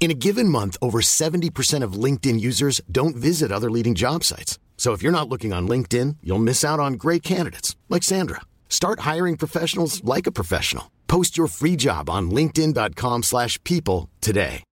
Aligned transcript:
In 0.00 0.10
a 0.10 0.20
given 0.26 0.50
month, 0.50 0.76
over 0.82 1.00
70% 1.00 1.82
of 1.82 2.04
LinkedIn 2.04 2.38
users 2.38 2.82
don't 2.92 3.16
visit 3.16 3.50
other 3.50 3.70
leading 3.70 3.94
job 3.94 4.22
sites. 4.22 4.58
So 4.76 4.92
if 4.92 5.02
you're 5.02 5.18
not 5.18 5.30
looking 5.30 5.54
on 5.54 5.66
LinkedIn, 5.66 6.16
you'll 6.22 6.44
miss 6.44 6.62
out 6.62 6.78
on 6.78 6.98
great 6.98 7.22
candidates 7.22 7.74
like 7.88 8.02
Sandra. 8.02 8.42
Start 8.68 9.00
hiring 9.00 9.38
professionals 9.38 10.04
like 10.04 10.26
a 10.26 10.32
professional. 10.32 10.90
Post 11.06 11.38
your 11.38 11.48
free 11.48 11.76
job 11.76 12.10
on 12.10 12.30
linkedin.com/people 12.30 14.10
today. 14.20 14.62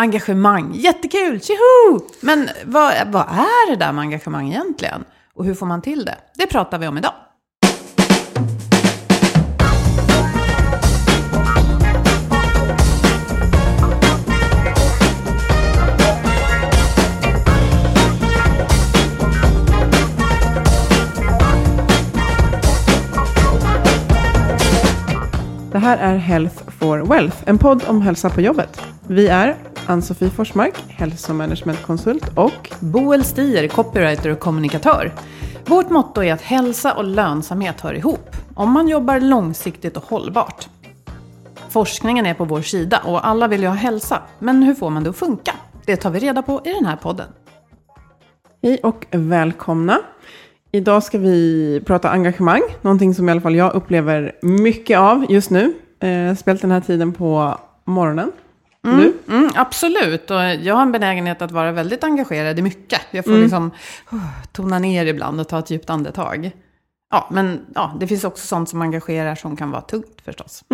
Engagemang, 0.00 0.74
jättekul, 0.74 1.40
tjoho! 1.40 2.00
Men 2.20 2.48
vad, 2.64 3.12
vad 3.12 3.28
är 3.28 3.70
det 3.70 3.76
där 3.76 3.92
med 3.92 4.02
engagemang 4.02 4.48
egentligen? 4.48 5.04
Och 5.34 5.44
hur 5.44 5.54
får 5.54 5.66
man 5.66 5.82
till 5.82 6.04
det? 6.04 6.18
Det 6.34 6.46
pratar 6.46 6.78
vi 6.78 6.86
om 6.86 6.98
idag. 6.98 7.14
Här 25.82 25.98
är 25.98 26.16
Health 26.16 26.70
for 26.70 26.98
Wealth, 26.98 27.36
en 27.46 27.58
podd 27.58 27.84
om 27.88 28.02
hälsa 28.02 28.30
på 28.30 28.40
jobbet. 28.40 28.82
Vi 29.08 29.28
är 29.28 29.56
Ann-Sofie 29.86 30.30
Forsmark, 30.30 30.74
hälsomanagementkonsult 30.88 32.38
och 32.38 32.72
Boel 32.80 33.24
Stier, 33.24 33.68
copywriter 33.68 34.30
och 34.30 34.40
kommunikatör. 34.40 35.12
Vårt 35.66 35.90
motto 35.90 36.22
är 36.22 36.32
att 36.32 36.42
hälsa 36.42 36.94
och 36.94 37.04
lönsamhet 37.04 37.80
hör 37.80 37.94
ihop, 37.94 38.36
om 38.54 38.72
man 38.72 38.88
jobbar 38.88 39.20
långsiktigt 39.20 39.96
och 39.96 40.04
hållbart. 40.04 40.68
Forskningen 41.68 42.26
är 42.26 42.34
på 42.34 42.44
vår 42.44 42.62
sida 42.62 43.00
och 43.04 43.26
alla 43.26 43.48
vill 43.48 43.62
ju 43.62 43.68
ha 43.68 43.74
hälsa, 43.74 44.22
men 44.38 44.62
hur 44.62 44.74
får 44.74 44.90
man 44.90 45.04
det 45.04 45.10
att 45.10 45.16
funka? 45.16 45.54
Det 45.86 45.96
tar 45.96 46.10
vi 46.10 46.18
reda 46.18 46.42
på 46.42 46.60
i 46.64 46.72
den 46.72 46.86
här 46.86 46.96
podden. 46.96 47.28
hej 48.62 48.78
och 48.82 49.06
välkomna. 49.10 50.00
Idag 50.74 51.02
ska 51.02 51.18
vi 51.18 51.82
prata 51.86 52.10
engagemang, 52.10 52.62
någonting 52.80 53.14
som 53.14 53.28
i 53.28 53.32
alla 53.32 53.40
fall 53.40 53.54
jag 53.54 53.74
upplever 53.74 54.32
mycket 54.42 54.98
av 54.98 55.26
just 55.28 55.50
nu. 55.50 55.74
Eh, 56.00 56.34
spelat 56.36 56.60
den 56.60 56.70
här 56.70 56.80
tiden 56.80 57.12
på 57.12 57.58
morgonen. 57.84 58.32
Du? 58.82 59.12
Mm, 59.28 59.50
absolut, 59.54 60.30
och 60.30 60.36
jag 60.36 60.74
har 60.74 60.82
en 60.82 60.92
benägenhet 60.92 61.42
att 61.42 61.50
vara 61.50 61.72
väldigt 61.72 62.04
engagerad 62.04 62.58
i 62.58 62.62
mycket. 62.62 63.00
Jag 63.10 63.24
får 63.24 63.32
liksom 63.32 63.70
uh, 64.12 64.18
tona 64.52 64.78
ner 64.78 65.06
ibland 65.06 65.40
och 65.40 65.48
ta 65.48 65.58
ett 65.58 65.70
djupt 65.70 65.90
andetag. 65.90 66.50
Ja, 67.10 67.28
men 67.30 67.60
ja, 67.74 67.96
det 68.00 68.06
finns 68.06 68.24
också 68.24 68.46
sånt 68.46 68.68
som 68.68 68.82
engagerar 68.82 69.34
som 69.34 69.56
kan 69.56 69.70
vara 69.70 69.82
tungt 69.82 70.20
förstås. 70.24 70.64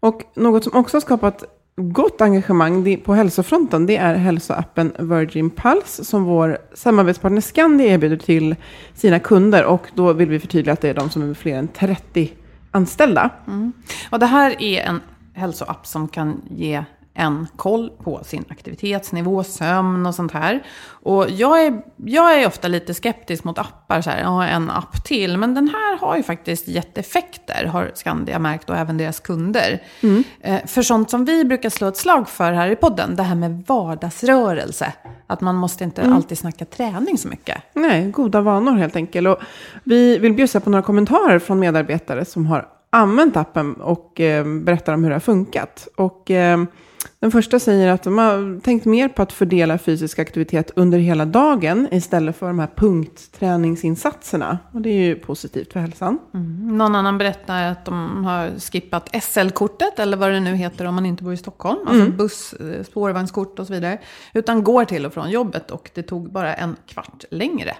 Och 0.00 0.22
något 0.34 0.64
som 0.64 0.76
också 0.76 0.96
har 0.96 1.00
skapat 1.00 1.44
gott 1.80 2.20
engagemang 2.20 2.96
på 3.04 3.14
hälsofronten, 3.14 3.86
det 3.86 3.96
är 3.96 4.14
hälsoappen 4.14 4.92
Virgin 4.98 5.50
Pulse 5.50 6.04
som 6.04 6.24
vår 6.24 6.58
samarbetspartner 6.74 7.40
Scandi 7.40 7.84
erbjuder 7.84 8.16
till 8.16 8.56
sina 8.94 9.18
kunder. 9.18 9.64
Och 9.64 9.86
då 9.94 10.12
vill 10.12 10.28
vi 10.28 10.40
förtydliga 10.40 10.72
att 10.72 10.80
det 10.80 10.88
är 10.88 10.94
de 10.94 11.10
som 11.10 11.30
är 11.30 11.34
fler 11.34 11.56
än 11.56 11.68
30 11.68 12.32
anställda. 12.70 13.30
Mm. 13.46 13.72
Och 14.10 14.18
det 14.18 14.26
här 14.26 14.62
är 14.62 14.82
en 14.82 15.00
hälsoapp 15.34 15.86
som 15.86 16.08
kan 16.08 16.40
ge 16.50 16.84
en 17.20 17.46
koll 17.56 17.90
på 18.04 18.24
sin 18.24 18.44
aktivitetsnivå, 18.48 19.44
sömn 19.44 20.06
och 20.06 20.14
sånt 20.14 20.32
här. 20.32 20.62
Och 20.88 21.30
jag 21.30 21.66
är, 21.66 21.82
jag 21.96 22.42
är 22.42 22.46
ofta 22.46 22.68
lite 22.68 22.94
skeptisk 22.94 23.44
mot 23.44 23.58
appar, 23.58 24.00
så 24.00 24.10
här, 24.10 24.20
ja, 24.22 24.46
en 24.46 24.70
app 24.70 25.04
till. 25.04 25.36
Men 25.36 25.54
den 25.54 25.68
här 25.68 25.98
har 25.98 26.16
ju 26.16 26.22
faktiskt 26.22 26.68
gett 26.68 26.98
effekter, 26.98 27.64
har 27.64 27.90
Skandia 27.94 28.38
märkt 28.38 28.70
och 28.70 28.76
även 28.76 28.96
deras 28.96 29.20
kunder. 29.20 29.82
Eh, 30.40 30.66
för 30.66 30.82
sånt 30.82 31.10
som 31.10 31.24
vi 31.24 31.44
brukar 31.44 31.70
slå 31.70 31.88
ett 31.88 31.96
slag 31.96 32.28
för 32.28 32.52
här 32.52 32.70
i 32.70 32.76
podden, 32.76 33.16
det 33.16 33.22
här 33.22 33.34
med 33.34 33.64
vardagsrörelse. 33.66 34.92
Att 35.26 35.40
man 35.40 35.56
måste 35.56 35.84
inte 35.84 36.02
alltid 36.14 36.38
snacka 36.38 36.64
träning 36.64 37.18
så 37.18 37.28
mycket. 37.28 37.62
Nej, 37.72 38.10
goda 38.10 38.40
vanor 38.40 38.72
helt 38.72 38.96
enkelt. 38.96 39.28
Och 39.28 39.38
vi 39.84 40.18
vill 40.18 40.32
bjussa 40.32 40.60
på 40.60 40.70
några 40.70 40.82
kommentarer 40.82 41.38
från 41.38 41.58
medarbetare 41.58 42.24
som 42.24 42.46
har 42.46 42.68
använt 42.90 43.36
appen 43.36 43.74
och 43.74 44.20
eh, 44.20 44.44
berättar 44.44 44.94
om 44.94 45.02
hur 45.02 45.10
det 45.10 45.16
har 45.16 45.20
funkat. 45.20 45.88
Och 45.96 46.30
eh, 46.30 46.64
den 47.20 47.30
första 47.30 47.58
säger 47.58 47.88
att 47.88 48.02
de 48.02 48.18
har 48.18 48.60
tänkt 48.60 48.84
mer 48.84 49.08
på 49.08 49.22
att 49.22 49.32
fördela 49.32 49.78
fysisk 49.78 50.18
aktivitet 50.18 50.70
under 50.76 50.98
hela 50.98 51.24
dagen 51.24 51.88
istället 51.90 52.36
för 52.36 52.46
de 52.46 52.58
här 52.58 52.70
punktträningsinsatserna. 52.76 54.58
Och 54.72 54.80
det 54.80 54.90
är 54.90 55.02
ju 55.04 55.14
positivt 55.14 55.72
för 55.72 55.80
hälsan. 55.80 56.18
Någon 56.60 56.94
annan 56.94 57.18
berättar 57.18 57.64
att 57.64 57.84
de 57.84 58.24
har 58.24 58.58
skippat 58.58 59.22
SL-kortet, 59.22 59.98
eller 59.98 60.16
vad 60.16 60.30
det 60.30 60.40
nu 60.40 60.54
heter 60.54 60.84
om 60.84 60.94
man 60.94 61.06
inte 61.06 61.24
bor 61.24 61.32
i 61.32 61.36
Stockholm. 61.36 61.88
Alltså 61.88 62.10
buss, 62.10 62.52
eh, 62.52 62.82
spårvagnskort 62.84 63.58
och 63.58 63.66
så 63.66 63.72
vidare. 63.72 63.98
Utan 64.34 64.64
går 64.64 64.84
till 64.84 65.06
och 65.06 65.14
från 65.14 65.30
jobbet 65.30 65.70
och 65.70 65.90
det 65.94 66.02
tog 66.02 66.32
bara 66.32 66.54
en 66.54 66.76
kvart 66.86 67.24
längre 67.30 67.76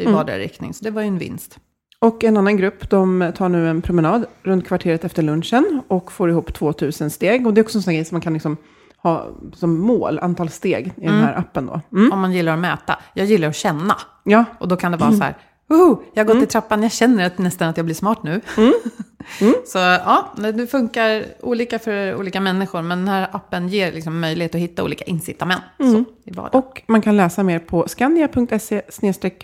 i 0.00 0.06
vardera 0.06 0.38
riktning. 0.38 0.74
Så 0.74 0.84
det 0.84 0.90
var 0.90 1.02
ju 1.02 1.08
en 1.08 1.18
vinst. 1.18 1.58
Och 2.02 2.24
en 2.24 2.36
annan 2.36 2.56
grupp, 2.56 2.90
de 2.90 3.32
tar 3.36 3.48
nu 3.48 3.68
en 3.68 3.82
promenad 3.82 4.26
runt 4.42 4.66
kvarteret 4.66 5.04
efter 5.04 5.22
lunchen 5.22 5.82
och 5.88 6.12
får 6.12 6.30
ihop 6.30 6.54
2000 6.54 7.10
steg. 7.10 7.46
Och 7.46 7.54
det 7.54 7.60
är 7.60 7.62
också 7.62 7.78
en 7.78 7.82
sån 7.82 7.94
grej 7.94 8.04
som 8.04 8.14
man 8.14 8.22
kan 8.22 8.32
liksom 8.32 8.56
ha 8.96 9.28
som 9.54 9.78
mål, 9.78 10.18
antal 10.18 10.48
steg 10.48 10.92
i 10.96 11.06
den 11.06 11.22
här 11.22 11.38
appen 11.38 11.66
då. 11.66 11.80
Mm. 11.92 12.12
Om 12.12 12.20
man 12.20 12.32
gillar 12.32 12.52
att 12.52 12.58
mäta. 12.58 12.98
Jag 13.14 13.26
gillar 13.26 13.48
att 13.48 13.56
känna. 13.56 13.96
Ja, 14.24 14.44
Och 14.58 14.68
då 14.68 14.76
kan 14.76 14.92
det 14.92 14.98
vara 14.98 15.12
så 15.12 15.22
här, 15.22 15.36
Woho, 15.70 16.02
jag 16.14 16.24
har 16.24 16.34
gått 16.34 16.42
i 16.42 16.46
trappan, 16.46 16.82
jag 16.82 16.92
känner 16.92 17.26
att 17.26 17.38
nästan 17.38 17.68
att 17.68 17.76
jag 17.76 17.86
blir 17.86 17.94
smart 17.94 18.22
nu. 18.22 18.40
så 19.66 19.78
ja, 19.78 20.34
det 20.36 20.66
funkar 20.66 21.24
olika 21.40 21.78
för 21.78 22.14
olika 22.14 22.40
människor, 22.40 22.82
men 22.82 22.98
den 22.98 23.08
här 23.08 23.28
appen 23.32 23.68
ger 23.68 23.92
liksom 23.92 24.20
möjlighet 24.20 24.54
att 24.54 24.60
hitta 24.60 24.84
olika 24.84 25.04
incitament 25.04 25.62
så, 25.78 26.04
vardagen. 26.32 26.62
Och 26.62 26.82
man 26.86 27.02
kan 27.02 27.16
läsa 27.16 27.42
mer 27.42 27.58
på 27.58 27.88
skandia.se 27.88 28.82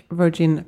Virgin 0.09 0.61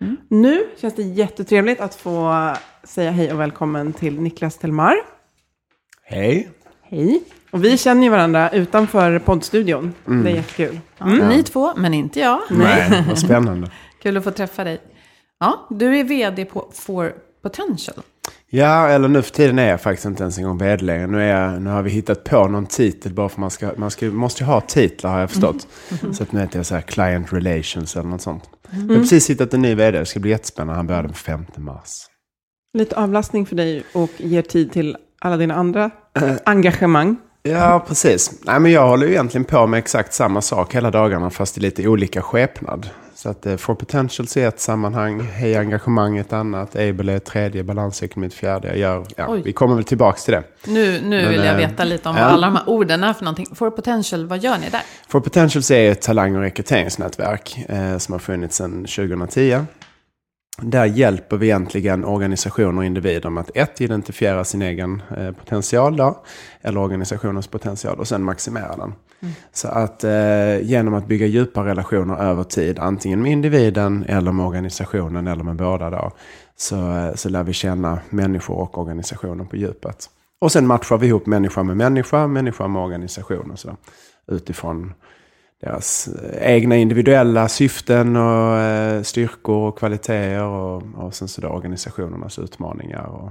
Pulse. 0.00 0.16
Nu 0.28 0.66
känns 0.80 0.94
det 0.94 1.02
jättetrevligt 1.02 1.80
att 1.80 1.94
få 1.94 2.52
säga 2.84 3.10
hej 3.10 3.32
och 3.32 3.40
välkommen 3.40 3.92
till 3.92 4.20
Niklas 4.20 4.56
Telmar. 4.58 4.94
Hej. 6.04 6.48
Hej. 6.82 7.22
Och 7.50 7.64
vi 7.64 7.78
känner 7.78 8.02
ju 8.02 8.08
varandra 8.08 8.50
utanför 8.50 9.18
poddstudion. 9.18 9.94
Det 10.04 10.30
är 10.30 10.34
jättekul. 10.34 10.80
Ja, 10.98 11.06
Ni 11.06 11.42
två, 11.42 11.72
men 11.76 11.94
inte 11.94 12.20
jag. 12.20 12.40
Nej, 12.50 13.04
vad 13.08 13.18
spännande. 13.18 13.70
Kul 14.02 14.16
att 14.16 14.24
få 14.24 14.30
träffa 14.30 14.64
dig. 14.64 14.80
Ja, 15.40 15.66
du 15.70 15.98
är 15.98 16.04
vd 16.04 16.44
på 16.44 16.70
For 16.72 17.14
Potential. 17.42 18.02
Ja, 18.50 18.88
eller 18.88 19.08
nu 19.08 19.22
för 19.22 19.30
tiden 19.30 19.58
är 19.58 19.68
jag 19.68 19.80
faktiskt 19.80 20.06
inte 20.06 20.22
ens 20.22 20.38
en 20.38 20.44
gång 20.44 20.58
vd 20.58 20.84
längre. 20.84 21.06
Nu, 21.06 21.22
är 21.22 21.40
jag, 21.40 21.62
nu 21.62 21.70
har 21.70 21.82
vi 21.82 21.90
hittat 21.90 22.24
på 22.24 22.48
någon 22.48 22.66
titel 22.66 23.12
bara 23.12 23.28
för 23.28 23.40
man 23.40 23.50
ska, 23.50 23.70
man 23.76 23.90
ska, 23.90 24.06
måste 24.06 24.42
ju 24.42 24.46
ha 24.46 24.60
titlar 24.60 25.10
har 25.10 25.20
jag 25.20 25.30
förstått. 25.30 25.68
Så 26.12 26.22
att 26.22 26.32
nu 26.32 26.40
heter 26.40 26.58
jag 26.58 26.66
så 26.66 26.74
här 26.74 26.82
Client 26.82 27.32
Relations 27.32 27.96
eller 27.96 28.08
något 28.08 28.22
sånt. 28.22 28.44
Jag 28.76 28.94
har 28.94 29.00
precis 29.00 29.30
hittat 29.30 29.54
en 29.54 29.62
ny 29.62 29.74
vd, 29.74 29.98
det 29.98 30.06
ska 30.06 30.20
bli 30.20 30.30
jättespännande. 30.30 30.76
Han 30.76 30.86
börjar 30.86 31.02
den 31.02 31.12
5 31.14 31.44
mars. 31.56 32.06
Lite 32.78 32.96
avlastning 32.96 33.46
för 33.46 33.56
dig 33.56 33.84
och 33.92 34.10
ger 34.16 34.42
tid 34.42 34.72
till 34.72 34.96
alla 35.20 35.36
dina 35.36 35.54
andra 35.54 35.90
engagemang. 36.44 37.16
Ja, 37.42 37.84
precis. 37.88 38.40
Nej, 38.44 38.60
men 38.60 38.72
jag 38.72 38.88
håller 38.88 39.06
ju 39.06 39.12
egentligen 39.12 39.44
på 39.44 39.66
med 39.66 39.78
exakt 39.78 40.14
samma 40.14 40.40
sak 40.40 40.74
hela 40.74 40.90
dagarna, 40.90 41.30
fast 41.30 41.58
i 41.58 41.60
lite 41.60 41.88
olika 41.88 42.22
skepnad. 42.22 42.90
Så 43.24 43.30
att 43.30 43.46
eh, 43.46 43.56
For 43.56 43.74
Potentials 43.74 44.36
är 44.36 44.48
ett 44.48 44.60
sammanhang, 44.60 45.20
Hej 45.20 45.56
Engagemang 45.56 46.18
ett 46.18 46.32
annat, 46.32 46.76
Able 46.76 47.12
är 47.12 47.16
ett 47.16 47.24
tredje, 47.24 47.64
Balansekonomi 47.64 48.26
ett 48.26 48.34
fjärde. 48.34 48.68
Jag 48.68 48.76
gör, 48.76 49.06
ja, 49.16 49.26
Oj. 49.28 49.42
vi 49.44 49.52
kommer 49.52 49.74
väl 49.74 49.84
tillbaka 49.84 50.18
till 50.18 50.32
det. 50.32 50.42
Nu, 50.66 51.00
nu 51.00 51.22
Men, 51.22 51.28
vill 51.28 51.38
jag 51.38 51.60
eh, 51.60 51.68
veta 51.68 51.84
lite 51.84 52.08
om 52.08 52.14
vad 52.14 52.24
alla 52.24 52.46
de 52.46 52.56
här 52.56 52.68
orden 52.68 53.04
är 53.04 53.12
för 53.12 53.24
någonting. 53.24 53.46
For 53.54 53.70
potential, 53.70 54.26
vad 54.26 54.38
gör 54.38 54.58
ni 54.58 54.70
där? 54.70 54.80
For 55.08 55.20
Potentials 55.20 55.70
är 55.70 55.92
ett 55.92 56.02
talang 56.02 56.36
och 56.36 56.42
rekryteringsnätverk 56.42 57.64
eh, 57.68 57.98
som 57.98 58.12
har 58.12 58.18
funnits 58.18 58.56
sedan 58.56 58.84
2010. 58.84 59.64
Där 60.62 60.84
hjälper 60.84 61.36
vi 61.36 61.46
egentligen 61.46 62.04
organisationer 62.04 62.78
och 62.78 62.84
individer 62.84 63.30
med 63.30 63.40
att 63.40 63.50
ett, 63.54 63.80
identifiera 63.80 64.44
sin 64.44 64.62
egen 64.62 65.02
eh, 65.16 65.30
potential 65.30 65.96
då, 65.96 66.24
eller 66.60 66.80
organisationens 66.80 67.46
potential 67.46 67.98
och 67.98 68.08
sen 68.08 68.22
maximera 68.22 68.76
den. 68.76 68.92
Så 69.52 69.68
att 69.68 70.04
eh, 70.04 70.60
genom 70.62 70.94
att 70.94 71.06
bygga 71.06 71.26
djupa 71.26 71.64
relationer 71.64 72.16
över 72.16 72.44
tid, 72.44 72.78
antingen 72.78 73.22
med 73.22 73.32
individen 73.32 74.04
eller 74.08 74.32
med 74.32 74.46
organisationen 74.46 75.26
eller 75.26 75.44
med 75.44 75.56
båda 75.56 75.90
då, 75.90 76.10
så, 76.56 76.96
eh, 76.96 77.14
så 77.14 77.28
lär 77.28 77.42
vi 77.42 77.52
känna 77.52 77.98
människor 78.10 78.56
och 78.56 78.78
organisationer 78.78 79.44
på 79.44 79.56
djupet. 79.56 80.10
Och 80.40 80.52
sen 80.52 80.66
matchar 80.66 80.98
vi 80.98 81.06
ihop 81.06 81.26
människa 81.26 81.62
med 81.62 81.76
människa, 81.76 82.26
människa 82.26 82.68
med 82.68 82.82
organisation 82.82 83.50
och 83.50 83.58
så. 83.58 83.76
Utifrån 84.26 84.94
deras 85.62 86.08
eh, 86.08 86.52
egna 86.54 86.76
individuella 86.76 87.48
syften 87.48 88.16
och 88.16 88.56
eh, 88.58 89.02
styrkor 89.02 89.68
och 89.68 89.78
kvaliteter 89.78 90.42
och, 90.42 90.82
och 90.96 91.14
sen 91.14 91.28
så 91.28 91.40
då 91.40 91.48
organisationernas 91.48 92.38
utmaningar. 92.38 93.04
Och, 93.06 93.30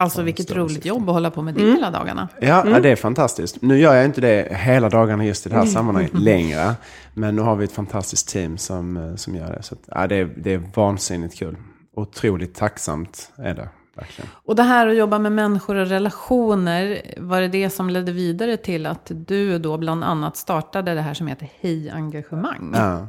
Alltså 0.00 0.20
Ja, 0.20 0.24
vilket 0.24 0.52
roligt 0.56 0.72
syfte. 0.74 0.88
jobb 0.88 1.08
att 1.08 1.14
hålla 1.14 1.30
på 1.30 1.42
med 1.42 1.54
det 1.54 1.60
Mm. 1.62 1.74
hela 1.74 1.90
dagarna. 1.90 2.28
ja, 2.40 2.64
ja, 2.70 2.80
det 2.80 2.88
är 2.90 2.96
fantastiskt. 2.96 3.62
Nu 3.62 3.78
gör 3.78 3.94
jag 3.94 4.04
inte 4.04 4.20
det 4.20 4.56
hela 4.56 4.88
dagarna 4.88 5.24
just 5.24 5.46
i 5.46 5.48
det 5.48 5.56
här 5.56 5.66
sammanhanget 5.66 6.14
längre. 6.14 6.74
Men 7.14 7.36
nu 7.36 7.42
har 7.42 7.56
vi 7.56 7.64
ett 7.64 7.72
fantastiskt 7.72 8.28
team 8.28 8.58
som, 8.58 8.96
eh, 8.96 9.14
som 9.14 9.34
gör 9.34 9.52
det. 9.52 9.62
Så 9.62 9.74
att, 9.74 9.80
ja, 9.86 10.06
det, 10.06 10.16
är, 10.16 10.24
det 10.36 10.54
är 10.54 10.62
vansinnigt 10.74 11.38
kul. 11.38 11.56
Otroligt 11.96 12.54
tacksamt 12.54 13.32
är 13.38 13.54
det 13.54 13.68
verkligen. 13.98 14.30
Och 14.44 14.56
det 14.56 14.62
här 14.62 14.86
att 14.86 14.96
jobba 14.96 15.18
med 15.18 15.32
människor 15.32 15.76
och 15.76 15.86
relationer, 15.86 17.02
var 17.16 17.40
det 17.40 17.48
det 17.48 17.70
som 17.70 17.90
ledde 17.90 18.12
vidare 18.12 18.56
till 18.56 18.86
att 18.86 19.10
du 19.14 19.58
då 19.58 19.78
bland 19.78 20.04
annat 20.04 20.36
startade 20.36 20.94
det 20.94 21.00
här 21.00 21.14
som 21.14 21.26
heter 21.26 21.48
Hej 21.60 21.90
Engagemang? 21.90 22.72
Ja. 22.74 23.08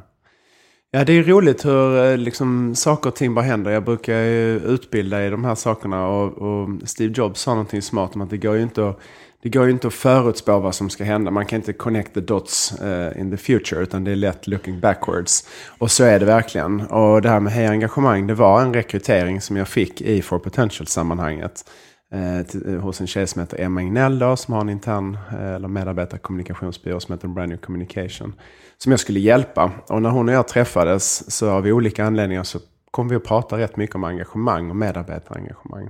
Ja, 0.92 1.04
det 1.04 1.14
är 1.14 1.24
roligt 1.24 1.66
hur 1.66 2.06
eh, 2.06 2.18
liksom, 2.18 2.76
saker 2.76 3.10
och 3.10 3.16
ting 3.16 3.36
bara 3.36 3.46
händer. 3.46 3.72
Jag 3.72 3.84
brukar 3.84 4.14
ju 4.14 4.60
utbilda 4.60 5.26
i 5.26 5.30
de 5.30 5.46
här 5.46 5.56
sakerna 5.56 6.08
och, 6.08 6.38
och 6.38 6.70
Steve 6.84 7.14
Jobs 7.18 7.42
sa 7.42 7.52
någonting 7.52 7.82
smart 7.82 8.16
om 8.16 8.22
att 8.22 8.30
det 8.30 8.38
går 8.38 8.56
ju 8.56 8.64
inte 8.64 8.90
att, 8.90 9.00
det 9.42 9.50
går 9.50 9.66
ju 9.66 9.72
inte 9.72 9.88
att 9.88 9.94
förutspå 9.94 10.60
vad 10.60 10.76
som 10.76 10.90
ska 10.90 11.04
hända. 11.04 11.32
Man 11.32 11.46
kan 11.46 11.58
inte 11.58 11.74
connect 11.74 12.14
the 12.14 12.20
dots 12.20 12.74
uh, 12.82 13.22
in 13.22 13.32
the 13.32 13.38
future 13.38 13.82
utan 13.82 14.04
det 14.04 14.12
är 14.12 14.16
lätt 14.16 14.48
looking 14.48 14.80
backwards. 14.80 15.48
Och 15.80 15.92
så 15.92 16.04
är 16.04 16.20
det 16.20 16.26
verkligen. 16.26 16.82
Och 16.82 17.22
det 17.22 17.30
här 17.30 17.40
med 17.40 17.54
Hej 17.54 17.68
Engagemang, 17.68 18.28
det 18.28 18.34
var 18.34 18.62
en 18.62 18.74
rekrytering 18.74 19.42
som 19.42 19.58
jag 19.58 19.68
fick 19.68 20.02
i 20.02 20.22
For 20.22 20.40
Potential-sammanhanget. 20.40 21.70
Uh, 22.16 22.46
till, 22.46 22.74
eh, 22.74 22.80
hos 22.80 23.02
en 23.02 23.08
tjej 23.08 23.28
som 23.28 23.40
heter 23.40 23.62
Emma 23.62 23.82
Ignell 23.82 24.20
då, 24.20 24.36
som 24.36 24.54
har 24.54 24.62
en 24.62 24.70
intern 24.70 25.18
eh, 25.32 25.54
eller 25.54 25.68
medarbetarkommunikationsbyrå 25.68 27.00
som 27.00 27.14
heter 27.14 27.28
Brand 27.28 27.50
New 27.50 27.58
Communication. 27.58 28.34
Som 28.78 28.92
jag 28.92 29.00
skulle 29.00 29.20
hjälpa. 29.20 29.72
Och 29.88 30.02
när 30.02 30.10
hon 30.10 30.30
och 30.30 30.36
jag 30.36 30.48
träffades 30.48 31.32
så 31.36 31.50
av 31.50 31.66
olika 31.66 32.06
anledningar 32.06 32.44
så 32.44 32.60
kom 32.92 33.08
vi 33.08 33.16
att 33.16 33.24
prata 33.24 33.58
rätt 33.58 33.78
mycket 33.78 33.96
om 33.96 34.04
engagemang 34.04 34.70
och 34.70 34.76
medarbetarengagemang. 34.76 35.90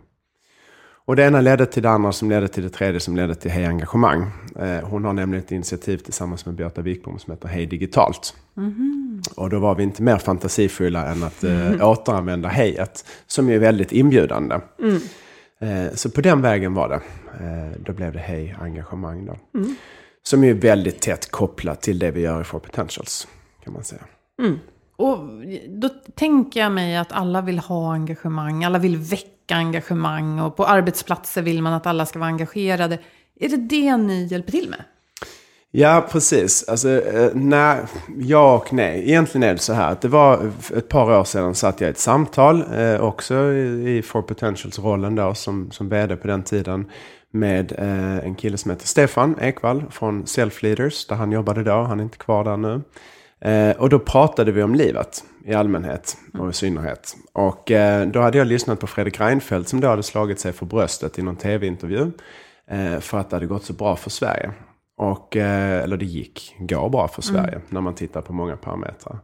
Och 1.09 1.15
det 1.15 1.23
ena 1.23 1.41
ledde 1.41 1.65
till 1.65 1.83
det 1.83 1.89
andra 1.89 2.11
som 2.11 2.29
ledde 2.29 2.47
till 2.47 2.63
det 2.63 2.69
tredje 2.69 2.99
som 2.99 3.15
ledde 3.15 3.35
till 3.35 3.51
Hej 3.51 3.65
Engagemang. 3.65 4.31
Eh, 4.59 4.79
hon 4.83 5.05
har 5.05 5.13
nämligen 5.13 5.45
ett 5.45 5.51
initiativ 5.51 5.97
tillsammans 5.97 6.45
med 6.45 6.55
Beata 6.55 6.81
Wikbom 6.81 7.19
som 7.19 7.31
heter 7.33 7.47
Hej 7.47 7.65
Digitalt. 7.65 8.35
Och 9.35 9.49
då 9.49 9.59
var 9.59 9.75
vi 9.75 9.83
inte 9.83 10.03
mer 10.03 10.17
fantasifulla 10.17 11.05
än 11.05 11.23
att 11.23 11.43
eh, 11.43 11.89
återanvända 11.89 12.49
hejet, 12.49 13.05
som 13.27 13.49
är 13.49 13.59
väldigt 13.59 13.91
inbjudande. 13.91 14.55
Eh, 15.59 15.93
så 15.93 16.09
på 16.09 16.21
den 16.21 16.41
vägen 16.41 16.73
var 16.73 16.89
det. 16.89 17.01
Eh, 17.45 17.81
då 17.85 17.93
blev 17.93 18.13
det 18.13 18.19
Hej 18.19 18.55
Engagemang 18.61 19.25
då. 19.25 19.37
Som 20.23 20.43
är 20.43 20.53
väldigt 20.53 21.01
tätt 21.01 21.31
kopplat 21.31 21.81
till 21.81 21.99
det 21.99 22.11
vi 22.11 22.21
gör 22.21 22.41
i 22.41 22.43
For 22.43 22.59
Potentials, 22.59 23.27
kan 23.63 23.73
man 23.73 23.83
säga. 23.83 24.01
Och 24.95 25.17
då 25.69 25.89
tänker 26.15 26.59
jag 26.59 26.71
mig 26.71 26.97
att 26.97 27.11
alla 27.11 27.41
vill 27.41 27.59
ha 27.59 27.93
engagemang, 27.93 28.63
alla 28.63 28.79
vill 28.79 28.97
väcka 28.97 29.38
engagemang 29.55 30.39
och 30.39 30.55
på 30.55 30.65
arbetsplatser 30.65 31.41
vill 31.41 31.61
man 31.61 31.73
att 31.73 31.85
alla 31.85 32.05
ska 32.05 32.19
vara 32.19 32.29
engagerade. 32.29 32.99
Är 33.39 33.49
det 33.49 33.57
det 33.57 33.97
ni 33.97 34.27
hjälper 34.31 34.51
till 34.51 34.69
med? 34.69 34.83
Ja, 35.71 36.07
precis. 36.11 36.69
Alltså, 36.69 36.89
eh, 36.89 37.29
nej, 37.33 37.79
ja 38.19 38.55
och 38.55 38.73
nej. 38.73 39.09
Egentligen 39.09 39.49
är 39.49 39.53
det 39.53 39.59
så 39.59 39.73
här 39.73 39.91
att 39.91 40.01
det 40.01 40.07
var 40.07 40.51
ett 40.75 40.89
par 40.89 41.19
år 41.19 41.23
sedan 41.23 41.55
satt 41.55 41.81
jag 41.81 41.87
i 41.87 41.91
ett 41.91 41.99
samtal, 41.99 42.63
eh, 42.73 43.01
också 43.01 43.35
i, 43.35 43.97
i 43.97 44.01
For 44.01 44.21
Potentials-rollen 44.21 45.15
då, 45.15 45.33
som, 45.33 45.71
som 45.71 45.89
vd 45.89 46.15
på 46.15 46.27
den 46.27 46.43
tiden, 46.43 46.91
med 47.31 47.71
eh, 47.71 48.25
en 48.25 48.35
kille 48.35 48.57
som 48.57 48.71
heter 48.71 48.87
Stefan 48.87 49.35
Ekvall 49.41 49.83
från 49.91 50.27
Self 50.27 50.63
Leaders, 50.63 51.07
där 51.07 51.15
han 51.15 51.31
jobbade 51.31 51.63
då. 51.63 51.81
Han 51.81 51.99
är 51.99 52.03
inte 52.03 52.17
kvar 52.17 52.43
där 52.43 52.57
nu. 52.57 52.81
Eh, 53.41 53.71
och 53.77 53.89
då 53.89 53.99
pratade 53.99 54.51
vi 54.51 54.63
om 54.63 54.75
livet 54.75 55.23
i 55.45 55.53
allmänhet 55.53 56.17
och 56.33 56.49
i 56.49 56.53
synnerhet. 56.53 57.15
Och 57.33 57.71
eh, 57.71 58.07
då 58.07 58.21
hade 58.21 58.37
jag 58.37 58.47
lyssnat 58.47 58.79
på 58.79 58.87
Fredrik 58.87 59.19
Reinfeldt 59.19 59.69
som 59.69 59.79
då 59.79 59.87
hade 59.87 60.03
slagit 60.03 60.39
sig 60.39 60.53
för 60.53 60.65
bröstet 60.65 61.19
i 61.19 61.21
någon 61.21 61.35
tv-intervju. 61.35 62.11
Eh, 62.67 62.99
för 62.99 63.17
att 63.17 63.29
det 63.29 63.35
hade 63.35 63.45
gått 63.45 63.63
så 63.63 63.73
bra 63.73 63.95
för 63.95 64.09
Sverige. 64.09 64.51
Och, 64.97 65.37
eh, 65.37 65.83
eller 65.83 65.97
det 65.97 66.05
gick, 66.05 66.55
går 66.59 66.89
bra 66.89 67.07
för 67.07 67.21
Sverige 67.21 67.61
när 67.69 67.81
man 67.81 67.95
tittar 67.95 68.21
på 68.21 68.33
många 68.33 68.57
parametrar. 68.57 69.19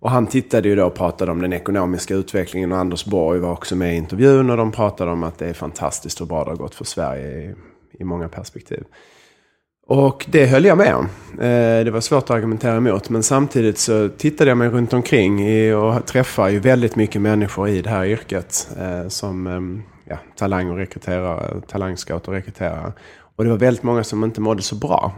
Och 0.00 0.10
han 0.10 0.26
tittade 0.26 0.68
ju 0.68 0.76
då 0.76 0.86
och 0.86 0.94
pratade 0.94 1.32
om 1.32 1.42
den 1.42 1.52
ekonomiska 1.52 2.14
utvecklingen 2.14 2.72
och 2.72 2.78
Anders 2.78 3.04
Borg 3.04 3.40
var 3.40 3.52
också 3.52 3.76
med 3.76 3.94
i 3.94 3.96
intervjun 3.96 4.50
och 4.50 4.56
de 4.56 4.72
pratade 4.72 5.10
om 5.10 5.22
att 5.22 5.38
det 5.38 5.48
är 5.48 5.52
fantastiskt 5.52 6.20
hur 6.20 6.26
bra 6.26 6.44
det 6.44 6.50
har 6.50 6.56
gått 6.56 6.74
för 6.74 6.84
Sverige 6.84 7.26
i, 7.26 7.54
i 7.98 8.04
många 8.04 8.28
perspektiv. 8.28 8.84
Och 9.86 10.26
det 10.28 10.46
höll 10.46 10.64
jag 10.64 10.78
med 10.78 10.94
om. 10.94 11.04
Eh, 11.32 11.84
det 11.84 11.90
var 11.90 12.00
svårt 12.00 12.22
att 12.22 12.30
argumentera 12.30 12.76
emot 12.76 13.08
men 13.08 13.22
samtidigt 13.22 13.78
så 13.78 14.08
tittade 14.08 14.50
jag 14.50 14.58
mig 14.58 14.68
runt 14.68 14.92
omkring 14.92 15.44
och 15.76 16.06
träffar 16.06 16.48
ju 16.48 16.58
väldigt 16.58 16.96
mycket 16.96 17.20
människor 17.20 17.68
i 17.68 17.82
det 17.82 17.90
här 17.90 18.04
yrket 18.04 18.68
eh, 18.80 19.08
som 19.08 19.46
ehm, 19.46 19.82
ja, 20.04 20.18
talang 20.36 20.70
och 20.70 20.76
rekryterare, 20.76 21.60
talangscout 21.60 22.28
och 22.28 22.34
rekryterare. 22.34 22.92
Och 23.36 23.44
det 23.44 23.50
var 23.50 23.56
väldigt 23.56 23.82
många 23.82 24.04
som 24.04 24.24
inte 24.24 24.40
mådde 24.40 24.62
så 24.62 24.74
bra. 24.74 25.12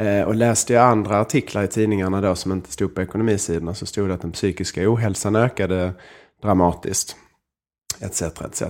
Eh, 0.00 0.22
och 0.22 0.34
läste 0.34 0.72
jag 0.72 0.84
andra 0.84 1.20
artiklar 1.20 1.62
i 1.62 1.68
tidningarna 1.68 2.20
då 2.20 2.34
som 2.34 2.52
inte 2.52 2.72
stod 2.72 2.94
på 2.94 3.02
ekonomisidorna 3.02 3.74
så 3.74 3.86
stod 3.86 4.08
det 4.08 4.14
att 4.14 4.20
den 4.20 4.32
psykiska 4.32 4.92
ohälsan 4.92 5.36
ökade 5.36 5.92
dramatiskt. 6.42 7.16
Etc. 8.00 8.22
etc. 8.22 8.62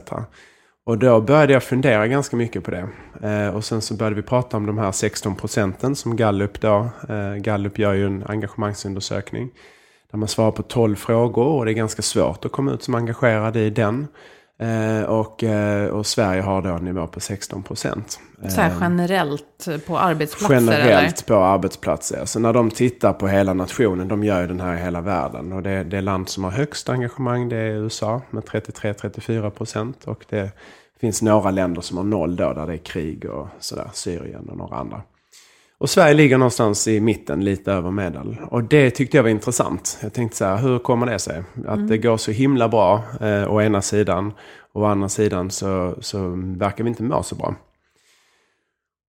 Och 0.87 0.99
då 0.99 1.21
började 1.21 1.53
jag 1.53 1.63
fundera 1.63 2.09
ganska 2.09 2.37
mycket 2.37 2.65
på 2.65 2.71
det. 2.71 2.89
Eh, 3.23 3.55
och 3.55 3.65
sen 3.65 3.83
så 3.83 3.95
började 3.95 4.17
vi 4.17 4.23
prata 4.23 4.57
om 4.57 4.67
de 4.67 4.79
här 4.79 4.93
16 4.93 5.37
procenten 5.37 5.97
som 5.97 6.17
Gallup 6.17 6.61
då. 6.61 6.91
Eh, 7.09 7.35
Gallup 7.35 7.79
gör 7.79 7.93
ju 7.93 8.07
en 8.07 8.25
engagemangsundersökning. 8.27 9.51
Där 10.11 10.19
man 10.19 10.29
svarar 10.29 10.51
på 10.51 10.63
12 10.63 10.97
frågor 10.97 11.47
och 11.47 11.65
det 11.65 11.71
är 11.71 11.75
ganska 11.75 12.03
svårt 12.03 12.45
att 12.45 12.53
komma 12.53 12.73
ut 12.73 12.83
som 12.83 12.95
engagerad 12.95 13.57
i 13.57 13.71
den. 13.71 14.07
Eh, 14.59 15.03
och, 15.03 15.45
eh, 15.45 15.89
och 15.89 16.07
Sverige 16.07 16.43
har 16.43 16.63
då 16.63 16.69
en 16.69 16.85
nivå 16.85 17.07
på 17.07 17.21
16 17.21 17.63
procent. 17.63 18.21
Så 18.49 18.61
här 18.61 18.73
generellt 18.81 19.69
på 19.87 19.99
arbetsplatser? 19.99 20.55
Generellt 20.55 21.27
på 21.27 21.35
arbetsplatser. 21.35 22.25
Så 22.25 22.39
när 22.39 22.53
de 22.53 22.71
tittar 22.71 23.13
på 23.13 23.29
hela 23.29 23.55
nationen, 23.55 24.09
de 24.09 24.25
gör 24.25 24.41
ju 24.41 24.47
den 24.47 24.61
här 24.61 24.75
i 24.75 24.79
hela 24.79 25.01
världen. 25.01 25.53
Och 25.53 25.63
det, 25.63 25.85
det 25.85 26.01
land 26.01 26.29
som 26.29 26.45
har 26.45 26.51
högst 26.51 26.89
engagemang 26.89 27.49
det 27.49 27.57
är 27.57 27.71
USA 27.71 28.23
med 28.31 28.43
33-34 28.45 29.51
procent. 29.51 30.05
Och 30.05 30.25
det 30.29 30.51
finns 31.01 31.23
några 31.23 31.51
länder 31.51 31.81
som 31.81 31.97
har 31.97 32.05
noll 32.05 32.37
då, 32.37 32.53
där 32.53 32.67
det 32.67 32.73
är 32.73 32.79
krig 32.79 33.25
och 33.25 33.49
sådär. 33.61 33.91
Syrien 33.93 34.49
och 34.49 34.57
några 34.57 34.77
andra. 34.77 35.03
Och 35.79 35.91
Sverige 35.91 36.15
ligger 36.15 36.39
någonstans 36.39 36.89
i 36.89 37.01
mitten, 37.01 37.45
lite 37.45 37.73
över 37.73 37.91
medel. 37.91 38.37
Och 38.51 38.65
det 38.65 38.91
tyckte 38.91 39.17
jag 39.17 39.23
var 39.23 39.31
intressant. 39.31 39.99
Jag 40.03 40.13
tänkte 40.13 40.37
så 40.37 40.45
här, 40.45 40.57
hur 40.57 40.79
kommer 40.79 41.07
det 41.07 41.19
sig? 41.19 41.43
Att 41.67 41.89
det 41.89 41.99
går 41.99 42.17
så 42.17 42.31
himla 42.31 42.69
bra 42.69 43.03
eh, 43.21 43.53
å 43.53 43.63
ena 43.63 43.83
sidan. 43.83 44.33
Och 44.73 44.83
å 44.83 44.85
andra 44.85 45.09
sidan 45.09 45.51
så, 45.51 45.95
så 46.01 46.19
verkar 46.59 46.85
vi 46.85 46.91
inte 46.91 47.03
må 47.03 47.23
så 47.23 47.35
bra. 47.35 47.55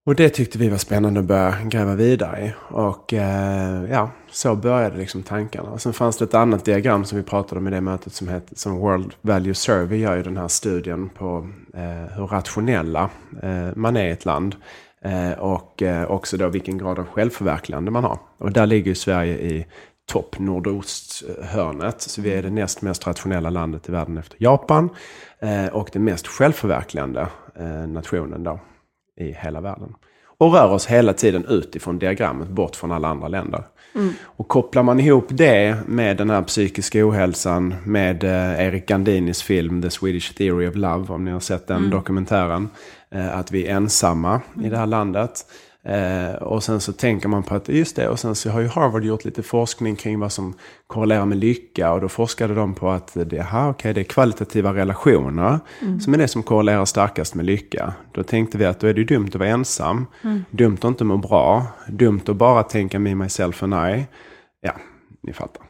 Och 0.06 0.14
det 0.14 0.28
tyckte 0.28 0.58
vi 0.58 0.68
var 0.68 0.78
spännande 0.78 1.20
att 1.20 1.26
börja 1.26 1.54
gräva 1.64 1.94
vidare 1.94 2.46
i. 2.46 2.52
Och 2.74 3.14
eh, 3.14 3.90
ja, 3.90 4.10
så 4.30 4.54
började 4.54 4.96
liksom 4.96 5.22
tankarna. 5.22 5.70
Och 5.70 5.82
sen 5.82 5.92
fanns 5.92 6.16
det 6.16 6.24
ett 6.24 6.34
annat 6.34 6.64
diagram 6.64 7.04
som 7.04 7.18
vi 7.18 7.24
pratade 7.24 7.58
om 7.58 7.68
i 7.68 7.70
det 7.70 7.80
mötet 7.80 8.12
som, 8.12 8.28
heter, 8.28 8.56
som 8.56 8.78
World 8.78 9.14
Value 9.20 9.54
Survey 9.54 9.98
gör 9.98 10.16
ju 10.16 10.22
den 10.22 10.36
här 10.36 10.48
studien 10.48 11.08
på 11.08 11.48
eh, 11.74 12.16
hur 12.16 12.26
rationella 12.26 13.10
eh, 13.42 13.76
man 13.76 13.96
är 13.96 14.08
i 14.08 14.10
ett 14.10 14.24
land. 14.24 14.56
Eh, 15.04 15.32
och 15.38 15.82
eh, 15.82 16.10
också 16.10 16.36
då 16.36 16.48
vilken 16.48 16.78
grad 16.78 16.98
av 16.98 17.06
självförverkligande 17.06 17.90
man 17.90 18.04
har. 18.04 18.18
Och 18.38 18.52
där 18.52 18.66
ligger 18.66 18.88
ju 18.88 18.94
Sverige 18.94 19.38
i 19.38 19.66
topp 20.06 20.38
nordosthörnet. 20.38 22.00
Så 22.00 22.22
vi 22.22 22.34
är 22.34 22.42
det 22.42 22.50
näst 22.50 22.82
mest 22.82 23.06
rationella 23.06 23.50
landet 23.50 23.88
i 23.88 23.92
världen 23.92 24.18
efter 24.18 24.36
Japan. 24.40 24.90
Eh, 25.38 25.66
och 25.66 25.90
den 25.92 26.04
mest 26.04 26.26
självförverkligande 26.26 27.26
nationen 27.88 28.44
då 28.44 28.60
i 29.16 29.32
hela 29.32 29.60
världen. 29.60 29.94
Och 30.38 30.52
rör 30.52 30.70
oss 30.70 30.86
hela 30.86 31.12
tiden 31.12 31.44
utifrån 31.48 31.98
diagrammet, 31.98 32.48
bort 32.48 32.76
från 32.76 32.92
alla 32.92 33.08
andra 33.08 33.28
länder. 33.28 33.62
Och 34.22 34.48
kopplar 34.48 34.82
man 34.82 35.00
ihop 35.00 35.26
det 35.28 35.76
med 35.86 36.16
den 36.16 36.30
här 36.30 36.42
psykiska 36.42 37.08
ohälsan, 37.08 37.74
med 37.84 38.24
Erik 38.58 38.86
Gandinis 38.86 39.42
film 39.42 39.82
The 39.82 39.90
Swedish 39.90 40.34
Theory 40.34 40.68
of 40.68 40.74
Love, 40.74 41.14
om 41.14 41.24
ni 41.24 41.30
har 41.30 41.40
sett 41.40 41.66
den 41.66 41.90
dokumentären. 41.90 42.68
Eh, 43.10 43.38
att 43.38 43.52
vi 43.52 43.66
är 43.66 43.76
ensamma 43.76 44.40
i 44.62 44.68
det 44.68 44.76
här 44.76 44.86
landet. 44.86 45.46
Eh, 45.82 46.34
och 46.42 46.62
sen 46.62 46.80
så 46.80 46.92
tänker 46.92 47.28
man 47.28 47.42
på 47.42 47.54
att 47.54 47.68
just 47.68 47.96
det, 47.96 48.08
och 48.08 48.18
sen 48.18 48.34
så 48.34 48.50
har 48.50 48.60
ju 48.60 48.68
Harvard 48.68 49.04
gjort 49.04 49.24
lite 49.24 49.42
forskning 49.42 49.96
kring 49.96 50.20
vad 50.20 50.32
som 50.32 50.54
korrelerar 50.86 51.26
med 51.26 51.38
lycka. 51.38 51.92
Och 51.92 52.00
då 52.00 52.08
forskade 52.08 52.54
de 52.54 52.74
på 52.74 52.90
att 52.90 53.16
det, 53.26 53.40
aha, 53.40 53.70
okay, 53.70 53.92
det 53.92 54.00
är 54.00 54.04
kvalitativa 54.04 54.74
relationer 54.74 55.58
som 56.00 56.14
är 56.14 56.18
det 56.18 56.28
som 56.28 56.42
korrelerar 56.42 56.84
starkast 56.84 57.34
med 57.34 57.46
lycka. 57.46 57.92
Då 58.12 58.22
tänkte 58.22 58.58
vi 58.58 58.64
att 58.64 58.80
då 58.80 58.86
är 58.86 58.94
det 58.94 59.00
ju 59.00 59.06
dumt 59.06 59.28
att 59.28 59.34
vara 59.34 59.48
ensam, 59.48 60.06
dumt 60.50 60.78
att 60.78 60.84
inte 60.84 61.04
må 61.04 61.16
bra, 61.16 61.66
dumt 61.88 62.22
att 62.26 62.36
bara 62.36 62.62
tänka 62.62 62.98
me, 62.98 63.14
myself 63.14 63.62
and 63.62 63.74
I. 63.74 64.06
Ja, 64.60 64.72
ni 65.22 65.32
fattar. 65.32 65.62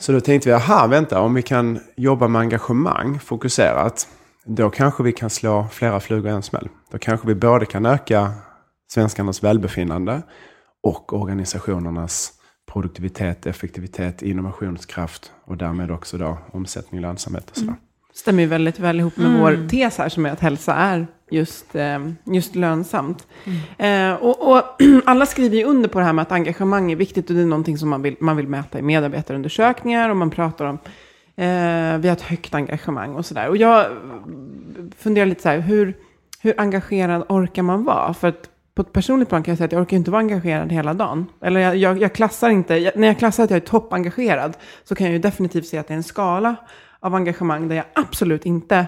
Så 0.00 0.12
då 0.12 0.20
tänkte 0.20 0.48
vi, 0.48 0.54
aha, 0.54 0.86
vänta, 0.86 1.20
om 1.20 1.34
vi 1.34 1.42
kan 1.42 1.78
jobba 1.96 2.28
med 2.28 2.40
engagemang 2.40 3.18
fokuserat, 3.18 4.08
då 4.48 4.70
kanske 4.70 5.02
vi 5.02 5.12
kan 5.12 5.30
slå 5.30 5.66
flera 5.72 6.00
flugor 6.00 6.30
i 6.30 6.34
en 6.34 6.42
smäll. 6.42 6.68
Då 6.90 6.98
kanske 6.98 7.26
vi 7.28 7.34
både 7.34 7.66
kan 7.66 7.86
öka 7.86 8.32
svenskarnas 8.90 9.44
välbefinnande 9.44 10.22
och 10.82 11.12
organisationernas 11.12 12.32
produktivitet, 12.72 13.46
effektivitet, 13.46 14.22
innovationskraft 14.22 15.32
och 15.44 15.56
därmed 15.56 15.90
också 15.90 16.18
då 16.18 16.38
omsättning, 16.52 17.00
lönsamhet 17.00 17.50
och 17.50 17.56
sådär. 17.56 17.74
stämmer 18.14 18.42
ju 18.42 18.48
väldigt 18.48 18.78
väl 18.78 19.00
ihop 19.00 19.16
med 19.16 19.40
vår 19.40 19.68
tes 19.68 19.98
här 19.98 20.08
som 20.08 20.26
är 20.26 20.30
att 20.30 20.40
hälsa 20.40 20.74
är 20.74 21.06
just, 21.30 21.74
eh, 21.74 21.98
just 22.24 22.54
lönsamt. 22.54 23.26
Eh, 23.78 24.12
och, 24.12 24.52
och 24.52 24.62
alla 25.04 25.26
skriver 25.26 25.56
ju 25.56 25.64
under 25.64 25.88
på 25.88 25.98
det 25.98 26.04
här 26.04 26.12
med 26.12 26.22
att 26.22 26.32
engagemang 26.32 26.92
är 26.92 26.96
viktigt 26.96 27.30
och 27.30 27.36
det 27.36 27.42
är 27.42 27.46
någonting 27.46 27.78
som 27.78 27.88
man 27.88 28.02
vill, 28.02 28.16
man 28.20 28.36
vill 28.36 28.48
mäta 28.48 28.78
i 28.78 28.82
medarbetarundersökningar 28.82 30.10
och 30.10 30.16
man 30.16 30.30
pratar 30.30 30.64
om 30.64 30.78
Eh, 31.38 31.98
vi 31.98 32.08
har 32.08 32.12
ett 32.12 32.22
högt 32.22 32.54
engagemang 32.54 33.14
och 33.14 33.26
sådär. 33.26 33.48
Och 33.48 33.56
jag 33.56 33.86
funderar 34.96 35.26
lite 35.26 35.42
så 35.42 35.48
här, 35.48 35.60
hur, 35.60 35.96
hur 36.40 36.54
engagerad 36.60 37.24
orkar 37.28 37.62
man 37.62 37.84
vara? 37.84 38.14
För 38.14 38.28
att 38.28 38.50
på 38.74 38.82
ett 38.82 38.92
personligt 38.92 39.28
plan 39.28 39.42
kan 39.42 39.52
jag 39.52 39.58
säga 39.58 39.66
att 39.66 39.72
jag 39.72 39.82
orkar 39.82 39.96
inte 39.96 40.10
vara 40.10 40.20
engagerad 40.20 40.72
hela 40.72 40.94
dagen. 40.94 41.26
Eller 41.40 41.60
jag, 41.60 41.76
jag, 41.76 42.02
jag 42.02 42.12
klassar 42.12 42.50
inte, 42.50 42.74
jag, 42.74 42.96
när 42.96 43.06
jag 43.08 43.18
klassar 43.18 43.44
att 43.44 43.50
jag 43.50 43.56
är 43.56 43.66
toppengagerad 43.66 44.56
så 44.84 44.94
kan 44.94 45.06
jag 45.06 45.12
ju 45.12 45.18
definitivt 45.18 45.66
se 45.66 45.78
att 45.78 45.88
det 45.88 45.94
är 45.94 45.96
en 45.96 46.02
skala 46.02 46.56
av 47.00 47.14
engagemang 47.14 47.68
där 47.68 47.76
jag 47.76 47.84
absolut 47.92 48.46
inte 48.46 48.86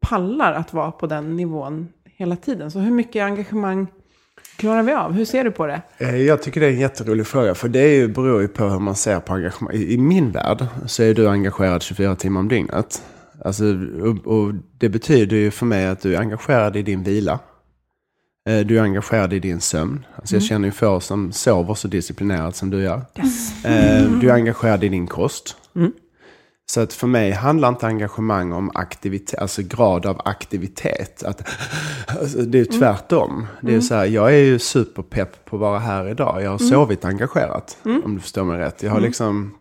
pallar 0.00 0.52
att 0.52 0.72
vara 0.72 0.92
på 0.92 1.06
den 1.06 1.36
nivån 1.36 1.88
hela 2.04 2.36
tiden. 2.36 2.70
Så 2.70 2.78
hur 2.78 2.90
mycket 2.90 3.22
engagemang 3.22 3.86
klarar 4.60 4.82
vi 4.82 4.92
av? 4.92 5.12
Hur 5.12 5.24
ser 5.24 5.44
du 5.44 5.50
på 5.50 5.66
det? 5.66 5.82
Eh, 5.98 6.16
Jag 6.16 6.42
tycker 6.42 6.60
det 6.60 6.66
är 6.66 6.70
en 6.70 6.78
jätterolig 6.80 7.26
fråga. 7.26 7.54
För 7.54 7.68
det 7.68 7.80
är 7.80 7.94
ju, 7.94 8.08
beror 8.08 8.42
ju 8.42 8.48
på 8.48 8.64
hur 8.64 8.78
man 8.78 8.94
ser 8.94 9.20
på 9.20 9.32
engagemang. 9.34 9.74
I, 9.74 9.94
I 9.94 9.98
min 9.98 10.30
värld 10.30 10.66
så 10.86 11.02
är 11.02 11.14
du 11.14 11.28
engagerad 11.28 11.82
24 11.82 12.16
timmar 12.16 12.40
om 12.40 12.48
dygnet. 12.48 13.02
Alltså, 13.44 13.64
och, 14.02 14.26
och 14.36 14.54
det 14.78 14.88
betyder 14.88 15.36
ju 15.36 15.50
för 15.50 15.66
mig 15.66 15.86
att 15.86 16.00
du 16.00 16.14
är 16.14 16.18
engagerad 16.20 16.76
i 16.76 16.82
din 16.82 17.02
vila. 17.02 17.38
Eh, 18.48 18.58
Du 18.66 18.78
är 18.78 18.82
engagerad 18.82 19.32
i 19.32 19.38
din 19.38 19.60
sömn. 19.60 20.04
Alltså 20.16 20.34
jag 20.34 20.42
känner 20.42 20.68
ju 20.68 20.72
få 20.72 21.00
som 21.00 21.32
sover 21.32 21.74
så 21.74 21.88
disciplinerat 21.88 22.56
som 22.56 22.70
du 22.70 22.82
gör. 22.82 23.02
Eh, 23.64 24.02
Du 24.20 24.30
är 24.30 24.34
engagerad 24.34 24.84
i 24.84 24.88
din 24.88 25.06
kost. 25.06 25.56
Så 26.70 26.80
att 26.80 26.92
för 26.92 27.06
mig 27.06 27.30
handlar 27.30 27.68
inte 27.68 27.86
engagemang 27.86 28.52
om 28.52 28.70
aktivitet, 28.74 29.38
alltså 29.38 29.62
grad 29.62 30.06
av 30.06 30.20
aktivitet. 30.24 31.22
Att, 31.22 31.48
alltså 32.06 32.38
det 32.38 32.58
är 32.58 32.60
ju 32.60 32.64
tvärtom. 32.64 33.46
Det 33.60 33.74
är 33.74 33.80
så 33.80 33.94
här, 33.94 34.06
jag 34.06 34.34
är 34.34 34.38
ju 34.38 34.58
superpepp 34.58 35.44
på 35.44 35.56
att 35.56 35.60
vara 35.60 35.78
här 35.78 36.08
idag. 36.08 36.42
Jag 36.42 36.50
har 36.50 36.58
sovit 36.58 37.04
engagerat, 37.04 37.78
om 37.82 38.14
du 38.14 38.20
förstår 38.20 38.44
mig 38.44 38.58
rätt. 38.58 38.82
Jag 38.82 38.90
har 38.90 39.00
liksom, 39.00 39.54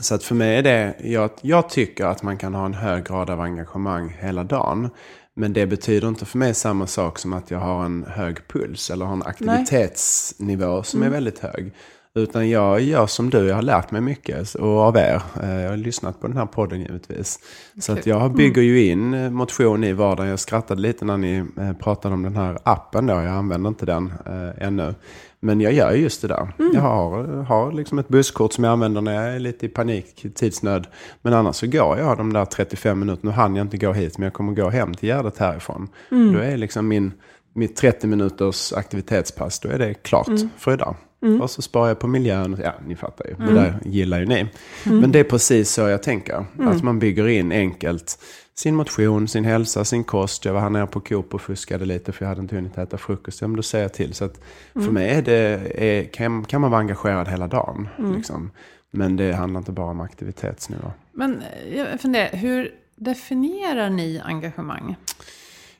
så 0.00 0.14
att 0.14 0.22
för 0.22 0.34
mig 0.34 0.56
är 0.56 0.62
det, 0.62 0.94
jag, 1.04 1.30
jag 1.40 1.68
tycker 1.68 2.04
att 2.04 2.22
man 2.22 2.38
kan 2.38 2.54
ha 2.54 2.66
en 2.66 2.74
hög 2.74 3.04
grad 3.06 3.30
av 3.30 3.40
engagemang 3.40 4.16
hela 4.20 4.44
dagen. 4.44 4.90
Men 5.36 5.52
det 5.52 5.66
betyder 5.66 6.08
inte 6.08 6.24
för 6.24 6.38
mig 6.38 6.54
samma 6.54 6.86
sak 6.86 7.18
som 7.18 7.32
att 7.32 7.50
jag 7.50 7.58
har 7.58 7.84
en 7.84 8.04
hög 8.08 8.48
puls 8.48 8.90
eller 8.90 9.04
har 9.04 9.12
en 9.12 9.22
aktivitetsnivå 9.22 10.82
som 10.82 11.02
är 11.02 11.10
väldigt 11.10 11.38
hög. 11.38 11.72
Utan 12.16 12.50
jag 12.50 12.80
gör 12.80 13.06
som 13.06 13.30
du, 13.30 13.46
jag 13.46 13.54
har 13.54 13.62
lärt 13.62 13.90
mig 13.90 14.00
mycket 14.00 14.54
och 14.54 14.78
av 14.80 14.96
er. 14.96 15.22
Eh, 15.42 15.60
Jag 15.60 15.70
har 15.70 15.76
lyssnat 15.76 16.20
på 16.20 16.26
den 16.26 16.36
här 16.36 16.46
podden 16.46 16.80
givetvis. 16.80 17.38
Så 17.80 17.92
att 17.92 18.06
jag 18.06 18.32
bygger 18.34 18.62
ju 18.62 18.84
in 18.86 19.14
eh, 19.14 19.30
motion 19.30 19.84
i 19.84 19.92
vardagen. 19.92 20.30
Jag 20.30 20.38
skrattade 20.40 20.80
lite 20.80 21.04
när 21.04 21.16
ni 21.16 21.44
eh, 21.58 21.72
pratade 21.72 22.14
om 22.14 22.22
den 22.22 22.36
här 22.36 22.58
appen 22.62 23.06
då. 23.06 23.14
Jag 23.14 23.26
använder 23.26 23.68
inte 23.68 23.86
den 23.86 24.12
ännu. 24.58 24.94
Men 25.40 25.60
jag 25.60 25.72
gör 25.72 25.92
just 25.92 26.22
det 26.22 26.28
där. 26.28 26.48
Jag 26.74 26.80
har, 26.80 27.24
har 27.42 27.72
liksom 27.72 27.98
ett 27.98 28.08
busskort 28.08 28.52
som 28.52 28.64
jag 28.64 28.72
använder 28.72 29.00
när 29.00 29.12
jag 29.14 29.34
är 29.34 29.38
lite 29.38 29.66
i 29.66 29.68
panik, 29.68 30.26
tidsnöd. 30.34 30.86
Men 31.22 31.32
annars 31.32 31.56
så 31.56 31.66
går 31.66 31.98
jag 31.98 32.16
de 32.16 32.32
där 32.32 32.44
35 32.44 32.98
minuterna. 32.98 33.30
Nu 33.30 33.36
hann 33.36 33.56
jag 33.56 33.64
inte 33.64 33.76
gå 33.76 33.92
hit, 33.92 34.18
men 34.18 34.24
jag 34.26 34.32
kommer 34.32 34.52
gå 34.52 34.68
hem 34.68 34.94
till 34.94 35.08
Gärdet 35.08 35.38
härifrån. 35.38 35.88
Då 36.34 36.38
är 36.38 36.56
liksom 36.56 36.88
min, 36.88 37.12
mitt 37.52 37.76
30 37.76 38.06
minuters 38.06 38.72
aktivitetspass, 38.72 39.60
då 39.60 39.68
är 39.68 39.78
det 39.78 39.94
klart 39.94 40.28
för 40.58 40.72
idag. 40.72 40.94
Och 41.40 41.50
så 41.50 41.62
sparar 41.62 41.88
jag 41.88 41.98
på 41.98 42.06
miljön. 42.06 42.60
Ja, 42.64 42.74
ni 42.86 42.96
fattar 42.96 43.26
ju. 43.26 43.46
Det 43.46 43.54
där 43.54 43.78
gillar 43.84 44.20
ju 44.20 44.26
ni. 44.26 44.46
Men 44.84 45.12
det 45.12 45.18
är 45.18 45.24
precis 45.24 45.70
så 45.70 45.80
jag 45.80 46.02
tänker. 46.02 46.44
Att 46.58 46.82
man 46.82 46.98
bygger 46.98 47.28
in 47.28 47.52
enkelt 47.52 48.18
sin 48.54 48.74
motion, 48.74 49.28
sin 49.28 49.44
hälsa, 49.44 49.84
sin 49.84 50.04
kost. 50.04 50.44
Jag 50.44 50.52
var 50.52 50.60
här 50.60 50.70
nere 50.70 50.86
på 50.86 51.00
Coop 51.00 51.34
och 51.34 51.40
fuskade 51.40 51.84
lite 51.84 52.12
för 52.12 52.24
jag 52.24 52.28
hade 52.28 52.40
inte 52.40 52.56
hunnit 52.56 52.78
äta 52.78 52.98
frukost. 52.98 53.40
Ja, 53.40 53.48
men 53.48 53.56
då 53.56 53.62
säger 53.62 53.84
jag 53.84 53.92
till. 53.92 54.14
Så 54.14 54.24
att 54.24 54.40
för 54.72 54.90
mig 54.90 55.10
är 55.10 55.22
det, 55.22 55.72
är, 55.84 56.04
kan, 56.04 56.44
kan 56.44 56.60
man 56.60 56.70
vara 56.70 56.80
engagerad 56.80 57.28
hela 57.28 57.46
dagen. 57.46 57.88
Liksom. 58.16 58.50
Men 58.90 59.16
det 59.16 59.32
handlar 59.32 59.58
inte 59.58 59.72
bara 59.72 59.90
om 59.90 60.00
aktivitetsnivå. 60.00 60.92
Men 61.12 61.42
eh, 61.42 61.76
jag 61.76 62.00
funderar, 62.00 62.36
hur 62.36 62.70
definierar 62.96 63.90
ni 63.90 64.20
engagemang? 64.24 64.96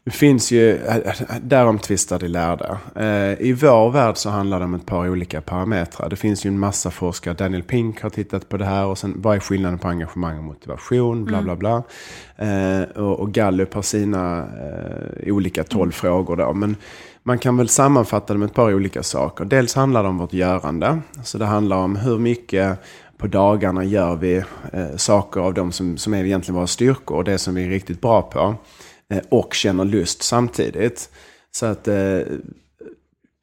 Det 0.07 0.13
finns 0.13 0.53
ju, 0.53 0.77
äh, 0.77 0.97
äh, 0.97 1.23
äh, 1.23 1.41
därom 1.43 1.79
tvistar 1.79 2.19
de 2.19 2.29
lärda. 2.29 2.79
Eh, 2.95 3.41
I 3.41 3.53
vår 3.53 3.91
värld 3.91 4.17
så 4.17 4.31
handlar 4.31 4.59
det 4.59 4.65
om 4.65 4.75
ett 4.75 4.87
par 4.87 5.09
olika 5.09 5.41
parametrar. 5.41 6.09
Det 6.09 6.17
finns 6.17 6.47
ju 6.47 6.49
en 6.49 6.59
massa 6.59 6.91
forskare, 6.91 7.35
Daniel 7.35 7.63
Pink 7.63 8.03
har 8.03 8.11
tittat 8.11 8.49
på 8.49 8.57
det 8.57 8.65
här 8.65 8.87
och 8.87 8.99
sen 8.99 9.15
vad 9.17 9.37
är 9.37 9.41
skillnaden 9.41 9.79
på 9.79 9.89
engagemang 9.89 10.39
och 10.39 10.45
motivation, 10.45 11.25
bla 11.25 11.43
bla 11.43 11.57
bla. 11.57 11.83
Mm. 12.37 12.85
och, 12.85 13.21
och 13.21 13.33
Gallup 13.33 13.75
har 13.75 13.83
sina 13.83 14.39
eh, 14.39 15.35
olika 15.35 15.65
tolv 15.65 15.93
frågor 15.93 16.37
då. 16.37 16.53
Men 16.53 16.77
man 17.23 17.39
kan 17.39 17.57
väl 17.57 17.69
sammanfatta 17.69 18.33
det 18.33 18.39
med 18.39 18.47
ett 18.47 18.55
par 18.55 18.75
olika 18.75 19.03
saker. 19.03 19.45
Dels 19.45 19.75
handlar 19.75 20.03
det 20.03 20.09
om 20.09 20.19
vårt 20.19 20.33
görande. 20.33 20.99
Så 21.25 21.39
det 21.39 21.45
handlar 21.45 21.77
om 21.77 21.97
hur 21.97 22.19
mycket 22.19 22.79
på 23.19 23.27
dagarna 23.27 23.85
gör 23.85 24.17
vi 24.17 24.45
saker 24.97 25.41
av 25.41 25.55
de 25.55 25.73
som, 25.73 25.97
som 25.97 26.15
är 26.15 26.25
egentligen 26.25 26.57
våra 26.57 26.67
styrkor 26.67 27.17
och 27.17 27.25
det 27.25 27.39
som 27.39 27.55
vi 27.55 27.65
är 27.65 27.69
riktigt 27.69 28.01
bra 28.01 28.23
på. 28.23 28.55
Eh, 29.11 29.23
och 29.29 29.55
känner 29.55 29.85
lust 29.85 30.23
samtidigt. 30.23 31.11
Så 31.51 31.67
att 31.67 31.89
eh, 31.89 32.21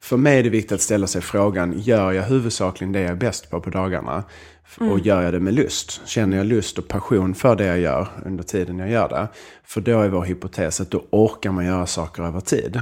för 0.02 0.16
mig 0.16 0.38
är 0.38 0.42
det 0.42 0.48
viktigt 0.48 0.72
att 0.72 0.80
ställa 0.80 1.06
sig 1.06 1.22
frågan, 1.22 1.80
gör 1.80 2.12
jag 2.12 2.22
huvudsakligen 2.22 2.92
det 2.92 3.00
jag 3.00 3.10
är 3.10 3.14
bäst 3.14 3.50
på 3.50 3.60
på 3.60 3.70
dagarna? 3.70 4.24
Och 4.78 4.98
gör 4.98 5.22
jag 5.22 5.32
det 5.32 5.40
med 5.40 5.54
lust? 5.54 6.00
Känner 6.04 6.36
jag 6.36 6.46
lust 6.46 6.78
och 6.78 6.88
passion 6.88 7.34
för 7.34 7.56
det 7.56 7.64
jag 7.64 7.78
gör 7.78 8.08
under 8.24 8.44
tiden 8.44 8.78
jag 8.78 8.90
gör 8.90 9.08
det? 9.08 9.28
För 9.64 9.80
då 9.80 10.00
är 10.00 10.08
vår 10.08 10.24
hypotes 10.24 10.80
att 10.80 10.90
då 10.90 11.04
orkar 11.10 11.52
man 11.52 11.66
göra 11.66 11.86
saker 11.86 12.22
över 12.22 12.40
tid. 12.40 12.80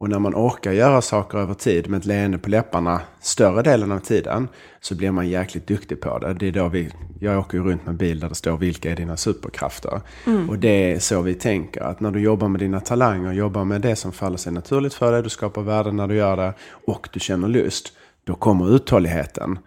Och 0.00 0.08
när 0.08 0.18
man 0.18 0.34
orkar 0.34 0.72
göra 0.72 1.02
saker 1.02 1.38
över 1.38 1.54
tid 1.54 1.90
med 1.90 1.98
ett 1.98 2.06
leende 2.06 2.38
på 2.38 2.50
läpparna 2.50 3.00
större 3.20 3.62
delen 3.62 3.92
av 3.92 3.98
tiden 3.98 4.48
så 4.80 4.94
blir 4.94 5.10
man 5.10 5.28
jäkligt 5.28 5.66
duktig 5.66 6.00
på 6.00 6.18
det. 6.18 6.34
Det 6.34 6.48
är 6.48 6.52
då 6.52 6.68
vi, 6.68 6.90
jag 7.20 7.38
åker 7.38 7.58
ju 7.58 7.64
runt 7.64 7.86
med 7.86 7.96
bil 7.96 8.20
där 8.20 8.28
det 8.28 8.34
står 8.34 8.56
vilka 8.56 8.90
är 8.92 8.96
dina 8.96 9.16
superkrafter. 9.16 10.00
Och 10.48 10.58
det 10.58 10.92
är 10.92 10.98
så 10.98 11.22
vi 11.22 11.34
tänker. 11.34 11.80
Att 11.80 12.00
när 12.00 12.10
du 12.10 12.20
jobbar 12.20 12.48
med 12.48 12.60
dina 12.60 12.80
talanger, 12.80 13.32
jobbar 13.32 13.64
med 13.64 13.80
det 13.80 13.96
som 13.96 14.12
faller 14.12 14.36
sig 14.36 14.52
naturligt 14.52 14.94
för 14.94 15.12
dig, 15.12 15.22
du 15.22 15.28
skapar 15.28 15.62
värden 15.62 15.96
när 15.96 16.08
du 16.08 16.14
gör 16.14 16.36
det 16.36 16.52
och 16.86 17.08
du 17.12 17.20
känner 17.20 17.48
lust. 17.48 17.92
Då 18.24 18.34
kommer 18.34 18.74
uthålligheten, 18.76 19.58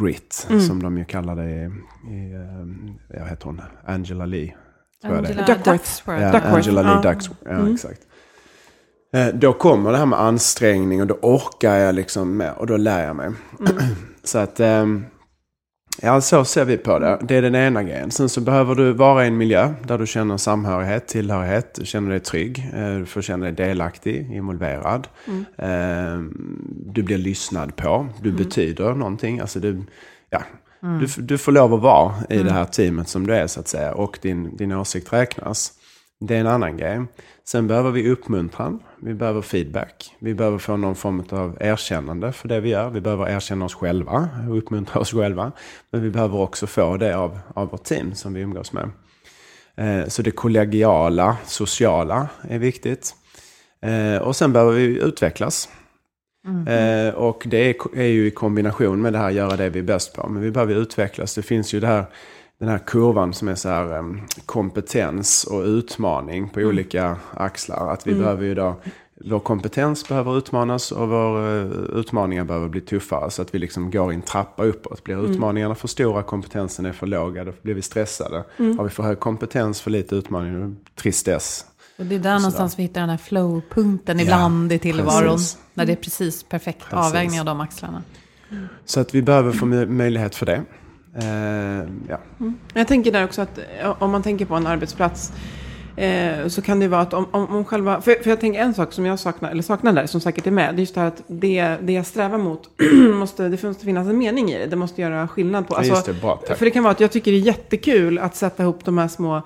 grit, 0.00 0.46
som 0.66 0.82
de 0.82 0.98
ju 0.98 1.04
kallar 1.04 1.36
det 1.36 1.50
i, 1.50 1.64
i 2.14 2.32
eh, 2.34 3.20
vad 3.20 3.28
heter 3.28 3.44
hon, 3.44 3.60
Angela 3.86 4.26
Lee. 4.26 4.54
jag. 5.02 5.12
Angela 5.12 5.46
Duckworth. 5.46 5.66
Duckworth. 5.66 6.22
Ja, 6.22 6.32
Duckworth, 6.32 6.54
Angela 6.54 6.82
Lee. 6.82 7.12
Duckworth. 7.12 7.30
Ja, 7.44 7.72
exakt. 7.72 8.00
Eh, 9.12 9.26
Då 9.34 9.52
kommer 9.52 9.92
det 9.92 9.98
här 9.98 10.06
med 10.06 10.20
ansträngning 10.20 11.00
och 11.00 11.06
då 11.06 11.14
orkar 11.22 11.74
jag 11.76 11.94
liksom 11.94 12.36
med 12.36 12.52
och 12.52 12.66
då 12.66 12.76
lär 12.76 13.06
jag 13.06 13.16
mig. 13.16 13.30
så 14.24 14.38
att, 14.38 14.60
ehm, 14.60 15.04
ja 16.02 16.20
så 16.20 16.44
ser 16.44 16.64
vi 16.64 16.76
på 16.76 16.98
det. 16.98 17.18
Det 17.22 17.36
är 17.36 17.42
den 17.42 17.54
ena 17.54 17.82
grejen. 17.82 18.10
Sen 18.10 18.28
så 18.28 18.40
behöver 18.40 18.74
du 18.74 18.92
vara 18.92 19.24
i 19.24 19.28
en 19.28 19.36
miljö 19.36 19.74
där 19.84 19.98
du 19.98 20.06
känner 20.06 20.36
samhörighet, 20.36 21.08
tillhörighet, 21.08 21.74
du 21.74 21.86
känner 21.86 22.10
dig 22.10 22.20
trygg, 22.20 22.70
eh, 22.74 22.94
du 22.94 23.06
får 23.06 23.22
känna 23.22 23.44
dig 23.44 23.52
delaktig, 23.54 24.32
involverad. 24.32 25.08
Ehm, 25.58 26.32
Du 26.86 27.02
blir 27.02 27.18
lyssnad 27.18 27.76
på, 27.76 28.06
du 28.22 28.32
betyder 28.32 28.94
någonting. 28.94 29.40
Alltså 29.40 29.60
du, 29.60 29.82
ja, 30.30 30.42
Du, 31.00 31.04
f- 31.04 31.16
du 31.18 31.38
får 31.38 31.52
lov 31.52 31.74
att 31.74 31.80
vara 31.80 32.14
i 32.30 32.38
det 32.42 32.52
här 32.52 32.64
teamet 32.64 33.08
som 33.08 33.26
du 33.26 33.34
är 33.34 33.46
så 33.46 33.60
att 33.60 33.68
säga. 33.68 33.94
Och 33.94 34.18
din, 34.22 34.56
din 34.56 34.72
åsikt 34.72 35.12
räknas. 35.12 35.72
Det 36.20 36.36
är 36.36 36.40
en 36.40 36.46
annan 36.46 36.76
grej. 36.76 37.00
Sen 37.50 37.66
behöver 37.66 37.90
vi 37.90 38.10
uppmuntran. 38.10 38.82
Vi 39.02 39.14
behöver 39.14 39.42
feedback. 39.42 40.16
Vi 40.18 40.34
behöver 40.34 40.58
få 40.58 40.76
någon 40.76 40.94
form 40.94 41.24
av 41.30 41.56
erkännande 41.60 42.32
för 42.32 42.48
det 42.48 42.60
vi 42.60 42.68
gör. 42.68 42.90
Vi 42.90 43.00
behöver 43.00 43.28
erkänna 43.28 43.64
oss 43.64 43.74
själva 43.74 44.28
och 44.48 44.58
uppmuntra 44.58 45.00
oss 45.00 45.12
själva. 45.12 45.52
Men 45.90 46.02
vi 46.02 46.10
behöver 46.10 46.38
också 46.38 46.66
få 46.66 46.96
det 46.96 47.16
av, 47.16 47.38
av 47.54 47.70
vårt 47.70 47.84
team 47.84 48.14
som 48.14 48.34
vi 48.34 48.40
umgås 48.40 48.72
med. 48.72 48.90
Eh, 49.76 50.08
Så 50.08 50.22
det 50.22 50.30
kollegiala, 50.30 51.36
sociala 51.46 52.28
är 52.42 52.58
viktigt. 52.58 53.14
Eh, 53.82 54.22
Och 54.22 54.36
sen 54.36 54.52
behöver 54.52 54.72
vi 54.72 54.82
utvecklas. 55.02 55.68
Eh, 56.68 57.14
Och 57.14 57.42
det 57.46 57.58
är, 57.70 57.98
är 57.98 58.08
ju 58.08 58.26
i 58.26 58.30
kombination 58.30 59.02
med 59.02 59.12
det 59.12 59.18
här 59.18 59.30
göra 59.30 59.56
det 59.56 59.70
vi 59.70 59.78
är 59.78 59.84
bäst 59.84 60.14
på. 60.16 60.28
Men 60.28 60.42
vi 60.42 60.50
behöver 60.50 60.74
utvecklas. 60.74 61.34
Det 61.34 61.42
finns 61.42 61.74
ju 61.74 61.80
det 61.80 61.86
här, 61.86 62.04
den 62.60 62.68
här 62.68 62.78
kurvan 62.78 63.34
som 63.34 63.48
är 63.48 63.54
så 63.54 63.68
här 63.68 64.22
kompetens 64.46 65.44
och 65.44 65.62
utmaning 65.62 66.48
på 66.48 66.60
olika 66.60 67.16
axlar. 67.34 67.92
Att 67.92 68.06
vi 68.06 68.14
behöver 68.14 68.44
ju 68.44 68.54
då, 68.54 68.80
vår 69.24 69.38
kompetens 69.38 70.08
behöver 70.08 70.38
utmanas 70.38 70.92
och 70.92 71.08
våra 71.08 71.50
utmaningar 72.00 72.44
behöver 72.44 72.68
bli 72.68 72.80
tuffare. 72.80 73.30
Så 73.30 73.42
att 73.42 73.54
vi 73.54 73.58
liksom 73.58 73.90
går 73.90 74.12
i 74.12 74.14
en 74.14 74.22
trappa 74.22 74.64
uppåt. 74.64 75.04
Blir 75.04 75.30
utmaningarna 75.30 75.74
för 75.74 75.88
stora, 75.88 76.22
kompetensen 76.22 76.86
är 76.86 76.92
för 76.92 77.06
låga, 77.06 77.44
då 77.44 77.52
blir 77.62 77.74
vi 77.74 77.82
stressade. 77.82 78.44
Har 78.56 78.84
vi 78.84 78.90
för 78.90 79.02
hög 79.02 79.20
kompetens, 79.20 79.80
för 79.80 79.90
lite 79.90 80.14
utmaning, 80.14 80.76
tristess. 80.94 81.66
Och 81.98 82.06
det 82.06 82.14
är 82.14 82.18
där 82.18 82.34
någonstans 82.38 82.78
vi 82.78 82.82
hittar 82.82 83.00
den 83.00 83.10
här 83.10 83.16
flow-punkten 83.16 84.20
ibland 84.20 84.72
i 84.72 84.78
tillvaron. 84.78 85.30
precis. 85.32 85.58
När 85.74 85.86
det 85.86 85.92
är 85.92 85.96
precis 85.96 86.42
perfekt 86.42 86.78
Precis. 86.90 87.06
avvägning 87.06 87.40
av 87.40 87.46
de 87.46 87.60
axlarna. 87.60 88.02
Så 88.84 89.00
att 89.00 89.14
vi 89.14 89.22
behöver 89.22 89.52
få 89.52 89.66
mö- 89.66 89.86
möjlighet 89.86 90.34
för 90.34 90.46
det. 90.46 90.62
Eh, 91.16 91.88
ja. 92.08 92.20
Jag 92.74 92.88
tänker 92.88 93.12
där 93.12 93.24
också 93.24 93.42
att 93.42 93.58
eh, 93.58 94.02
om 94.02 94.10
man 94.10 94.22
tänker 94.22 94.44
på 94.44 94.54
en 94.54 94.66
arbetsplats 94.66 95.32
eh, 95.96 96.48
så 96.48 96.62
kan 96.62 96.80
det 96.80 96.88
vara 96.88 97.00
att 97.00 97.14
om, 97.14 97.26
om, 97.30 97.46
om 97.46 97.64
själva... 97.64 98.00
För, 98.00 98.22
för 98.22 98.30
jag 98.30 98.40
tänker 98.40 98.60
en 98.60 98.74
sak 98.74 98.92
som 98.92 99.06
jag 99.06 99.18
saknar, 99.18 99.50
eller 99.50 99.62
saknar 99.62 99.92
där, 99.92 100.06
som 100.06 100.20
säkert 100.20 100.46
är 100.46 100.50
med. 100.50 100.74
Det 100.74 100.78
är 100.78 100.80
just 100.80 100.94
det 100.94 101.00
här 101.00 101.08
att 101.08 101.22
det, 101.26 101.76
det 101.82 101.92
jag 101.92 102.06
strävar 102.06 102.38
mot, 102.38 102.70
måste, 103.14 103.48
det 103.48 103.62
måste 103.62 103.84
finnas 103.84 104.08
en 104.08 104.18
mening 104.18 104.50
i 104.50 104.58
det. 104.58 104.66
Det 104.66 104.76
måste 104.76 105.00
göra 105.00 105.28
skillnad 105.28 105.68
på... 105.68 105.84
Just 105.84 106.06
det. 106.06 106.12
Bra. 106.12 106.42
För 106.56 106.64
det 106.64 106.70
kan 106.70 106.82
vara 106.82 106.92
att 106.92 107.00
jag 107.00 107.12
tycker 107.12 107.32
det 107.32 107.38
är 107.38 107.40
jättekul 107.40 108.18
att 108.18 108.36
sätta 108.36 108.62
ihop 108.62 108.84
de 108.84 108.98
här 108.98 109.08
små 109.08 109.36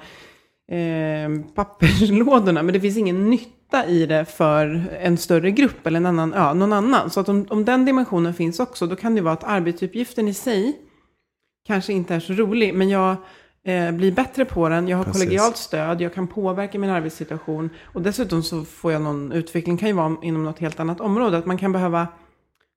eh, 0.71 1.55
papperslådorna. 1.55 2.63
Men 2.63 2.73
det 2.73 2.81
finns 2.81 2.97
ingen 2.97 3.31
nytta 3.31 3.87
i 3.87 4.07
det 4.07 4.25
för 4.25 4.85
en 5.01 5.17
större 5.17 5.51
grupp 5.51 5.87
eller 5.87 5.97
en 5.97 6.07
annan, 6.07 6.33
ja, 6.37 6.55
någon 6.55 6.73
annan. 6.73 7.11
Så 7.11 7.21
att 7.21 7.29
om, 7.29 7.47
om 7.51 7.65
den 7.65 7.85
dimensionen 7.85 8.35
finns 8.35 8.61
också, 8.61 8.87
då 8.87 8.97
kan 8.97 9.15
det 9.15 9.21
vara 9.21 9.35
att 9.35 9.45
arbetsuppgiften 9.45 10.29
i 10.29 10.35
sig 10.35 10.79
kanske 11.67 11.93
inte 11.93 12.15
är 12.15 12.21
så 12.21 12.33
rolig, 12.33 12.75
men 12.75 12.89
jag 12.89 13.17
eh, 13.65 13.93
blir 13.93 14.13
bättre 14.13 14.45
på 14.45 14.69
den, 14.69 14.89
jag 14.89 14.97
har 14.97 15.05
Precis. 15.05 15.23
kollegialt 15.23 15.57
stöd, 15.57 16.01
jag 16.01 16.15
kan 16.15 16.27
påverka 16.27 16.79
min 16.79 16.91
arbetssituation 16.91 17.71
och 17.85 18.03
dessutom 18.03 18.43
så 18.43 18.65
får 18.65 18.93
jag 18.93 19.03
någon 19.03 19.33
utveckling, 19.33 19.77
kan 19.77 19.89
ju 19.89 19.95
vara 19.95 20.17
inom 20.23 20.45
något 20.45 20.59
helt 20.59 20.81
annat 20.81 21.01
område, 21.01 21.39
att 21.39 21.47
man 21.47 21.59
kan 21.59 21.73
behöva 21.73 22.09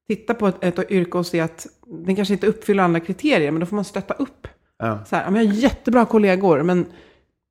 titta 0.08 0.34
på 0.34 0.48
ett, 0.48 0.64
ett 0.64 0.92
yrke 0.92 1.18
och 1.18 1.26
se 1.26 1.40
att 1.40 1.68
den 1.86 2.16
kanske 2.16 2.34
inte 2.34 2.48
uppfyller 2.48 2.84
alla 2.84 3.00
kriterier, 3.00 3.52
men 3.52 3.60
då 3.60 3.66
får 3.66 3.76
man 3.76 3.86
stötta 3.86 4.14
upp. 4.14 4.48
Ja. 4.80 5.06
Så 5.06 5.16
här, 5.16 5.24
jag 5.26 5.32
har 5.32 5.42
jättebra 5.42 6.06
kollegor, 6.06 6.64
men 6.64 6.86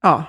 ja, 0.03 0.25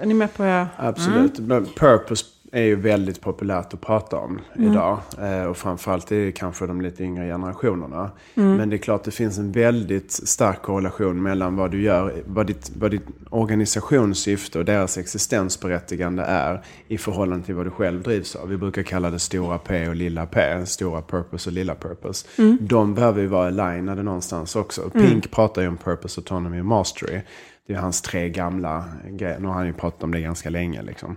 är 0.00 0.06
ni 0.06 0.14
med 0.14 0.34
på 0.34 0.42
vad 0.42 0.52
jag... 0.52 0.66
Absolut. 0.76 1.38
Men 1.38 1.66
purpose 1.66 2.24
är 2.52 2.62
ju 2.62 2.76
väldigt 2.76 3.20
populärt 3.20 3.74
att 3.74 3.80
prata 3.80 4.16
om 4.16 4.40
idag. 4.58 4.98
Eh, 5.22 5.44
och 5.44 5.56
framförallt 5.56 6.12
är 6.12 6.26
det 6.26 6.32
kanske 6.32 6.66
de 6.66 6.80
lite 6.80 7.04
yngre 7.04 7.26
generationerna. 7.26 8.10
Men 8.34 8.70
det 8.70 8.76
är 8.76 8.78
klart 8.78 9.04
det 9.04 9.10
finns 9.10 9.38
en 9.38 9.52
väldigt 9.52 10.12
stark 10.12 10.62
korrelation 10.62 11.22
mellan 11.22 11.56
vad 11.56 11.70
du 11.70 11.82
gör, 11.82 12.14
vad 12.26 12.46
ditt, 12.46 12.70
vad 12.78 12.90
ditt 12.90 13.06
organisationssyfte 13.30 14.58
och 14.58 14.64
deras 14.64 14.98
existensberättigande 14.98 16.22
är 16.22 16.62
i 16.88 16.98
förhållande 16.98 17.46
till 17.46 17.54
vad 17.54 17.66
du 17.66 17.70
själv 17.70 18.02
drivs 18.02 18.36
av. 18.36 18.48
Vi 18.48 18.56
brukar 18.56 18.82
kalla 18.82 19.10
det 19.10 19.18
stora 19.18 19.58
P 19.58 19.88
och 19.88 19.96
lilla 19.96 20.26
P. 20.26 20.66
Stora 20.66 21.02
purpose 21.02 21.50
och 21.50 21.54
lilla 21.54 21.74
purpose. 21.74 22.26
De 22.60 22.94
behöver 22.94 23.20
ju 23.20 23.26
vara 23.26 23.46
alignade 23.46 24.02
någonstans 24.02 24.56
också. 24.56 24.90
Pink 24.90 25.30
pratar 25.30 25.62
ju 25.62 25.68
om 25.68 25.76
purpose, 25.76 26.20
autonomy 26.20 26.60
och 26.60 26.64
mastery. 26.64 27.20
Det 27.66 27.74
är 27.74 27.78
hans 27.78 28.02
tre 28.02 28.28
gamla 28.28 28.84
grejer. 29.08 29.38
Nu 29.38 29.46
har 29.48 29.54
han 29.54 29.66
ju 29.66 29.72
pratat 29.72 30.02
om 30.02 30.12
det 30.12 30.20
ganska 30.20 30.50
länge. 30.50 30.82
Liksom. 30.82 31.16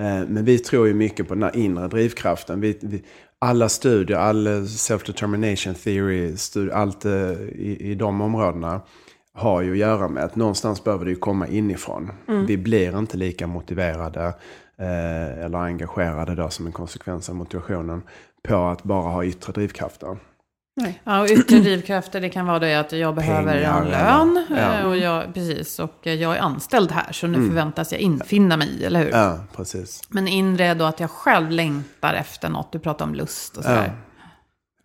Eh, 0.00 0.28
Men 0.28 0.44
vi 0.44 0.58
tror 0.58 0.86
ju 0.88 0.94
mycket 0.94 1.28
på 1.28 1.34
den 1.34 1.42
här 1.42 1.56
inre 1.56 1.88
drivkraften. 1.88 2.60
Vi, 2.60 2.78
vi, 2.82 3.02
alla 3.38 3.68
studier, 3.68 4.18
all 4.18 4.46
eh, 4.46 4.52
self-determination 4.62 5.74
theory, 5.74 6.36
studier, 6.36 6.74
allt 6.74 7.04
eh, 7.04 7.12
i, 7.40 7.76
i 7.80 7.94
de 7.94 8.20
områdena 8.20 8.80
har 9.32 9.60
ju 9.62 9.72
att 9.72 9.78
göra 9.78 10.08
med 10.08 10.24
att 10.24 10.36
någonstans 10.36 10.84
behöver 10.84 11.04
det 11.04 11.10
ju 11.10 11.16
komma 11.16 11.46
inifrån. 11.46 12.10
Vi 12.46 12.56
blir 12.56 12.98
inte 12.98 13.16
lika 13.16 13.46
motiverade 13.46 14.26
eh, 14.78 15.44
eller 15.44 15.58
engagerade 15.58 16.34
då 16.34 16.48
som 16.48 16.66
en 16.66 16.72
konsekvens 16.72 17.28
av 17.28 17.34
motivationen 17.34 18.02
på 18.48 18.56
att 18.56 18.82
bara 18.82 19.10
ha 19.10 19.24
yttre 19.24 19.52
drivkrafter. 19.52 20.16
Ja, 21.04 21.20
och 21.20 21.26
yttre 21.28 21.58
drivkrafter, 21.58 22.20
det 22.20 22.28
kan 22.28 22.46
vara 22.46 22.58
det 22.58 22.74
att 22.74 22.92
jag 22.92 23.14
behöver 23.14 23.52
Pengar, 23.52 23.82
en 23.82 23.88
lön. 23.88 24.46
ja. 24.50 24.78
eh, 24.80 24.86
Och 24.86 24.96
jag, 24.96 25.34
precis, 25.34 25.78
och 25.78 25.94
jag 26.02 26.36
är 26.36 26.40
anställd 26.40 26.90
här, 26.92 27.12
så 27.12 27.26
nu 27.26 27.46
förväntas 27.48 27.92
jag 27.92 28.00
infinna 28.00 28.56
mig, 28.56 28.84
eller 28.84 29.04
hur? 29.04 29.10
Ja, 29.10 29.38
precis. 29.56 30.02
Men 30.08 30.28
inre 30.28 30.64
är 30.64 30.74
då 30.74 30.84
att 30.84 31.00
jag 31.00 31.10
själv 31.10 31.50
längtar 31.50 32.14
efter 32.14 32.48
något. 32.48 32.72
Du 32.72 32.78
pratar 32.78 33.04
om 33.04 33.14
lust 33.14 33.56
och 33.56 33.64
sådär. 33.64 33.92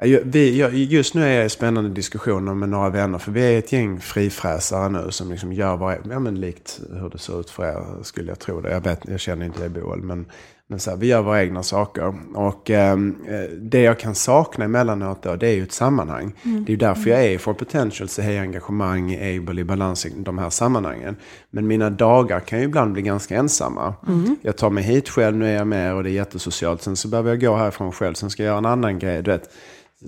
Ja, 0.04 0.20
Vi, 0.24 0.60
jag, 0.60 0.74
just 0.74 1.14
nu 1.14 1.24
är 1.24 1.30
jag 1.38 1.46
i 1.46 1.50
spännande 1.50 1.90
diskussioner 1.90 2.54
med 2.54 2.70
några 2.70 2.90
vänner. 2.90 3.18
För 3.18 3.32
vi 3.32 3.54
är 3.56 3.60
ett 3.60 3.72
gäng 3.72 4.00
frifräsare 4.00 4.90
nu 4.90 5.08
som 5.12 5.32
liksom 5.32 5.54
gör 5.54 5.78
vad, 5.78 5.98
ja 6.10 6.20
men 6.20 6.40
likt 6.40 6.80
hur 6.94 7.10
det 7.10 7.18
ser 7.18 7.40
ut 7.40 7.50
för 7.50 7.64
er 7.64 8.04
skulle 8.04 8.32
jag 8.32 8.40
tro 8.40 8.62
det. 8.62 8.72
Jag, 8.72 8.82
vet, 8.82 9.00
jag 9.08 9.20
känner 9.20 9.46
inte 9.46 9.64
det 9.64 9.70
Boel, 9.70 10.02
men, 10.02 10.26
men 10.68 10.80
så 10.80 10.90
här, 10.90 10.98
vi 10.98 11.08
gör 11.08 11.22
våra 11.22 11.44
egna 11.44 11.64
saker. 11.64 12.14
Och 12.34 12.70
ehm, 12.70 13.16
eh, 13.28 13.58
det 13.58 13.82
jag 13.82 14.00
kan 14.00 14.16
sakna 14.16 14.66
emellanåt 14.66 15.24
då, 15.24 15.36
det 15.36 15.48
är 15.48 15.54
ju 15.54 15.64
ett 15.64 15.72
sammanhang. 15.72 16.34
Det 16.44 16.70
är 16.70 16.72
ju 16.72 16.76
därför 16.76 17.10
jag 17.10 17.26
är 17.26 17.30
i 17.30 17.38
For 17.38 17.54
Potential, 17.54 18.10
så 18.10 18.22
är 18.22 18.40
engagemang, 18.40 19.12
i 19.12 19.38
able, 19.38 19.62
i 19.62 19.64
balans 19.64 20.06
i 20.06 20.14
de 20.18 20.38
här 20.38 20.50
sammanhangen. 20.50 21.16
Men 21.50 21.68
mina 21.68 21.90
dagar 21.90 22.40
kan 22.40 22.60
ju 22.60 22.66
ibland 22.66 22.94
bli 22.94 23.02
ganska 23.02 23.36
ensamma. 23.36 23.94
Jag 24.42 24.58
tar 24.58 24.70
mig 24.70 24.84
hit 24.84 25.10
själv, 25.10 25.38
nu 25.38 25.48
är 25.48 25.56
jag 25.56 25.68
med 25.68 25.96
och 25.96 26.04
det 26.04 26.10
är 26.10 26.14
jättesocialt. 26.14 26.82
Sen 26.82 26.96
så 26.96 27.08
behöver 27.08 27.30
jag 27.30 27.42
gå 27.42 27.56
härifrån 27.56 27.92
själv, 27.92 28.14
sen 28.14 28.30
ska 28.30 28.44
jag 28.44 28.50
göra 28.50 28.58
en 28.58 28.66
annan 28.66 29.00
grej. 29.00 29.24
Du 29.24 29.32
vet. 29.32 29.50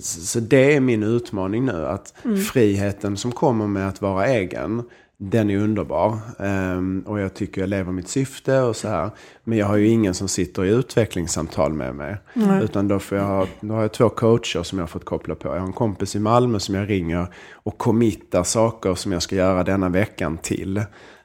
Så 0.01 0.21
så 0.21 0.39
det 0.39 0.75
är 0.75 0.79
min 0.79 1.03
utmaning 1.03 1.65
nu. 1.65 1.85
Att 1.85 2.13
friheten 2.51 3.17
som 3.17 3.31
kommer 3.31 3.67
med 3.67 3.87
att 3.87 4.01
vara 4.01 4.27
egen, 4.27 4.83
den 5.19 5.49
är 5.49 5.57
underbar. 5.57 6.19
Ehm, 6.39 7.03
och 7.05 7.19
jag 7.19 7.33
tycker 7.33 7.61
jag 7.61 7.69
lever 7.69 7.91
mitt 7.91 8.07
syfte 8.07 8.61
och 8.61 8.75
så 8.75 8.87
här. 8.87 9.09
Men 9.43 9.57
jag 9.57 9.65
har 9.65 9.75
ju 9.75 9.87
ingen 9.87 10.13
som 10.13 10.27
sitter 10.27 10.65
i 10.65 10.69
utvecklingssamtal 10.69 11.73
med 11.73 11.95
mig. 11.95 12.17
Utan 12.63 12.87
då, 12.87 12.99
får 12.99 13.17
jag 13.17 13.25
ha, 13.25 13.47
då 13.59 13.73
har 13.73 13.81
jag 13.81 13.91
två 13.91 14.09
coacher 14.09 14.63
som 14.63 14.77
jag 14.77 14.83
har 14.83 14.87
fått 14.87 15.05
koppla 15.05 15.35
på. 15.35 15.47
Jag 15.47 15.59
har 15.59 15.67
en 15.67 15.73
kompis 15.73 16.15
i 16.15 16.19
Malmö 16.19 16.59
som 16.59 16.75
jag 16.75 16.89
ringer 16.89 17.27
och 17.53 17.77
committar 17.77 18.43
saker 18.43 18.95
som 18.95 19.11
jag 19.11 19.21
ska 19.21 19.35
göra 19.35 19.63
denna 19.63 19.89
veckan 19.89 20.37
till. 20.37 20.77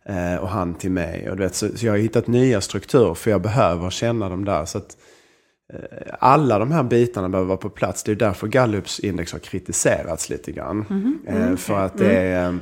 Eh, 0.07 0.37
och 0.41 0.49
han 0.49 0.75
till 0.75 0.91
mig. 0.91 1.31
Och 1.31 1.37
du 1.37 1.43
vet, 1.43 1.55
så, 1.55 1.69
jag 1.77 1.93
har 1.93 1.99
hittat 1.99 2.27
nya 2.27 2.61
strukturer 2.61 3.15
för 3.15 3.31
jag 3.31 3.43
behöver 3.43 3.91
känna 3.91 4.29
dem 4.29 4.45
där. 4.45 4.65
Så 4.65 4.79
att, 4.79 4.97
alla 6.19 6.59
de 6.59 6.73
här 6.73 6.83
bitarna 6.83 7.29
behöver 7.29 7.49
vara 7.49 7.59
på 7.59 7.71
plats. 7.71 8.03
Det 8.03 8.13
är 8.13 8.17
därför 8.17 8.47
Gallups 8.47 9.01
index 9.01 9.33
har 9.33 9.39
kritiserats 9.39 10.31
lite 10.31 10.53
grann. 10.53 10.85
Eh, 11.27 11.57
för 11.57 11.79
att 11.79 11.99
det 11.99 12.13
är, 12.13 12.49
eh, 12.49 12.55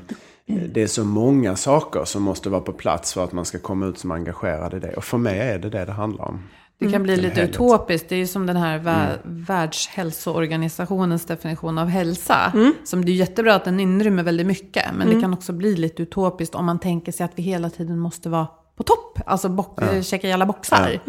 det 0.73 0.83
är 0.83 0.87
så 0.87 1.05
många 1.05 1.57
saker 1.57 2.05
som 2.05 2.23
måste 2.23 2.51
vara 2.51 2.61
på 2.61 2.73
plats 2.73 3.15
för 3.15 3.25
att 3.25 3.33
man 3.33 3.45
ska 3.45 3.59
komma 3.59 3.87
ut 3.87 3.99
som 3.99 4.11
engagerad 4.11 4.75
i 4.75 4.79
det. 4.79 4.93
Och 4.95 5.05
för 5.05 5.19
mig 5.19 5.39
är 5.39 5.59
det 5.59 5.71
det 5.71 5.85
det 5.85 5.93
handlar 5.93 6.25
om. 6.25 6.43
Det 6.79 6.93
kan 6.93 7.03
bli 7.03 7.15
En 7.15 7.21
lite 7.21 7.41
utopiskt. 7.43 8.09
Det 8.09 8.15
är 8.15 8.19
ju 8.19 8.27
som 8.27 8.47
den 8.47 8.57
här 8.57 8.79
vä- 8.79 9.19
Världshälsoorganisationens 9.25 11.25
definition 11.27 11.79
av 11.79 11.89
hälsa. 11.89 12.53
Som 12.85 13.05
det 13.05 13.13
är 13.13 13.15
jättebra 13.15 13.55
att 13.55 13.65
den 13.65 13.81
inrymmer 13.81 14.23
väldigt 14.23 14.47
mycket. 14.47 14.85
Men 14.95 15.09
det 15.15 15.21
kan 15.21 15.35
också 15.35 15.53
bli 15.53 15.77
lite 15.77 16.03
utopiskt 16.03 16.55
om 16.55 16.65
man 16.67 16.79
tänker 16.79 17.13
sig 17.13 17.25
att 17.25 17.33
vi 17.35 17.43
hela 17.43 17.71
tiden 17.71 17.99
måste 17.99 18.29
vara 18.29 18.47
på 18.77 18.83
topp. 18.83 19.19
Alltså 19.27 19.49
bock, 19.49 19.79
checka 20.03 20.29
i 20.29 20.33
alla 20.33 20.47
boxar. 20.47 21.01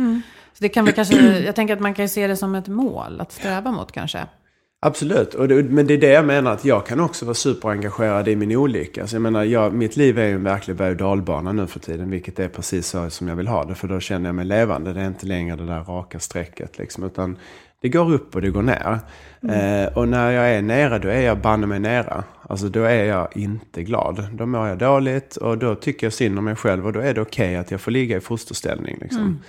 Så 0.54 0.64
det 0.64 0.70
kan 0.70 0.86
väl 0.86 0.94
kanske, 0.94 1.40
jag 1.40 1.56
tänker 1.56 1.74
att 1.74 1.80
man 1.80 1.94
kan 1.94 2.10
se 2.10 2.28
det 2.28 2.38
som 2.38 2.56
ett 2.56 2.68
mål 2.68 3.22
att 3.22 3.32
sträva 3.32 3.72
mot 3.72 3.92
kanske. 3.92 4.26
Absolut, 4.84 5.34
och 5.34 5.48
det, 5.48 5.64
men 5.64 5.88
det 5.88 5.94
är 5.94 5.98
det 5.98 6.12
jag 6.12 6.26
menar 6.26 6.54
att 6.54 6.66
jag 6.66 6.86
kan 6.86 7.00
också 7.00 7.26
vara 7.26 7.34
superengagerad 7.34 8.28
i 8.28 8.36
min 8.36 8.56
olycka. 8.56 9.08
Så 9.08 9.16
jag 9.16 9.22
menar, 9.22 9.44
jag, 9.44 9.74
mitt 9.74 9.98
liv 9.98 10.20
är 10.20 10.28
ju 10.28 10.34
en 10.34 10.44
verklig 10.44 10.76
berg 10.76 10.92
och 10.92 10.98
dalbana 10.98 11.52
nu 11.52 11.68
för 11.68 11.80
tiden, 11.80 12.10
vilket 12.10 12.40
är 12.40 12.48
precis 12.48 12.88
så 12.88 13.10
som 13.10 13.28
jag 13.28 13.36
vill 13.36 13.48
ha 13.48 13.66
det. 13.66 13.76
För 13.76 13.88
då 13.88 14.00
känner 14.00 14.30
jag 14.30 14.36
mig 14.36 14.46
levande, 14.46 14.94
det 14.94 15.02
är 15.02 15.08
inte 15.08 15.26
längre 15.26 15.56
det 15.56 15.66
där 15.66 15.84
raka 15.84 16.20
strecket 16.20 16.78
liksom, 16.78 17.04
utan 17.04 17.38
det 17.82 17.90
går 17.90 18.14
upp 18.14 18.36
och 18.36 18.42
det 18.42 18.50
går 18.50 18.62
ner. 18.62 19.00
Eh, 19.42 19.98
och 19.98 20.08
när 20.08 20.32
jag 20.32 20.50
är 20.50 20.62
nere, 20.62 21.00
då 21.00 21.08
är 21.08 21.22
jag 21.22 21.38
banne 21.38 21.68
mig 21.68 21.80
nere. 21.80 22.24
Alltså 22.50 22.68
då 22.70 22.84
är 22.84 23.04
jag 23.04 23.38
inte 23.38 23.84
glad. 23.84 24.28
Då 24.34 24.46
mår 24.46 24.68
jag 24.68 24.78
dåligt 24.78 25.36
och 25.36 25.58
då 25.58 25.76
tycker 25.76 26.06
jag 26.06 26.14
synd 26.14 26.38
om 26.38 26.46
mig 26.46 26.56
själv 26.56 26.86
och 26.86 26.94
då 26.94 27.00
är 27.00 27.14
det 27.14 27.22
okej 27.22 27.56
att 27.56 27.72
jag 27.72 27.82
får 27.82 27.92
ligga 27.92 28.18
i 28.18 28.22
fosterställning. 28.22 28.98
Liksom. 29.02 29.28
Eh, 29.28 29.48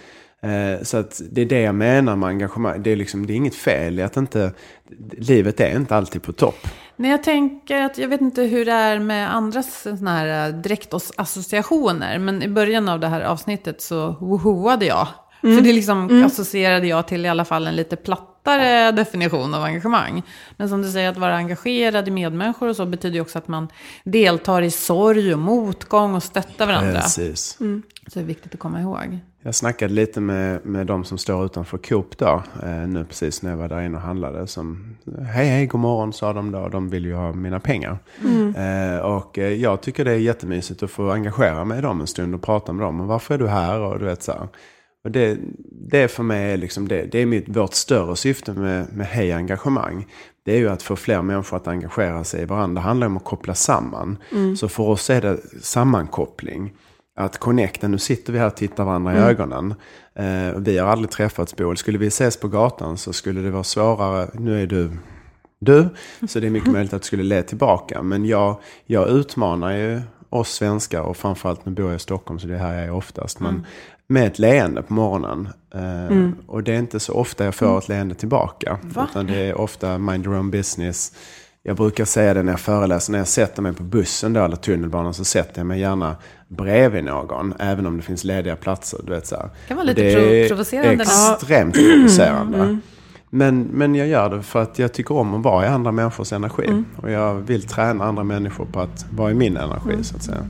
Så 0.83 0.97
att 0.97 1.21
det 1.31 1.41
är 1.41 1.47
det 1.47 1.61
jag 1.61 1.75
menar 1.75 2.17
med 2.17 2.29
engagemang. 2.29 2.83
Det 2.83 2.91
är, 2.91 2.97
liksom, 2.97 3.27
det 3.27 3.33
är 3.33 3.35
inget 3.35 3.55
fel 3.55 3.99
i 3.99 4.03
att 4.03 4.17
inte... 4.17 4.53
Livet 5.19 5.61
är 5.61 5.77
inte 5.77 5.97
alltid 5.97 6.23
på 6.23 6.33
topp. 6.33 6.69
Nej, 6.97 7.11
jag 7.11 7.23
tänker 7.23 7.83
att 7.83 7.99
jag 7.99 8.09
vet 8.09 8.21
inte 8.21 8.43
hur 8.43 8.65
det 8.65 8.73
är 8.73 8.99
med 8.99 9.35
andras 9.35 9.83
såna 9.83 10.11
här 10.19 10.49
eh, 10.49 10.55
direktassociationer. 10.55 12.19
Men 12.19 12.43
i 12.43 12.49
början 12.49 12.89
av 12.89 13.01
det 13.01 13.09
här 13.09 13.21
avsnittet 13.21 13.81
så 13.81 14.17
wohoade 14.21 14.87
jag. 14.87 15.09
Mm. 15.43 15.57
För 15.57 15.65
det 15.65 15.73
liksom 15.73 16.25
associerade 16.25 16.87
jag 16.87 17.09
till 17.09 17.27
i 17.27 17.29
alla 17.29 17.45
fall 17.45 17.67
en 17.67 17.77
lite 17.77 17.97
plattare 17.97 18.93
definition 18.93 19.55
av 19.55 19.65
engagemang. 19.65 20.23
Men 20.57 20.69
som 20.69 20.83
du 20.83 20.91
säger, 20.91 21.11
att 21.11 21.17
vara 21.17 21.37
engagerad 21.37 22.09
i 22.09 22.11
medmänniskor 22.11 22.69
och 22.69 22.77
så 22.77 22.87
betyder 22.87 23.15
ju 23.15 23.21
också 23.21 23.39
att 23.39 23.49
man 23.49 23.69
deltar 24.05 24.63
i 24.63 24.71
sorg 24.71 25.33
och 25.33 25.39
motgång 25.39 26.15
och 26.15 26.23
stöttar 26.23 26.67
varandra. 26.67 27.01
Precis. 27.01 27.59
Så 28.07 28.19
det 28.19 28.21
är 28.21 28.25
viktigt 28.25 28.55
att 28.55 28.61
komma 28.61 28.81
ihåg. 28.81 29.21
Jag 29.45 29.55
snackade 29.55 29.95
lite 29.95 30.21
med, 30.21 30.67
med 30.67 30.87
de 30.87 31.05
som 31.05 31.19
står 31.19 31.45
utanför 31.45 31.79
Coop 31.79 32.19
då, 32.19 32.43
eh, 32.63 32.89
nu 32.89 33.05
precis 33.05 33.43
när 33.43 33.51
jag 33.51 33.57
var 33.57 33.69
där 33.69 33.81
inne 33.81 33.97
och 33.97 34.03
handlade. 34.03 34.47
Som, 34.47 34.97
hej 35.35 35.47
hej, 35.47 35.67
god 35.67 35.81
morgon 35.81 36.13
sa 36.13 36.33
de 36.33 36.51
då. 36.51 36.69
De 36.69 36.89
vill 36.89 37.05
ju 37.05 37.15
ha 37.15 37.33
mina 37.33 37.61
pengar. 37.61 37.99
Eh, 38.57 38.99
och 38.99 39.39
eh, 39.39 39.53
jag 39.53 39.81
tycker 39.81 40.05
det 40.05 40.11
är 40.11 40.17
jättemysigt 40.17 40.83
att 40.83 40.91
få 40.91 41.11
engagera 41.11 41.65
mig 41.65 41.79
i 41.79 41.83
dem 41.83 42.01
en 42.01 42.07
stund 42.07 42.35
och 42.35 42.43
prata 42.43 42.73
med 42.73 42.87
dem. 42.87 43.01
Och 43.01 43.07
varför 43.07 43.35
är 43.35 43.39
du 43.39 43.49
här? 43.49 43.81
Och 43.81 43.99
du 43.99 44.05
vet 44.05 44.23
så 44.23 44.33
här. 44.33 44.49
Och 45.05 45.11
det, 45.11 45.39
det 45.91 46.09
för 46.09 46.23
mig 46.23 46.53
är 46.53 46.57
liksom 46.57 46.89
det, 46.89 47.05
det 47.13 47.19
är 47.19 47.27
mitt, 47.27 47.49
vårt 47.49 47.75
större 47.75 48.17
syfte 48.17 48.53
med, 48.53 48.93
med 48.93 49.07
Hej 49.07 49.33
Engagemang. 49.33 50.07
Det 50.45 50.53
är 50.53 50.59
ju 50.59 50.69
att 50.69 50.83
få 50.83 50.97
fler 50.97 51.23
människor 51.23 51.57
att 51.57 51.69
engagera 51.69 52.25
sig 52.25 52.43
i 52.43 52.45
varandra. 52.45 52.81
Det 52.81 52.87
handlar 52.87 53.07
om 53.07 53.17
att 53.17 53.25
koppla 53.25 53.55
samman. 53.55 54.19
Så 54.57 54.69
för 54.69 54.83
oss 54.83 55.11
är 55.11 55.21
det 55.21 55.39
sammankoppling. 55.63 56.73
Att 57.25 57.39
connecta, 57.39 57.89
nu 57.89 57.99
sitter 57.99 58.33
vi 58.33 58.39
här 58.39 58.47
och 58.47 58.57
tittar 58.57 58.85
varandra 58.85 59.15
i 59.15 59.19
ögonen. 59.19 59.75
Eh, 60.15 60.59
vi 60.59 60.79
har 60.79 60.89
aldrig 60.89 61.11
träffats 61.11 61.57
Boel. 61.57 61.77
Skulle 61.77 61.99
vi 61.99 62.07
ses 62.07 62.37
på 62.37 62.49
gatan 62.49 62.97
så 62.99 63.13
skulle 63.13 63.41
det 63.41 63.51
vara 63.51 63.65
svårare. 63.65 64.29
Nu 64.35 64.63
är 64.63 64.67
du 64.67 64.91
du, 65.59 65.89
så 66.29 66.41
det 66.41 66.47
är 66.47 66.51
mycket 66.51 66.73
möjligt 66.73 66.93
att 66.93 67.03
du 67.03 67.07
skulle 67.07 67.23
le 67.23 67.43
tillbaka. 67.43 68.03
Men 68.03 68.25
jag, 68.25 68.57
jag 68.87 69.09
utmanar 69.09 69.73
ju 69.73 70.01
oss 70.31 70.49
svenskar 70.53 71.01
och 71.01 71.17
framförallt 71.17 71.67
nu 71.67 71.73
bor 71.73 71.87
jag 71.87 71.97
i 71.97 71.99
Stockholm 71.99 72.41
så 72.41 72.47
det 72.47 72.55
är 72.55 72.59
här 72.59 72.75
jag 72.75 72.85
är 72.85 72.91
oftast. 72.93 73.41
Men 73.41 73.67
med 74.07 74.27
ett 74.27 74.39
leende 74.39 74.83
på 74.83 74.95
morgonen. 74.95 75.49
Eh, 75.75 75.81
Och 76.47 76.63
det 76.63 76.75
är 76.75 76.79
inte 76.79 77.01
så 77.01 77.13
ofta 77.15 77.45
jag 77.45 77.55
får 77.55 77.79
ett 77.79 77.89
leende 77.89 78.15
tillbaka. 78.15 78.79
Utan 79.11 79.27
det 79.27 79.37
är 79.37 79.55
ofta 79.61 79.99
mind 79.99 80.27
your 80.27 80.39
own 80.39 80.51
business. 80.51 81.13
Jag 81.65 81.77
brukar 81.77 82.05
säga 82.05 82.35
det 82.35 82.43
när 82.43 82.53
jag 82.53 82.61
föreläser, 82.61 83.13
när 83.13 83.19
jag 83.19 83.29
sätter 83.29 83.63
mig 83.63 83.73
på 83.73 83.83
bussen 83.83 84.33
då, 84.33 84.45
eller 84.45 84.57
tunnelbanan 84.57 85.15
så 85.15 85.25
sätter 85.25 85.61
jag 85.61 85.67
mig 85.67 85.81
gärna 85.81 86.17
bredvid 86.49 87.05
någon. 87.05 87.55
Även 87.59 87.87
om 87.87 87.97
det 87.97 88.03
finns 88.03 88.25
lediga 88.25 88.57
platser. 88.57 89.01
Du 89.05 89.13
vet, 89.13 89.27
så 89.27 89.37
här. 89.37 89.51
kan 89.69 89.77
vara 89.77 89.85
lite 89.85 90.03
det 90.03 90.45
är 90.45 90.49
provocerande. 90.49 91.03
extremt 91.03 91.75
provocerande. 91.75 92.79
Men, 93.31 93.63
men 93.63 93.95
jag 93.95 94.09
gör 94.09 94.31
det 94.31 94.43
för 94.43 94.63
att 94.63 94.79
jag 94.79 94.93
tycker 94.93 95.15
om 95.15 95.35
att 95.35 95.43
vara 95.43 95.65
i 95.65 95.69
andra 95.69 95.93
människors 95.93 96.33
energi. 96.33 96.85
Och 96.97 97.11
jag 97.11 97.35
vill 97.35 97.63
träna 97.63 98.05
andra 98.05 98.25
människor 98.25 98.65
på 98.65 98.81
att 98.81 99.07
vara 99.11 99.31
i 99.31 99.35
min 99.35 99.57
energi 99.57 100.05
så 100.05 100.17
att 100.17 100.23
säga. 100.23 100.47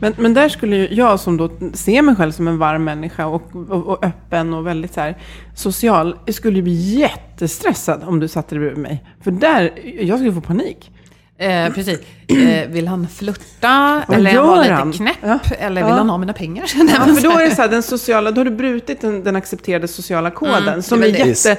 Men, 0.00 0.14
men 0.16 0.34
där 0.34 0.48
skulle 0.48 0.76
ju 0.76 0.88
jag 0.94 1.20
som 1.20 1.36
då 1.36 1.50
ser 1.74 2.02
mig 2.02 2.16
själv 2.16 2.32
som 2.32 2.48
en 2.48 2.58
varm 2.58 2.84
människa 2.84 3.26
och, 3.26 3.56
och, 3.56 3.86
och 3.86 4.04
öppen 4.04 4.54
och 4.54 4.66
väldigt 4.66 4.94
så 4.94 5.00
här 5.00 5.18
social, 5.54 6.16
jag 6.26 6.34
skulle 6.34 6.56
ju 6.56 6.62
bli 6.62 6.98
jättestressad 6.98 8.02
om 8.06 8.20
du 8.20 8.28
satte 8.28 8.54
dig 8.54 8.60
bredvid 8.60 8.82
mig. 8.82 9.04
För 9.20 9.30
där, 9.30 9.72
jag 10.00 10.18
skulle 10.18 10.32
få 10.32 10.40
panik. 10.40 10.90
Eh, 11.38 11.72
precis. 11.72 12.00
Eh, 12.28 12.68
vill 12.68 12.88
han 12.88 13.08
flirta? 13.08 14.02
Eller 14.12 14.42
vara 14.42 14.60
lite 14.60 14.72
han? 14.74 14.92
knäpp? 14.92 15.16
Ja. 15.22 15.38
Eller 15.58 15.82
vill 15.82 15.90
Ja. 15.90 15.96
han 15.96 16.10
ha 16.10 16.18
mina 16.18 16.32
pengar? 16.32 16.64
Ja, 16.76 17.14
för 17.14 17.22
då 17.22 17.30
är 17.38 17.44
det 17.48 17.54
så 17.54 17.62
här, 17.62 17.68
den 17.68 17.82
sociala, 17.82 18.30
då 18.30 18.40
har 18.40 18.44
du 18.44 18.50
brutit 18.50 19.00
den, 19.00 19.24
den 19.24 19.36
accepterade 19.36 19.88
sociala 19.88 20.30
koden. 20.30 20.82
Som 20.82 21.02
är 21.02 21.06
jättesund. 21.06 21.58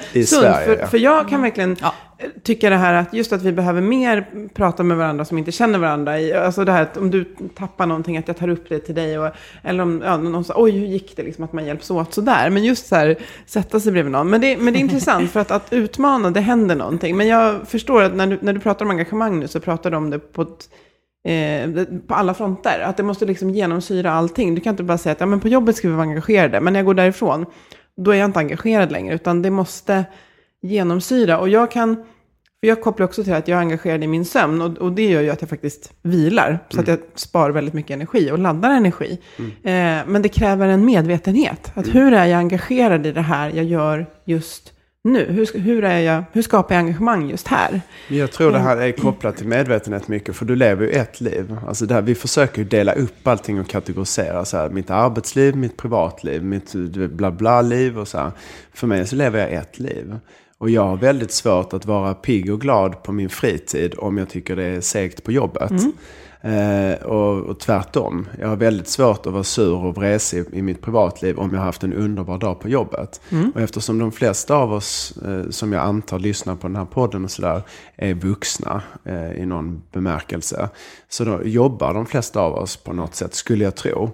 För, 0.66 0.88
för 0.88 0.98
jag 0.98 1.30
kan 1.30 1.42
verkligen 1.42 1.78
Ja. 1.82 1.94
eh, 2.18 2.26
tycka 2.44 2.70
det 2.70 2.76
här 2.76 2.94
att 2.94 3.14
just 3.14 3.34
att 3.34 3.42
vi 3.42 3.52
behöver 3.52 3.82
mer 3.82 4.28
prata 4.54 4.84
med 4.84 4.98
varandra 4.98 5.26
som 5.26 5.38
inte 5.38 5.52
känner 5.52 5.80
varandra. 5.80 6.20
I, 6.20 6.34
alltså 6.34 6.66
det 6.66 6.72
här 6.72 6.82
att 6.82 6.98
om 6.98 7.12
du 7.12 7.24
tappar 7.58 7.86
någonting, 7.86 8.18
att 8.18 8.28
jag 8.28 8.38
tar 8.38 8.48
upp 8.50 8.70
det 8.70 8.80
till 8.80 8.96
dig. 8.96 9.20
Och, 9.20 9.30
eller 9.64 9.84
om 9.84 10.02
ja, 10.06 10.18
någon 10.18 10.44
säger, 10.44 10.62
oj 10.62 10.72
hur 10.72 10.86
gick 10.88 11.16
det? 11.18 11.24
Liksom, 11.24 11.44
att 11.44 11.54
man 11.54 11.66
hjälps 11.66 11.92
åt 11.92 12.14
sådär. 12.14 12.50
Men 12.50 12.64
just 12.64 12.88
så 12.88 12.96
här, 12.96 13.16
sätta 13.46 13.80
sig 13.80 13.92
bredvid 13.92 14.12
någon. 14.12 14.30
Men 14.30 14.42
det, 14.42 14.58
men 14.58 14.74
det 14.74 14.80
är 14.80 14.82
intressant 14.90 15.32
för 15.32 15.40
att, 15.40 15.52
att 15.52 15.74
utmana, 15.74 16.32
det 16.32 16.42
händer 16.42 16.76
någonting. 16.76 17.18
Men 17.18 17.28
jag 17.28 17.56
förstår 17.68 18.02
att 18.04 18.16
när 18.16 18.28
du, 18.28 18.38
när 18.42 18.54
du 18.54 18.60
pratar 18.60 18.86
om 18.86 18.92
engagemang 18.92 19.40
nu 19.40 19.48
så 19.48 19.60
pratar 19.60 19.92
du 19.92 19.98
om 19.98 20.10
det 20.10 20.20
på 20.20 20.46
ett 20.58 20.70
eh, 21.28 21.84
på 22.08 22.14
alla 22.14 22.34
fronter. 22.34 22.80
Att 22.80 22.98
det 22.98 23.04
måste 23.04 23.26
liksom 23.26 23.50
genomsyra 23.50 24.12
allting. 24.12 24.56
Du 24.56 24.62
kan 24.62 24.74
inte 24.74 24.84
bara 24.84 24.98
säga 24.98 25.14
att 25.14 25.20
ja, 25.20 25.26
men 25.26 25.40
på 25.40 25.48
jobbet 25.48 25.76
ska 25.76 25.88
vi 25.88 25.94
vara 25.94 26.08
engagerade, 26.08 26.62
men 26.62 26.74
när 26.74 26.80
jag 26.80 26.86
går 26.86 26.94
därifrån, 26.94 27.46
då 27.98 28.12
är 28.12 28.16
jag 28.16 28.26
inte 28.26 28.40
engagerad 28.40 28.92
längre, 28.92 29.16
utan 29.16 29.42
det 29.42 29.50
måste 29.50 30.06
genomsyra. 30.62 31.40
Och 31.40 31.50
jag 31.50 31.72
kan, 31.72 31.96
för 32.60 32.68
jag 32.68 32.82
kopplar 32.82 33.06
också 33.06 33.24
till 33.24 33.34
att 33.34 33.48
jag 33.48 33.58
är 33.58 33.62
engagerad 33.62 34.04
i 34.04 34.08
min 34.08 34.26
sömn, 34.26 34.62
och, 34.62 34.78
och 34.78 34.92
det 34.92 35.10
gör 35.10 35.22
ju 35.22 35.30
att 35.30 35.42
jag 35.42 35.50
faktiskt 35.50 35.94
vilar, 36.02 36.60
så 36.70 36.80
att 36.80 36.88
jag 36.88 37.00
sparar 37.16 37.50
väldigt 37.50 37.74
mycket 37.74 37.92
energi 37.92 38.32
och 38.32 38.40
laddar 38.40 38.70
energi. 38.70 39.20
Eh, 39.64 40.06
men 40.08 40.22
det 40.22 40.30
kräver 40.30 40.68
en 40.68 40.86
medvetenhet. 40.86 41.72
Att 41.74 41.96
hur 41.96 42.14
är 42.14 42.26
jag 42.26 42.40
engagerad 42.40 43.06
i 43.06 43.12
det 43.12 43.22
här 43.22 43.52
jag 43.56 43.66
gör 43.66 44.06
just 44.26 44.74
nu? 45.08 45.26
Hur, 45.32 45.60
hur, 45.60 45.84
är 45.84 46.00
jag, 46.00 46.24
hur 46.32 46.42
skapar 46.42 46.76
jag 46.76 46.80
engagemang 46.80 47.30
just 47.30 47.48
här? 47.48 47.82
Jag 48.08 48.32
tror 48.32 48.52
det 48.52 48.60
här 48.60 48.78
är 48.78 48.92
kopplat 48.92 49.38
till 49.38 49.48
medvetenhet 49.48 50.08
mycket, 50.08 50.36
för 50.36 50.46
du 50.46 50.56
lever 50.56 50.86
ju 50.86 50.92
ett 50.92 51.22
liv. 51.22 51.58
Alltså 51.68 51.86
det 51.86 51.94
här, 51.94 52.02
vi 52.02 52.16
försöker 52.16 52.58
ju 52.58 52.68
dela 52.68 52.94
upp 52.94 53.28
allting 53.28 53.60
och 53.60 53.68
kategorisera. 53.68 54.46
Så 54.46 54.58
här, 54.58 54.70
mitt 54.70 54.90
arbetsliv, 54.90 55.56
mitt 55.56 55.78
privatliv, 55.78 56.44
mitt 56.44 56.74
bla 56.94 57.32
bla 57.32 57.62
liv 57.62 58.00
och 58.00 58.08
så 58.08 58.18
här. 58.18 58.32
För 58.74 58.88
mig 58.88 59.08
så 59.08 59.16
lever 59.16 59.40
jag 59.40 59.52
ett 59.54 59.80
liv. 59.80 60.20
Och 60.58 60.70
jag 60.70 60.84
har 60.84 60.98
väldigt 60.98 61.32
svårt 61.32 61.74
att 61.74 61.86
vara 61.86 62.14
pigg 62.14 62.54
och 62.54 62.62
glad 62.62 63.04
på 63.04 63.12
min 63.12 63.30
fritid 63.30 63.94
om 63.98 64.18
jag 64.18 64.30
tycker 64.30 64.56
det 64.56 64.64
är 64.64 64.82
segt 64.82 65.24
på 65.24 65.32
jobbet. 65.32 65.72
Eh, 66.48 67.06
och, 67.06 67.44
och 67.44 67.60
tvärtom. 67.60 68.28
Jag 68.40 68.48
har 68.48 68.56
väldigt 68.56 68.88
svårt 68.88 69.26
att 69.26 69.34
vara 69.34 69.44
sur 69.44 69.76
och 69.76 69.96
vresig 69.96 70.46
i 70.54 70.62
mitt 70.62 70.82
privatliv 70.82 71.40
om 71.40 71.50
jag 71.52 71.58
har 71.58 71.66
haft 71.66 71.84
en 71.84 71.94
underbar 71.94 72.38
dag 72.38 72.60
på 72.60 72.70
jobbet. 72.70 73.22
Och 73.56 73.62
eftersom 73.62 74.00
de 74.00 74.12
flesta 74.12 74.56
av 74.56 74.74
oss, 74.74 75.18
eh, 75.26 75.50
som 75.50 75.74
jag 75.74 75.84
antar 75.84 76.20
lyssnar 76.20 76.56
på 76.56 76.68
den 76.68 76.76
här 76.76 76.86
podden 76.86 77.24
och 77.24 77.32
sådär, 77.32 77.62
är 77.96 78.14
vuxna 78.14 78.82
eh, 79.04 79.32
i 79.32 79.46
någon 79.46 79.82
bemärkelse. 79.92 80.70
Så 81.10 81.24
då 81.24 81.44
jobbar 81.44 81.94
de 81.94 82.06
flesta 82.06 82.42
av 82.42 82.54
oss 82.54 82.78
på 82.78 82.94
något 82.94 83.16
sätt, 83.16 83.34
skulle 83.34 83.64
jag 83.64 83.76
tro. 83.76 84.12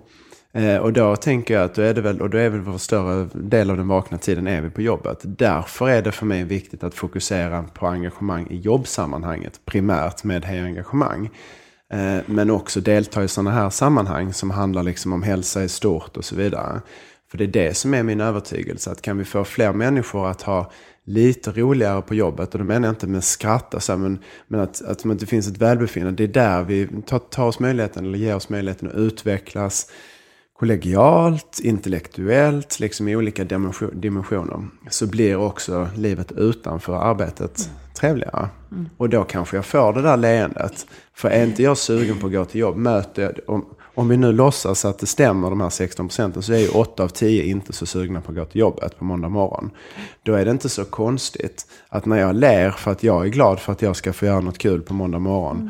Eh, 0.53 0.77
och 0.77 0.93
då 0.93 1.15
tänker 1.15 1.53
jag 1.53 1.63
att 1.63 1.75
då 1.75 1.81
är 1.81 1.93
det 1.93 2.01
väl, 2.01 2.21
och 2.21 2.29
då 2.29 2.37
är 2.37 2.49
väl 2.49 2.61
vår 2.61 2.77
större 2.77 3.29
del 3.33 3.69
av 3.69 3.77
den 3.77 3.87
vakna 3.87 4.17
tiden 4.17 4.47
är 4.47 4.61
vi 4.61 4.69
på 4.69 4.81
jobbet. 4.81 5.19
Därför 5.21 5.89
är 5.89 6.01
det 6.01 6.11
för 6.11 6.25
mig 6.25 6.43
viktigt 6.43 6.83
att 6.83 6.95
fokusera 6.95 7.63
på 7.63 7.87
engagemang 7.87 8.47
i 8.49 8.57
jobbsammanhanget, 8.57 9.59
primärt 9.65 10.23
med 10.23 10.45
Hej 10.45 10.59
Engagemang. 10.59 11.29
Eh, 11.93 12.21
men 12.25 12.49
också 12.49 12.81
delta 12.81 13.23
i 13.23 13.27
sådana 13.27 13.51
här 13.51 13.69
sammanhang 13.69 14.33
som 14.33 14.51
handlar 14.51 14.83
liksom 14.83 15.13
om 15.13 15.23
hälsa 15.23 15.63
i 15.63 15.69
stort 15.69 16.17
och 16.17 16.25
så 16.25 16.35
vidare. 16.35 16.81
För 17.31 17.37
det 17.37 17.43
är 17.43 17.47
det 17.47 17.73
som 17.73 17.93
är 17.93 18.03
min 18.03 18.21
övertygelse, 18.21 18.91
att 18.91 19.01
kan 19.01 19.17
vi 19.17 19.25
få 19.25 19.43
fler 19.43 19.73
människor 19.73 20.27
att 20.27 20.41
ha 20.41 20.71
lite 21.05 21.51
roligare 21.51 22.01
på 22.01 22.15
jobbet, 22.15 22.53
och 22.53 22.59
då 22.59 22.65
menar 22.65 22.87
jag 22.87 22.91
inte 22.91 23.07
med 23.07 23.23
skratta, 23.23 23.79
så 23.79 23.91
här, 23.91 23.99
men, 23.99 24.19
men 24.47 24.59
att, 24.59 24.81
att 24.81 25.19
det 25.19 25.25
finns 25.25 25.47
ett 25.47 25.57
välbefinnande, 25.57 26.27
det 26.27 26.29
är 26.29 26.43
där 26.43 26.63
vi 26.63 26.87
tar, 27.05 27.19
tar 27.19 27.47
oss 27.47 27.59
möjligheten, 27.59 28.05
eller 28.05 28.17
ger 28.17 28.35
oss 28.35 28.49
möjligheten 28.49 28.89
att 28.89 28.95
utvecklas, 28.95 29.91
kollegialt, 30.59 31.59
intellektuellt, 31.63 32.79
liksom 32.79 33.07
i 33.07 33.15
olika 33.15 33.43
dimension- 33.43 34.01
dimensioner, 34.01 34.67
så 34.89 35.07
blir 35.07 35.35
också 35.35 35.87
livet 35.95 36.31
utanför 36.31 36.95
arbetet 36.95 37.69
trevligare. 37.99 38.47
Och 38.97 39.09
då 39.09 39.23
kanske 39.23 39.57
jag 39.57 39.65
får 39.65 39.93
det 39.93 40.01
där 40.01 40.17
leendet. 40.17 40.85
För 41.13 41.29
är 41.29 41.43
inte 41.43 41.63
jag 41.63 41.77
sugen 41.77 42.19
på 42.19 42.27
att 42.27 42.33
gå 42.33 42.45
till 42.45 42.61
jobb, 42.61 42.77
möter 42.77 43.39
om, 43.47 43.65
om 43.95 44.09
vi 44.09 44.17
nu 44.17 44.31
låtsas 44.31 44.85
att 44.85 44.99
det 44.99 45.05
stämmer 45.05 45.49
de 45.49 45.61
här 45.61 45.69
16 45.69 46.07
procenten, 46.07 46.43
så 46.43 46.53
är 46.53 46.57
ju 46.57 46.69
8 46.69 47.03
av 47.03 47.07
10 47.07 47.43
inte 47.43 47.73
så 47.73 47.85
sugna 47.85 48.21
på 48.21 48.31
att 48.31 48.37
gå 48.37 48.45
till 48.45 48.59
jobbet 48.59 48.99
på 48.99 49.05
måndag 49.05 49.29
morgon. 49.29 49.71
Då 50.23 50.33
är 50.33 50.45
det 50.45 50.51
inte 50.51 50.69
så 50.69 50.85
konstigt 50.85 51.67
att 51.89 52.05
när 52.05 52.17
jag 52.17 52.35
ler 52.35 52.71
för 52.71 52.91
att 52.91 53.03
jag 53.03 53.25
är 53.25 53.29
glad 53.29 53.59
för 53.59 53.71
att 53.71 53.81
jag 53.81 53.95
ska 53.95 54.13
få 54.13 54.25
göra 54.25 54.39
något 54.39 54.57
kul 54.57 54.81
på 54.81 54.93
måndag 54.93 55.19
morgon, 55.19 55.69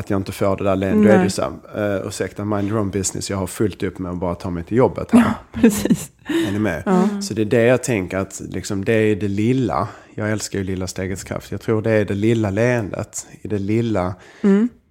att 0.00 0.10
jag 0.10 0.16
inte 0.16 0.32
får 0.32 0.56
det 0.56 0.64
där 0.64 0.76
leendet. 0.76 1.12
Då 1.12 1.18
är 1.18 1.24
det 1.24 1.30
så 1.30 1.42
här, 1.42 2.00
uh, 2.00 2.06
ursäkta, 2.06 2.44
mind 2.44 2.68
your 2.68 2.80
own 2.80 2.90
business, 2.90 3.30
jag 3.30 3.36
har 3.36 3.46
fullt 3.46 3.82
upp 3.82 3.98
med 3.98 4.12
att 4.12 4.18
bara 4.18 4.34
ta 4.34 4.50
mig 4.50 4.64
till 4.64 4.76
jobbet 4.76 5.10
här. 5.10 5.34
Precis. 5.60 6.10
Är 6.48 6.52
ni 6.52 6.58
med? 6.58 6.84
Så 7.20 7.34
det 7.34 7.42
är 7.42 7.46
det 7.46 7.62
jag 7.62 7.82
tänker 7.82 8.18
att 8.18 8.40
liksom, 8.48 8.84
det 8.84 8.92
är 8.92 9.16
det 9.16 9.28
lilla. 9.28 9.88
Jag 10.14 10.30
älskar 10.30 10.58
ju 10.58 10.64
lilla 10.64 10.86
stegets 10.86 11.24
kraft. 11.24 11.52
Jag 11.52 11.60
tror 11.60 11.82
det 11.82 11.90
är 11.90 12.04
det 12.04 12.14
lilla 12.14 12.50
leendet. 12.50 13.26
I 13.42 13.48
det 13.48 13.58
lilla 13.58 14.14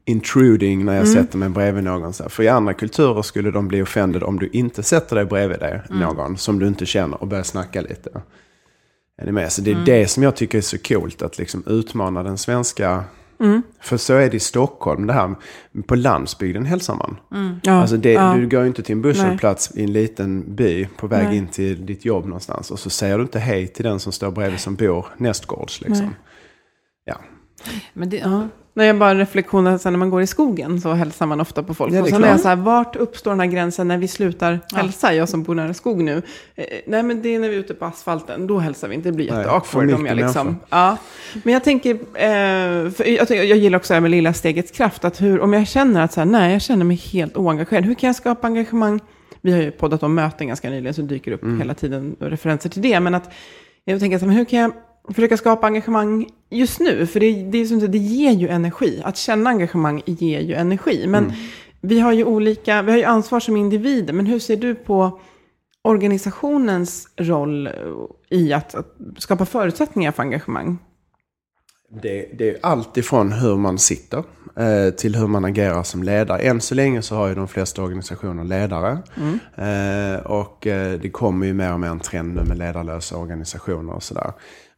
intruding 0.06 0.86
när 0.86 0.96
jag 0.96 1.08
sätter 1.08 1.38
mig 1.38 1.50
bredvid 1.50 1.84
någon. 1.84 2.14
Så 2.14 2.24
här. 2.24 2.30
För 2.30 2.44
i 2.44 2.48
andra 2.48 2.74
kulturer 2.74 3.22
skulle 3.22 3.52
de 3.52 3.68
bli 3.68 3.82
offended 3.82 4.24
om 4.24 4.40
du 4.40 4.50
inte 4.54 4.84
sätter 4.84 5.16
dig 5.16 5.26
bredvid 5.26 5.60
dig, 5.60 5.82
någon 5.90 6.38
som 6.38 6.60
du 6.60 6.68
inte 6.68 6.86
känner 6.86 7.22
och 7.22 7.28
börjar 7.28 7.44
snacka 7.44 7.82
lite. 7.82 8.22
Är 9.22 9.26
ni 9.26 9.32
med? 9.32 9.52
Så 9.52 9.62
det 9.62 9.72
är 9.72 9.86
det 9.86 10.08
som 10.08 10.24
jag 10.24 10.36
tycker 10.36 10.58
är 10.58 10.62
så 10.62 10.78
coolt. 10.78 11.22
Att 11.22 11.38
liksom 11.38 11.64
utmana 11.68 12.24
den 12.24 12.38
svenska... 12.38 13.04
För 13.82 13.98
så 13.98 14.14
är 14.14 14.30
det 14.30 14.38
i 14.38 14.40
Stockholm. 14.40 15.08
Det 15.08 15.14
här, 15.14 15.36
på 15.88 15.96
landsbygden 15.96 16.66
hälsar 16.66 16.96
man. 16.96 17.18
Ja, 17.64 17.72
Alltså 17.72 17.98
det, 17.98 18.12
ja. 18.12 18.34
Du 18.34 18.48
går 18.48 18.62
ju 18.62 18.68
inte 18.68 18.84
till 18.84 18.96
en 18.96 19.02
busshållplats 19.02 19.72
i 19.76 19.84
en 19.84 19.94
liten 19.94 20.56
by 20.56 20.88
på 20.98 21.08
väg 21.08 21.28
Nej. 21.28 21.38
in 21.38 21.48
till 21.48 21.86
ditt 21.86 22.06
jobb 22.06 22.26
någonstans. 22.26 22.72
Och 22.72 22.80
så 22.80 22.90
säger 22.90 23.18
du 23.18 23.24
inte 23.24 23.40
hej 23.40 23.68
till 23.68 23.86
den 23.86 24.00
som 24.00 24.12
står 24.12 24.32
bredvid 24.32 24.60
som 24.60 24.76
bor 24.76 25.06
nästgårds. 25.18 25.82
Liksom. 25.82 26.06
Nej. 26.06 26.16
Ja. 27.06 27.22
Men 27.94 28.10
det, 28.10 28.18
ja. 28.18 28.48
När 28.80 28.86
jag 28.86 28.98
bara 28.98 29.16
reflektioner, 29.16 29.78
sen 29.78 29.94
när 29.94 29.98
man 29.98 30.10
går 30.10 30.22
i 30.22 30.28
skogen 30.28 30.82
så 30.82 30.94
hälsar 30.94 31.26
man 31.26 31.42
ofta 31.42 31.64
på 31.64 31.74
folk. 31.74 31.94
Ja, 31.94 31.98
är 31.98 32.02
och 32.02 32.08
sen 32.08 32.16
är 32.16 32.20
klart. 32.20 32.32
jag 32.32 32.40
så 32.40 32.48
här, 32.48 32.56
vart 32.56 32.96
uppstår 32.96 33.32
den 33.32 33.40
här 33.40 33.48
gränsen 33.48 33.88
när 33.88 33.98
vi 33.98 34.08
slutar 34.08 34.60
hälsa? 34.76 35.14
Jag 35.14 35.30
som 35.30 35.44
bor 35.44 35.56
nära 35.56 35.74
skog 35.74 36.04
nu. 36.04 36.22
Eh, 36.56 36.66
nej, 36.88 37.04
men 37.04 37.22
det 37.22 37.36
är 37.36 37.40
när 37.40 37.50
vi 37.50 37.56
är 37.56 37.60
ute 37.60 37.74
på 37.74 37.86
asfalten. 37.86 38.48
Då 38.48 38.60
hälsar 38.60 38.88
vi 38.88 38.96
inte. 38.96 39.10
Det 39.10 39.14
blir 39.16 39.30
Nej, 39.32 39.38
jätteawkward 39.40 39.92
om 39.94 40.06
jag 40.06 40.18
liksom... 40.18 40.58
Ja. 40.70 40.98
Men 41.44 41.54
jag 41.54 41.64
tänker, 41.64 41.92
eh, 41.92 42.92
för 42.92 43.08
jag, 43.10 43.28
tänker- 43.28 43.44
jag 43.44 43.58
gillar 43.58 43.78
också 43.78 43.94
det 43.94 43.96
här 43.96 44.02
med 44.02 44.12
lilla 44.12 44.34
stegets 44.34 44.72
kraft. 44.72 45.06
Att 45.06 45.22
hur, 45.22 45.40
om 45.40 45.54
jag 45.54 45.68
känner 45.68 46.02
att 46.02 46.14
så 46.14 46.20
här, 46.22 46.26
nej, 46.26 46.52
jag 46.54 46.62
känner 46.62 46.86
mig 46.86 46.98
helt 46.98 47.38
oengagerad. 47.38 47.86
Hur 47.86 47.94
kan 47.94 48.08
jag 48.08 48.16
skapa 48.16 48.48
engagemang? 48.48 49.00
Vi 49.42 49.52
har 49.52 49.60
ju 49.62 49.72
poddat 49.72 50.04
om 50.04 50.16
möten 50.16 50.48
ganska 50.48 50.70
nyligen, 50.70 50.94
så 50.94 51.02
dyker 51.02 51.32
upp 51.32 51.44
Mm. 51.44 51.60
hela 51.60 51.74
tiden 51.74 52.16
referenser 52.20 52.70
till 52.70 52.82
det. 52.82 53.00
Men 53.00 53.16
att 53.16 53.30
jag 53.86 54.00
tänker, 54.00 54.18
så 54.20 54.26
här, 54.26 54.28
men 54.28 54.38
hur 54.38 54.46
kan 54.46 54.60
jag 54.60 54.72
försöka 55.14 55.38
skapa 55.38 55.68
engagemang 55.68 56.30
just 56.50 56.80
nu? 56.80 57.06
För 57.08 57.20
det, 57.20 57.44
det, 57.44 57.58
är 57.58 57.66
som, 57.66 57.92
det 57.92 57.98
ger 57.98 58.32
ju 58.32 58.48
energi. 58.48 59.02
Att 59.06 59.18
känna 59.18 59.50
engagemang 59.50 60.02
ger 60.06 60.40
ju 60.40 60.54
energi. 60.54 61.08
Men 61.08 61.24
Mm. 61.24 61.36
vi 61.82 62.00
har 62.00 62.12
ju 62.12 62.24
olika, 62.24 62.82
vi 62.82 62.92
har 62.92 62.98
ju 62.98 63.04
ansvar 63.04 63.40
som 63.40 63.58
individer. 63.58 64.14
Men 64.14 64.26
hur 64.26 64.40
ser 64.40 64.56
du 64.58 64.76
på 64.76 65.20
organisationens 65.82 67.08
roll 67.18 67.70
i 68.30 68.54
att, 68.54 68.76
att 68.76 68.96
skapa 69.18 69.46
förutsättningar 69.46 70.12
för 70.12 70.24
engagemang? 70.24 70.78
Det, 72.02 72.30
det 72.38 72.50
är 72.50 72.58
allt 72.62 72.98
ifrån 72.98 73.32
hur 73.32 73.56
man 73.56 73.78
sitter 73.80 74.24
eh, 74.56 74.94
till 74.98 75.16
hur 75.16 75.28
man 75.28 75.46
agerar 75.46 75.84
som 75.84 76.04
ledare. 76.04 76.40
Än 76.42 76.62
så 76.62 76.76
länge 76.76 77.02
så 77.02 77.16
har 77.16 77.28
ju 77.28 77.36
de 77.36 77.48
flesta 77.48 77.84
organisationer 77.84 78.44
ledare. 78.44 78.98
Eh, 79.56 80.26
och 80.26 80.68
eh, 80.68 81.00
det 81.00 81.10
kommer 81.10 81.46
ju 81.48 81.54
mer 81.54 81.74
och 81.74 81.80
mer 81.80 81.88
en 81.88 82.00
trend 82.00 82.36
nu 82.36 82.44
med 82.44 82.58
ledarlösa 82.58 83.18
organisationer 83.18 83.94
och 83.94 84.04
sådär. 84.04 84.32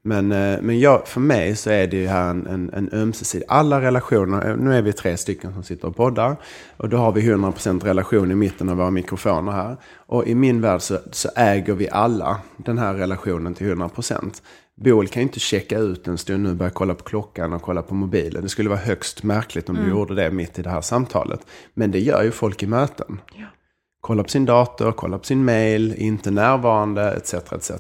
Men, 0.04 0.32
eh, 0.32 0.62
men 0.62 0.80
jag, 0.80 1.08
för 1.08 1.20
mig 1.20 1.56
så 1.56 1.70
är 1.70 1.88
det 1.88 1.98
ju 1.98 2.08
här 2.08 2.30
en, 2.30 2.48
en, 2.48 2.70
en 2.74 2.90
ömsesidig, 2.94 3.46
alla 3.48 3.82
relationer, 3.82 4.50
eh, 4.50 4.58
nu 4.58 4.76
är 4.76 4.82
vi 4.82 4.94
tre 4.94 5.18
stycken 5.18 5.54
som 5.54 5.64
sitter 5.64 5.88
och 5.88 5.96
poddar. 5.96 6.36
Och 6.78 6.90
då 6.90 6.98
har 6.98 7.12
vi 7.12 7.22
100% 7.22 7.84
relation 7.84 8.32
i 8.32 8.36
mitten 8.36 8.70
av 8.70 8.78
våra 8.78 8.92
mikrofoner 8.92 9.52
här. 9.52 9.78
Och 9.96 10.28
i 10.28 10.36
min 10.36 10.62
värld 10.62 10.82
så, 10.82 10.98
så 11.12 11.30
äger 11.36 11.74
vi 11.74 11.90
alla 11.90 12.40
den 12.58 12.78
här 12.78 12.94
relationen 12.94 13.54
till 13.54 13.68
100%. 13.68 14.42
Boel 14.76 15.08
kan 15.08 15.22
ju 15.22 15.28
inte 15.28 15.40
checka 15.40 15.78
ut 15.78 16.08
en 16.08 16.18
stund 16.18 16.44
nu 16.44 16.50
och 16.50 16.56
börja 16.56 16.72
kolla 16.72 16.96
på 16.96 17.04
klockan 17.04 17.54
och 17.54 17.62
kolla 17.62 17.82
på 17.82 17.96
mobilen. 17.96 18.44
Det 18.44 18.50
skulle 18.50 18.70
vara 18.70 18.80
högst 18.80 19.24
märkligt 19.24 19.70
om 19.70 19.76
du 19.76 19.90
gjorde 19.90 20.16
det 20.16 20.32
mitt 20.32 20.60
i 20.60 20.62
det 20.62 20.70
här 20.70 20.82
samtalet. 20.82 21.46
Men 21.74 21.92
det 21.92 22.00
gör 22.00 22.24
ju 22.24 22.32
folk 22.32 22.64
i 22.64 22.68
möten. 22.68 23.20
Kolla 24.02 24.24
på 24.24 24.30
sin 24.30 24.46
dator, 24.46 24.92
kolla 24.92 25.18
på 25.18 25.24
sin 25.24 25.46
mail, 25.46 25.94
inte 25.98 26.32
närvarande, 26.32 27.12
etc. 27.12 27.34
etc. 27.34 27.72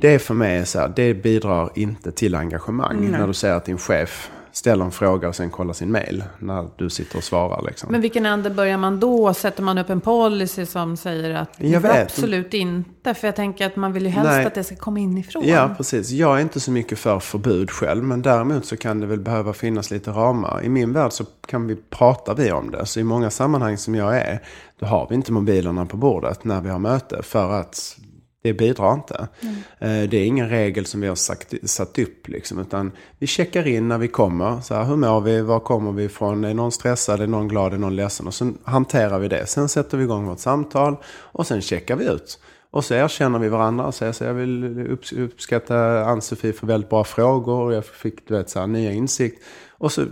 Det 0.00 0.18
för 0.18 0.34
mig 0.34 0.56
är 0.58 0.64
så 0.64 0.78
här, 0.78 0.92
det 0.96 1.14
bidrar 1.14 1.70
inte 1.74 2.12
till 2.12 2.34
engagemang. 2.34 3.10
När 3.10 3.26
du 3.26 3.34
säger 3.34 3.54
att 3.54 3.64
din 3.64 3.78
chef 3.78 4.30
ställer 4.52 4.84
en 4.84 4.90
fråga 4.90 5.28
och 5.28 5.36
sen 5.36 5.50
kollar 5.50 5.72
sin 5.72 5.92
mail. 5.92 6.24
När 6.38 6.68
du 6.76 6.90
sitter 6.90 7.16
och 7.18 7.24
svarar 7.24 7.62
liksom. 7.62 7.92
Men 7.92 8.00
vilken 8.00 8.26
ände 8.26 8.50
börjar 8.50 8.78
man 8.78 9.00
då? 9.00 9.34
Sätter 9.34 9.62
man 9.62 9.78
upp 9.78 9.90
en 9.90 10.00
policy 10.00 10.66
som 10.66 10.96
säger 10.96 11.34
att 11.34 11.50
Jag 11.56 11.82
det 11.82 11.88
vet. 11.88 12.02
absolut 12.02 12.54
inte? 12.54 13.14
För 13.14 13.28
jag 13.28 13.36
tänker 13.36 13.66
att 13.66 13.76
man 13.76 13.92
vill 13.92 14.02
ju 14.04 14.08
helst 14.08 14.30
Nej. 14.30 14.46
att 14.46 14.54
det 14.54 14.64
ska 14.64 14.76
komma 14.76 14.98
inifrån. 14.98 15.42
Ja, 15.46 15.74
precis. 15.76 16.10
Jag 16.10 16.36
är 16.36 16.42
inte 16.42 16.60
så 16.60 16.70
mycket 16.70 16.98
för 16.98 17.20
förbud 17.20 17.70
själv, 17.70 18.04
men 18.04 18.22
däremot 18.22 18.64
så 18.64 18.76
kan 18.76 19.00
det 19.00 19.06
väl 19.06 19.20
behöva 19.20 19.52
finnas 19.52 19.90
lite 19.90 20.10
ramar. 20.10 20.60
I 20.64 20.68
min 20.68 20.92
värld 20.92 21.12
så 21.12 21.24
kan 21.46 21.66
vi 21.66 21.76
prata 21.90 22.34
vi 22.34 22.52
om 22.52 22.70
det. 22.70 22.86
Så 22.86 23.00
i 23.00 23.04
många 23.04 23.30
sammanhang 23.30 23.76
som 23.78 23.94
jag 23.94 24.16
är, 24.16 24.42
då 24.80 24.86
har 24.86 25.06
vi 25.08 25.14
inte 25.14 25.32
mobilerna 25.32 25.86
på 25.86 25.96
bordet 25.96 26.44
när 26.44 26.60
vi 26.60 26.70
har 26.70 26.78
möte, 26.78 27.22
för 27.22 27.52
att 27.52 27.96
det 28.42 28.52
bidrar 28.54 28.94
inte. 28.94 29.28
Eh, 29.78 30.08
Det 30.08 30.16
är 30.16 30.24
ingen 30.26 30.48
regel 30.48 30.86
som 30.86 31.00
vi 31.00 31.08
har 31.08 31.14
sagt, 31.14 31.54
satt 31.70 31.98
upp, 31.98 32.28
liksom, 32.28 32.58
utan 32.58 32.92
vi 33.18 33.26
checkar 33.26 33.66
in 33.66 33.88
när 33.88 33.98
vi 33.98 34.08
kommer. 34.08 34.60
Så 34.60 34.74
här, 34.74 34.84
hur 34.84 34.96
mår 34.96 35.20
vi? 35.20 35.40
Var 35.42 35.60
kommer 35.60 35.92
vi 35.92 36.04
ifrån? 36.04 36.44
Är 36.44 36.54
någon 36.54 36.72
stressad? 36.72 37.20
Är 37.20 37.26
någon 37.26 37.48
glad? 37.48 37.74
Är 37.74 37.78
någon 37.78 37.96
ledsen? 37.96 38.26
Och 38.26 38.34
sen 38.34 38.58
hanterar 38.64 39.18
vi 39.18 39.28
det. 39.28 39.46
Sen 39.46 39.68
sätter 39.68 39.98
vi 39.98 40.04
igång 40.04 40.26
vårt 40.26 40.38
samtal 40.38 40.96
och 41.06 41.46
sen 41.46 41.60
checkar 41.60 41.96
vi 41.96 42.04
ut. 42.08 42.38
Och 42.70 42.84
så 42.84 42.94
erkänner 42.94 43.38
vi 43.38 43.48
varandra 43.48 43.86
och 43.86 43.94
säger 43.94 44.12
så 44.12 44.24
jag 44.24 44.34
vill 44.34 44.64
upps- 44.64 45.18
uppskatta 45.20 46.04
Ann-Sofie 46.04 46.52
för 46.52 46.66
väldigt 46.66 46.90
bra 46.90 47.04
frågor. 47.04 47.60
Och 47.64 47.72
jag 47.72 47.84
fick 47.84 48.28
du 48.28 48.34
vet, 48.36 48.50
så 48.50 48.60
här, 48.60 48.66
nya 48.66 48.92
insikt. 48.92 49.42
Och 49.70 49.92
så, 49.92 50.04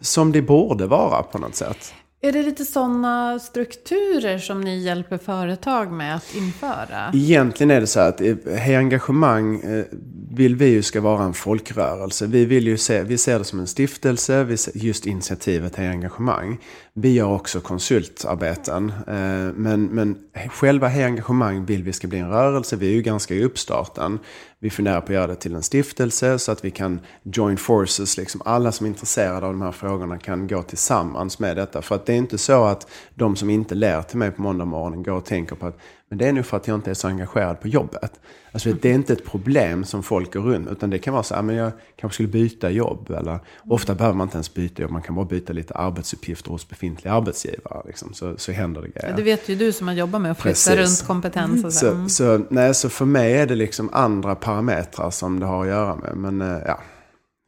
som 0.00 0.32
det 0.32 0.42
borde 0.42 0.86
vara 0.86 1.22
på 1.22 1.38
något 1.38 1.54
sätt. 1.54 1.94
Är 2.24 2.32
det 2.32 2.42
lite 2.42 2.64
sådana 2.64 3.38
strukturer 3.38 4.38
som 4.38 4.60
ni 4.60 4.78
hjälper 4.78 5.18
företag 5.18 5.92
med 5.92 6.16
att 6.16 6.34
införa? 6.34 7.10
Egentligen 7.14 7.70
är 7.70 7.80
det 7.80 7.86
så 7.86 8.00
här 8.00 8.08
att 8.08 8.20
eh, 8.20 8.34
Hej 8.46 8.76
Engagemang 8.76 9.60
eh, 9.60 9.84
vill 10.30 10.56
vi 10.56 10.66
ju 10.66 10.82
ska 10.82 11.00
vara 11.00 11.24
en 11.24 11.34
folkrörelse. 11.34 12.26
Vi, 12.26 12.44
vill 12.44 12.66
ju 12.66 12.78
se, 12.78 13.02
vi 13.02 13.18
ser 13.18 13.38
det 13.38 13.44
som 13.44 13.60
en 13.60 13.66
stiftelse, 13.66 14.56
just 14.74 15.06
initiativet 15.06 15.76
Hej 15.76 15.88
Engagemang. 15.88 16.58
Vi 16.94 17.14
gör 17.14 17.32
också 17.32 17.60
konsultarbeten. 17.60 18.92
Eh, 19.06 19.52
men, 19.54 19.84
men 19.84 20.18
själva 20.50 20.88
Hej 20.88 21.04
Engagemang 21.04 21.64
vill 21.64 21.82
vi 21.82 21.92
ska 21.92 22.08
bli 22.08 22.18
en 22.18 22.30
rörelse. 22.30 22.76
Vi 22.76 22.86
är 22.86 22.92
ju 22.92 23.02
ganska 23.02 23.34
i 23.34 23.44
uppstarten. 23.44 24.18
Vi 24.58 24.70
funderar 24.70 25.00
på 25.00 25.06
att 25.06 25.12
göra 25.12 25.26
det 25.26 25.34
till 25.34 25.54
en 25.54 25.62
stiftelse 25.62 26.38
så 26.38 26.52
att 26.52 26.64
vi 26.64 26.70
kan 26.70 27.00
join 27.22 27.56
forces. 27.56 28.16
Liksom 28.16 28.42
alla 28.44 28.72
som 28.72 28.86
är 28.86 28.90
intresserade 28.90 29.46
av 29.46 29.52
de 29.52 29.62
här 29.62 29.72
frågorna 29.72 30.18
kan 30.18 30.46
gå 30.46 30.62
tillsammans 30.62 31.38
med 31.38 31.56
detta. 31.56 31.82
För 31.82 31.94
att 31.94 32.06
det 32.06 32.12
är 32.12 32.16
inte 32.16 32.38
så 32.38 32.64
att 32.64 32.90
de 33.14 33.36
som 33.36 33.50
inte 33.50 33.74
lär 33.74 34.02
till 34.02 34.18
mig 34.18 34.30
på 34.30 34.42
måndag 34.42 34.64
morgonen 34.64 35.02
går 35.02 35.12
och 35.12 35.24
tänker 35.24 35.56
på 35.56 35.66
att 35.66 35.78
men 36.12 36.18
det 36.18 36.28
är 36.28 36.32
nog 36.32 36.46
för 36.46 36.56
att 36.56 36.68
jag 36.68 36.74
inte 36.74 36.90
är 36.90 36.94
så 36.94 37.08
engagerad 37.08 37.60
på 37.60 37.68
jobbet. 37.68 38.20
Alltså 38.52 38.72
det 38.72 38.90
är 38.90 38.94
inte 38.94 39.12
ett 39.12 39.24
problem 39.24 39.84
som 39.84 40.02
folk 40.02 40.32
går 40.32 40.40
runt 40.40 40.70
utan 40.70 40.90
det 40.90 40.98
kan 40.98 41.12
vara 41.12 41.22
så 41.22 41.42
men 41.42 41.56
jag 41.56 41.72
kanske 41.96 42.14
skulle 42.14 42.28
byta 42.28 42.70
jobb. 42.70 43.10
Eller, 43.10 43.38
ofta 43.68 43.94
behöver 43.94 44.16
man 44.16 44.26
inte 44.26 44.36
ens 44.36 44.54
byta 44.54 44.82
jobb, 44.82 44.90
man 44.90 45.02
kan 45.02 45.14
bara 45.14 45.24
byta 45.24 45.52
lite 45.52 45.74
arbetsuppgifter 45.74 46.50
hos 46.50 46.68
befintliga 46.68 47.14
arbetsgivare. 47.14 47.82
Liksom, 47.86 48.14
så, 48.14 48.34
så 48.36 48.52
händer 48.52 48.82
det 48.82 48.88
grejer. 48.88 49.08
Ja, 49.08 49.16
det 49.16 49.22
vet 49.22 49.48
ju 49.48 49.56
du 49.56 49.72
som 49.72 49.88
har 49.88 49.94
jobbat 49.94 50.20
med 50.20 50.30
att 50.30 50.40
flytta 50.40 50.52
Precis. 50.52 51.00
runt 51.00 51.06
kompetens 51.08 51.64
och 51.64 51.72
så. 51.72 51.90
Mm. 51.90 52.08
Så, 52.08 52.38
så, 52.38 52.44
nej, 52.50 52.74
så 52.74 52.88
för 52.88 53.04
mig 53.04 53.32
är 53.32 53.46
det 53.46 53.54
liksom 53.54 53.90
andra 53.92 54.34
parametrar 54.34 55.10
som 55.10 55.40
det 55.40 55.46
har 55.46 55.62
att 55.62 55.68
göra 55.68 55.96
med. 55.96 56.16
Men 56.16 56.40
eh, 56.40 56.62
ja, 56.66 56.80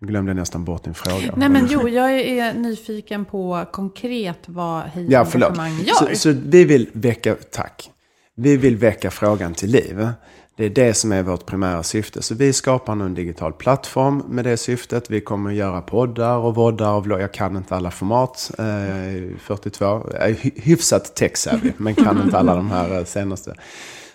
jag 0.00 0.08
glömde 0.08 0.34
nästan 0.34 0.64
bort 0.64 0.84
din 0.84 0.94
fråga. 0.94 1.34
Nej 1.36 1.48
men 1.48 1.66
jo, 1.70 1.88
jag 1.88 2.12
är 2.12 2.54
nyfiken 2.54 3.24
på 3.24 3.64
konkret 3.72 4.38
vad 4.46 4.82
Hej 4.82 5.06
Ja, 5.10 5.24
förlåt. 5.24 5.56
Gör. 5.56 5.94
Så, 5.94 6.16
så 6.16 6.34
vi 6.46 6.64
vill 6.64 6.88
väcka, 6.92 7.36
tack. 7.50 7.90
Vi 8.36 8.56
vill 8.56 8.76
väcka 8.76 9.10
frågan 9.10 9.54
till 9.54 9.70
liv. 9.70 10.08
Det 10.56 10.64
är 10.64 10.70
det 10.70 10.94
som 10.94 11.12
är 11.12 11.22
vårt 11.22 11.46
primära 11.46 11.82
syfte. 11.82 12.22
Så 12.22 12.34
vi 12.34 12.52
skapar 12.52 12.94
nu 12.94 13.04
en 13.04 13.14
digital 13.14 13.52
plattform 13.52 14.22
med 14.28 14.44
det 14.44 14.56
syftet. 14.56 15.10
Vi 15.10 15.20
kommer 15.20 15.50
att 15.50 15.56
göra 15.56 15.80
poddar 15.80 16.36
och 16.36 16.54
voddar 16.54 16.92
och 16.92 17.04
vloggar. 17.04 17.22
Jag 17.22 17.32
kan 17.32 17.56
inte 17.56 17.74
alla 17.74 17.90
format. 17.90 18.50
Eh, 18.58 19.36
42. 19.38 19.84
Jag 19.84 20.30
är 20.30 20.36
hyfsat 20.60 21.14
tech-savvy, 21.16 21.72
men 21.76 21.94
kan 21.94 22.22
inte 22.22 22.38
alla 22.38 22.54
de 22.54 22.70
här 22.70 22.98
eh, 22.98 23.04
senaste. 23.04 23.54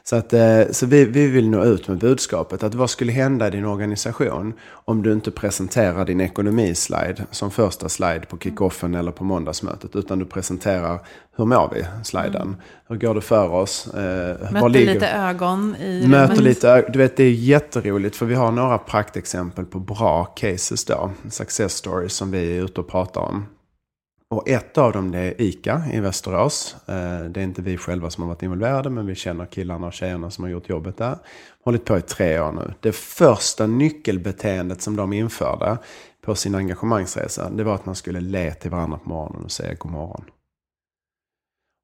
Så, 0.09 0.15
att, 0.15 0.33
eh, 0.33 0.61
så 0.71 0.85
vi, 0.85 1.05
vi 1.05 1.27
vill 1.27 1.49
nå 1.49 1.63
ut 1.63 1.87
med 1.87 1.97
budskapet 1.97 2.63
att 2.63 2.75
vad 2.75 2.89
skulle 2.89 3.11
hända 3.11 3.47
i 3.47 3.51
din 3.51 3.65
organisation 3.65 4.53
om 4.71 5.03
du 5.03 5.13
inte 5.13 5.31
presenterar 5.31 6.05
din 6.05 6.21
ekonomislide 6.21 7.25
som 7.31 7.51
första 7.51 7.89
slide 7.89 8.25
på 8.29 8.37
kickoffen 8.37 8.95
eller 8.95 9.11
på 9.11 9.23
måndagsmötet 9.23 9.95
utan 9.95 10.19
du 10.19 10.25
presenterar 10.25 10.99
hur 11.35 11.45
mår 11.45 11.71
vi, 11.73 11.85
sliden. 12.03 12.55
Hur 12.87 12.95
går 12.95 13.15
det 13.15 13.21
för 13.21 13.49
oss? 13.51 13.87
Eh, 13.87 14.51
Mötte 14.51 14.69
lite 14.69 15.07
ögon 15.09 15.75
i 15.75 16.07
Möter 16.07 16.27
rummet. 16.27 16.43
lite, 16.43 16.89
du 16.89 16.99
vet 16.99 17.17
det 17.17 17.23
är 17.23 17.31
jätteroligt 17.31 18.15
för 18.15 18.25
vi 18.25 18.35
har 18.35 18.51
några 18.51 18.77
praktexempel 18.77 19.65
på 19.65 19.79
bra 19.79 20.25
cases 20.25 20.85
då. 20.85 21.11
Success 21.29 21.73
stories 21.73 22.13
som 22.13 22.31
vi 22.31 22.57
är 22.57 22.63
ute 22.63 22.81
och 22.81 22.87
pratar 22.87 23.21
om. 23.21 23.45
Och 24.31 24.49
ett 24.49 24.77
av 24.77 24.91
dem 24.91 25.11
det 25.11 25.19
är 25.19 25.41
ICA 25.41 25.83
i 25.93 25.99
Västerås. 25.99 26.75
Eh, 26.87 27.19
Det 27.29 27.39
är 27.39 27.43
inte 27.43 27.61
vi 27.61 27.77
själva 27.77 28.09
som 28.09 28.23
har 28.23 28.27
varit 28.29 28.43
involverade 28.43 28.89
men 28.89 29.05
vi 29.05 29.15
känner 29.15 29.45
killarna 29.45 29.87
och 29.87 29.93
tjejerna 29.93 30.31
som 30.31 30.43
har 30.43 30.51
gjort 30.51 30.69
jobbet 30.69 30.97
där. 30.97 31.17
Hållit 31.63 31.85
på 31.85 31.97
i 31.97 32.01
tre 32.01 32.39
år 32.39 32.51
nu. 32.51 32.73
Det 32.79 32.91
första 32.91 33.67
nyckelbeteendet 33.67 34.81
som 34.81 34.95
de 34.95 35.13
införde 35.13 35.77
på 36.21 36.35
sin 36.35 36.55
engagemangsresa 36.55 37.49
det 37.49 37.63
var 37.63 37.75
att 37.75 37.85
man 37.85 37.95
skulle 37.95 38.19
le 38.21 38.53
till 38.53 38.71
varandra 38.71 38.97
på 38.97 39.09
morgonen 39.09 39.43
och 39.43 39.51
säga 39.51 39.73
god 39.73 39.91
morgon. 39.91 40.25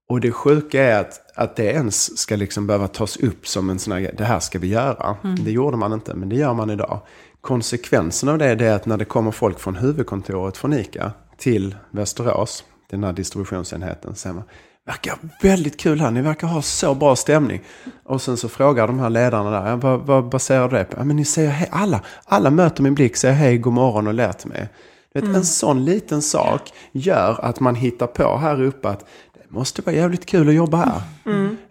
Och 0.10 0.21
det 0.21 0.31
sjuka 0.31 0.84
är 0.84 0.99
att, 1.01 1.38
att 1.38 1.55
det 1.55 1.65
ens 1.65 2.17
ska 2.17 2.36
liksom 2.36 2.67
behöva 2.67 2.88
tas 2.88 3.17
upp 3.17 3.47
som 3.47 3.69
en 3.69 3.79
sån 3.79 3.93
här. 3.93 4.13
Det 4.17 4.23
här 4.25 4.39
ska 4.39 4.60
vi 4.60 4.67
göra. 4.67 5.17
Det 5.45 5.51
gjorde 5.51 5.77
man 5.77 5.93
inte, 5.93 6.13
men 6.13 6.29
det 6.29 6.36
gör 6.36 6.53
man 6.53 6.69
idag. 6.69 6.99
Konsekvensen 7.41 8.29
av 8.29 8.38
det 8.38 8.45
är 8.45 8.75
att 8.75 8.86
när 8.86 8.97
det 8.97 9.05
kommer 9.05 9.31
folk 9.31 9.60
från 9.60 9.75
huvudkontoret 9.75 10.58
från 10.58 10.73
ICA 10.73 11.12
till 11.37 11.75
Västerås, 11.91 12.63
den 12.89 13.03
här 13.03 13.13
distributionsenheten, 13.13 14.15
man 14.25 14.43
verkar 14.85 15.17
väldigt 15.41 15.77
kul 15.77 15.99
här, 16.01 16.11
ni 16.11 16.21
verkar 16.21 16.47
ha 16.47 16.61
så 16.61 16.95
bra 16.95 17.15
stämning. 17.15 17.61
Och 18.03 18.21
sen 18.21 18.37
så 18.37 18.49
frågar 18.49 18.87
de 18.87 18.99
här 18.99 19.09
ledarna 19.09 19.49
där, 19.49 19.69
"Ja, 19.69 19.75
vad, 19.75 19.99
vad 19.99 20.29
baserar 20.29 20.69
du 20.69 20.77
det 20.77 20.83
på? 20.83 20.97
Ja, 20.99 21.03
men 21.03 21.15
ni 21.15 21.25
säger 21.25 21.49
hej, 21.49 21.69
alla, 21.71 22.01
alla 22.25 22.49
möter 22.49 22.83
min 22.83 22.95
blick, 22.95 23.15
säger 23.15 23.35
hej, 23.35 23.57
god 23.57 23.73
morgon 23.73 24.07
och 24.07 24.37
till 24.37 24.49
mig. 24.49 24.69
Vet, 25.13 25.23
En 25.23 25.45
sån 25.45 25.85
liten 25.85 26.21
sak 26.21 26.73
gör 26.91 27.39
att 27.45 27.59
man 27.59 27.75
hittar 27.75 28.07
på 28.07 28.37
här 28.37 28.61
uppe 28.61 28.89
att 28.89 28.99
det 29.33 29.51
måste 29.51 29.81
vara 29.81 29.95
jävligt 29.95 30.25
kul 30.25 30.49
att 30.49 30.55
jobba 30.55 30.77
här. 30.77 31.01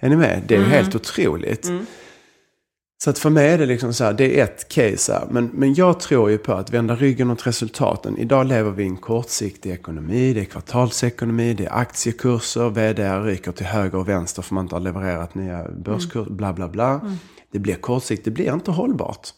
Är 0.00 0.08
ni 0.08 0.16
med? 0.16 0.42
Det 0.46 0.54
är 0.54 0.58
ju 0.58 0.64
helt 0.64 0.94
otroligt. 0.94 1.70
Så 3.04 3.10
att 3.10 3.18
för 3.18 3.30
mig 3.30 3.48
är 3.48 3.58
det 3.58 3.66
liksom 3.66 3.92
så 3.94 4.04
här, 4.04 4.12
det 4.12 4.40
är 4.40 4.44
ett 4.44 4.68
case 4.68 5.12
här. 5.12 5.26
Men, 5.30 5.50
men 5.52 5.74
jag 5.74 6.00
tror 6.00 6.30
ju 6.30 6.38
på 6.38 6.52
att 6.52 6.70
vända 6.70 6.96
ryggen 6.96 7.30
åt 7.30 7.46
resultaten. 7.46 8.18
Idag 8.18 8.46
lever 8.46 8.70
vi 8.70 8.82
i 8.82 8.86
en 8.86 8.96
kortsiktig 8.96 9.70
ekonomi. 9.70 10.34
Det 10.34 10.40
är 10.40 10.44
kvartalsekonomi, 10.44 11.54
det 11.54 11.64
är 11.64 11.72
aktiekurser, 11.72 12.70
vd 12.70 13.18
ryker 13.18 13.52
till 13.52 13.66
höger 13.66 13.98
och 13.98 14.08
vänster 14.08 14.42
för 14.42 14.54
man 14.54 14.64
inte 14.64 14.74
har 14.74 14.80
levererat 14.80 15.34
nya 15.34 15.68
börskurser, 15.68 16.30
bla 16.30 16.52
bla 16.52 16.68
bla. 16.68 17.00
Det 17.52 17.58
blir 17.58 17.74
kortsiktigt, 17.74 18.24
det 18.24 18.30
blir 18.30 18.52
inte 18.52 18.70
hållbart. 18.70 19.28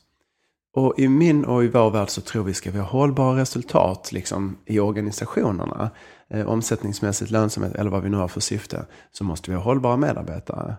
Och 0.75 0.95
i 0.99 1.09
min 1.09 1.45
och 1.45 1.65
i 1.65 1.69
vår 1.69 1.91
värld 1.91 2.11
så 2.11 2.21
tror 2.21 2.45
vi 2.45 2.55
ska 2.55 2.71
vi 2.71 2.79
ha 2.79 2.87
hållbara 2.87 3.41
resultat 3.41 4.13
liksom, 4.13 4.59
i 4.67 4.81
organisationerna. 4.81 5.91
Eh, 6.31 6.49
omsättningsmässigt, 6.49 7.31
lönsamhet 7.31 7.75
eller 7.75 7.91
vad 7.91 8.03
vi 8.03 8.09
nu 8.09 8.17
har 8.17 8.29
för 8.29 8.41
syfte. 8.41 8.87
Så 9.13 9.25
måste 9.25 9.51
vi 9.51 9.57
ha 9.57 9.63
hållbara 9.63 9.97
medarbetare. 9.97 10.77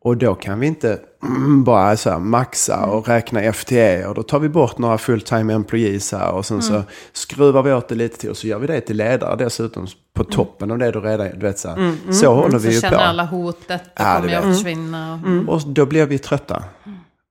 Och 0.00 0.16
då 0.16 0.34
kan 0.34 0.60
vi 0.60 0.66
inte 0.66 0.98
mm, 1.22 1.64
bara 1.64 1.96
så 1.96 2.10
här 2.10 2.18
maxa 2.18 2.86
och 2.86 3.08
räkna 3.08 3.52
FTE. 3.52 4.06
Och 4.06 4.14
då 4.14 4.22
tar 4.22 4.38
vi 4.38 4.48
bort 4.48 4.78
några 4.78 4.98
full-time 4.98 5.54
employees 5.54 6.12
här. 6.12 6.30
Och 6.32 6.46
sen 6.46 6.62
så 6.62 6.82
skruvar 7.12 7.62
vi 7.62 7.72
åt 7.72 7.88
det 7.88 7.94
lite 7.94 8.18
till. 8.18 8.30
Och 8.30 8.36
så 8.36 8.46
gör 8.46 8.58
vi 8.58 8.66
det 8.66 8.80
till 8.80 8.96
ledare 8.96 9.36
dessutom. 9.36 9.86
På 10.14 10.24
toppen 10.24 10.70
av 10.70 10.78
det 10.78 10.90
du 10.90 11.00
redan, 11.00 11.28
du 11.34 11.38
vet 11.46 11.58
så 11.58 11.68
här. 11.68 12.12
Så 12.12 12.34
håller 12.34 12.58
vi 12.58 12.68
Så 12.68 12.70
ju 12.74 12.80
känner 12.80 12.96
på. 12.96 13.02
alla 13.02 13.24
hotet, 13.24 13.82
det 13.84 14.02
Ja, 14.02 14.16
kommer 14.16 14.32
jag 14.32 14.44
att 14.44 14.56
försvinna. 14.56 15.20
Och, 15.48 15.54
Och 15.54 15.62
då 15.68 15.86
blir 15.86 16.06
vi 16.06 16.18
trötta. 16.18 16.64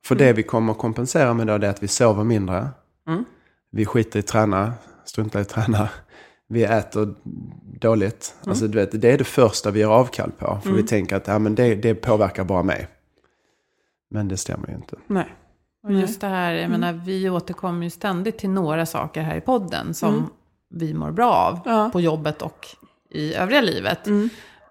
För 0.05 0.15
det 0.15 0.33
vi 0.33 0.43
kommer 0.43 0.71
att 0.71 0.79
kompensera 0.79 1.33
med 1.33 1.47
då 1.47 1.53
är 1.53 1.63
att 1.65 1.83
vi 1.83 1.87
sover 1.87 2.23
mindre. 2.23 2.67
Vi 3.71 3.85
skiter 3.85 4.19
i 4.19 4.21
träna, 4.23 4.73
struntar 5.05 5.39
i 5.41 5.45
träna. 5.45 5.89
Vi 6.49 6.63
äter 6.63 7.15
dåligt. 7.79 8.35
Alltså, 8.45 8.67
du 8.67 8.77
vet, 8.77 9.01
det 9.01 9.11
är 9.11 9.17
det 9.17 9.23
första 9.23 9.71
vi 9.71 9.79
gör 9.79 9.91
avkall 9.91 10.31
på. 10.31 10.59
För 10.63 10.71
vi 10.71 10.83
tänker 10.83 11.15
att 11.15 11.27
ja, 11.27 11.39
men 11.39 11.55
det, 11.55 11.75
det 11.75 11.95
påverkar 11.95 12.43
bara 12.43 12.63
mig. 12.63 12.87
Men 14.09 14.27
det 14.27 14.37
stämmer 14.37 14.67
ju 14.69 14.75
inte. 14.75 14.95
Nej. 15.07 15.25
och 15.83 15.93
just 15.93 16.21
det 16.21 16.27
här, 16.27 16.53
jag 16.53 16.69
menar, 16.71 16.93
vi 16.93 17.29
återkommer 17.29 17.83
ju 17.83 17.89
ständigt 17.89 18.37
till 18.37 18.49
några 18.49 18.85
saker 18.85 19.21
här 19.21 19.35
i 19.37 19.41
podden 19.41 19.93
som 19.93 20.29
vi 20.69 20.93
mår 20.93 21.11
bra 21.11 21.33
av 21.33 21.59
Ja. 21.65 21.89
på 21.93 22.01
jobbet 22.01 22.41
och 22.41 22.67
i 23.09 23.33
övriga 23.33 23.61
livet. 23.61 23.99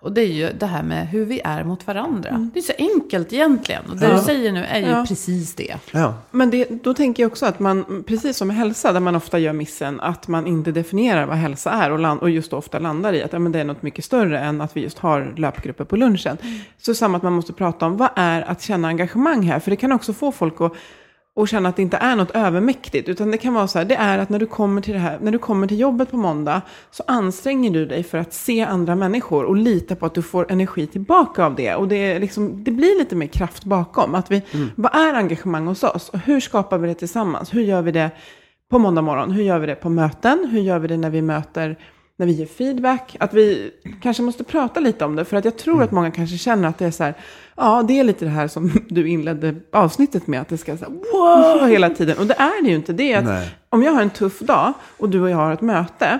Och 0.01 0.13
det 0.13 0.21
är 0.21 0.27
ju 0.33 0.53
det 0.53 0.67
här 0.67 0.83
med 0.83 1.09
hur 1.09 1.25
vi 1.25 1.41
är 1.45 1.65
mot 1.65 1.87
varandra. 1.87 2.51
Det 2.55 2.59
är 2.59 2.63
så 2.63 2.73
enkelt 2.79 3.33
egentligen. 3.33 3.83
Och 3.91 3.97
det 3.97 4.07
Ja. 4.07 4.13
du 4.17 4.19
säger 4.23 4.53
nu 4.53 4.65
är 4.65 4.79
ju 4.81 4.87
Ja. 4.87 5.05
precis 5.09 5.55
det. 5.55 5.77
Ja, 5.93 6.15
Men 6.31 6.51
det, 6.51 6.69
då 6.85 6.95
tänker 6.95 7.23
jag 7.23 7.33
också 7.33 7.47
att 7.47 7.61
man, 7.61 8.05
precis 8.07 8.37
som 8.37 8.49
med 8.49 8.57
hälsa, 8.57 8.93
där 8.93 9.01
man 9.01 9.17
ofta 9.17 9.39
gör 9.39 9.53
missen, 9.53 10.01
att 10.01 10.29
man 10.29 10.47
inte 10.47 10.73
definierar 10.73 11.27
vad 11.27 11.37
hälsa 11.37 11.71
är 11.71 11.91
och, 11.93 11.99
land, 11.99 12.21
och 12.21 12.31
just 12.31 12.53
ofta 12.53 12.79
landar 12.79 13.13
i 13.13 13.23
att 13.23 13.33
ja, 13.33 13.39
men 13.39 13.53
det 13.53 13.61
är 13.61 13.65
något 13.65 13.83
mycket 13.83 14.05
större 14.05 14.39
än 14.41 14.61
att 14.61 14.77
vi 14.77 14.81
just 14.81 14.99
har 14.99 15.35
löpgrupper 15.37 15.85
på 15.85 15.97
lunchen. 15.97 16.37
Så 16.79 16.95
samma 16.95 17.17
att 17.17 17.23
man 17.23 17.33
måste 17.33 17.53
prata 17.53 17.87
om 17.87 17.97
vad 17.97 18.09
är 18.17 18.43
att 18.43 18.63
känna 18.63 18.89
engagemang 18.89 19.43
här, 19.43 19.59
för 19.61 19.71
det 19.71 19.77
kan 19.77 19.93
också 19.93 20.13
få 20.13 20.33
folk 20.33 20.61
att 20.61 20.73
och 21.37 21.49
känna 21.49 21.69
att 21.69 21.77
det 21.77 21.83
inte 21.83 21.97
är 21.97 22.17
något 22.17 22.31
övermäktigt. 22.31 23.09
Utan 23.09 23.31
det 23.31 23.39
kan 23.39 23.55
vara 23.55 23.69
så 23.69 23.79
här, 23.79 23.85
det 23.85 23.95
är 23.95 24.19
att 24.19 24.29
när 24.29 24.39
du 24.39 24.47
kommer 24.47 24.81
till 24.81 24.93
det 24.93 24.99
här, 24.99 25.19
när 25.23 25.33
du 25.33 25.39
kommer 25.39 25.67
till 25.67 25.81
jobbet 25.81 26.11
på 26.11 26.17
måndag 26.17 26.63
så 26.91 27.03
anstränger 27.07 27.71
du 27.71 27.87
dig 27.87 28.03
för 28.03 28.19
att 28.19 28.35
se 28.35 28.63
andra 28.63 28.95
människor 28.95 29.45
och 29.45 29.57
lita 29.57 29.97
på 29.97 30.07
att 30.07 30.15
du 30.15 30.23
får 30.23 30.53
energi 30.53 30.87
tillbaka 30.87 31.45
av 31.45 31.55
det. 31.55 31.75
Och 31.75 31.89
det, 31.89 32.19
liksom, 32.19 32.65
det 32.65 32.71
blir 32.71 32.99
lite 32.99 33.17
mer 33.17 33.27
kraft 33.27 33.65
bakom. 33.65 34.15
Att 34.15 34.31
vi, 34.31 34.43
Vad 34.75 34.95
är 34.95 35.15
engagemang 35.15 35.67
hos 35.67 35.85
oss? 35.85 36.09
Och 36.09 36.19
hur 36.19 36.41
skapar 36.41 36.79
vi 36.79 36.89
det 36.89 36.95
tillsammans? 36.95 37.55
Hur 37.55 37.63
gör 37.63 37.83
vi 37.83 37.93
det 37.93 38.11
på 38.71 38.79
måndag 38.79 39.03
morgon? 39.03 39.31
Hur 39.31 39.43
gör 39.43 39.59
vi 39.59 39.67
det 39.67 39.75
på 39.75 39.89
möten? 39.89 40.49
Hur 40.53 40.61
gör 40.61 40.79
vi 40.79 40.89
det 40.89 40.97
när 40.97 41.11
vi 41.11 41.23
möter 41.23 41.77
när 42.17 42.27
vi 42.27 42.33
ger 42.33 42.47
feedback, 42.47 43.17
att 43.21 43.35
vi 43.35 43.71
kanske 44.03 44.23
måste 44.23 44.45
prata 44.45 44.81
lite 44.81 45.05
om 45.05 45.17
det. 45.17 45.25
För 45.25 45.37
att 45.37 45.45
jag 45.45 45.57
tror 45.57 45.83
att 45.83 45.93
många 45.93 46.11
kanske 46.11 46.39
känner 46.39 46.69
att 46.69 46.79
det 46.79 46.87
är 46.87 46.91
så 46.91 47.05
här, 47.05 47.15
ja 47.57 47.85
det 47.89 47.99
är 47.99 48.05
lite 48.05 48.25
det 48.25 48.31
här 48.31 48.49
som 48.49 48.73
du 48.89 49.09
inledde 49.09 49.55
avsnittet 49.73 50.27
med, 50.27 50.41
att 50.41 50.49
det 50.49 50.59
ska 50.59 50.77
så 50.77 50.85
här, 50.85 50.93
wow 51.13 51.69
hela 51.69 51.91
tiden. 51.91 52.19
Och 52.19 52.27
det 52.27 52.35
är 52.35 52.63
det 52.63 52.69
ju 52.69 52.77
inte. 52.77 52.93
Det 52.93 53.15
att 53.15 53.25
Nej. 53.25 53.51
om 53.69 53.83
jag 53.83 53.93
har 53.93 54.03
en 54.03 54.11
tuff 54.11 54.39
dag 54.39 54.73
och 54.99 55.09
du 55.09 55.21
och 55.21 55.31
jag 55.31 55.37
har 55.37 55.53
ett 55.53 55.61
möte, 55.61 56.19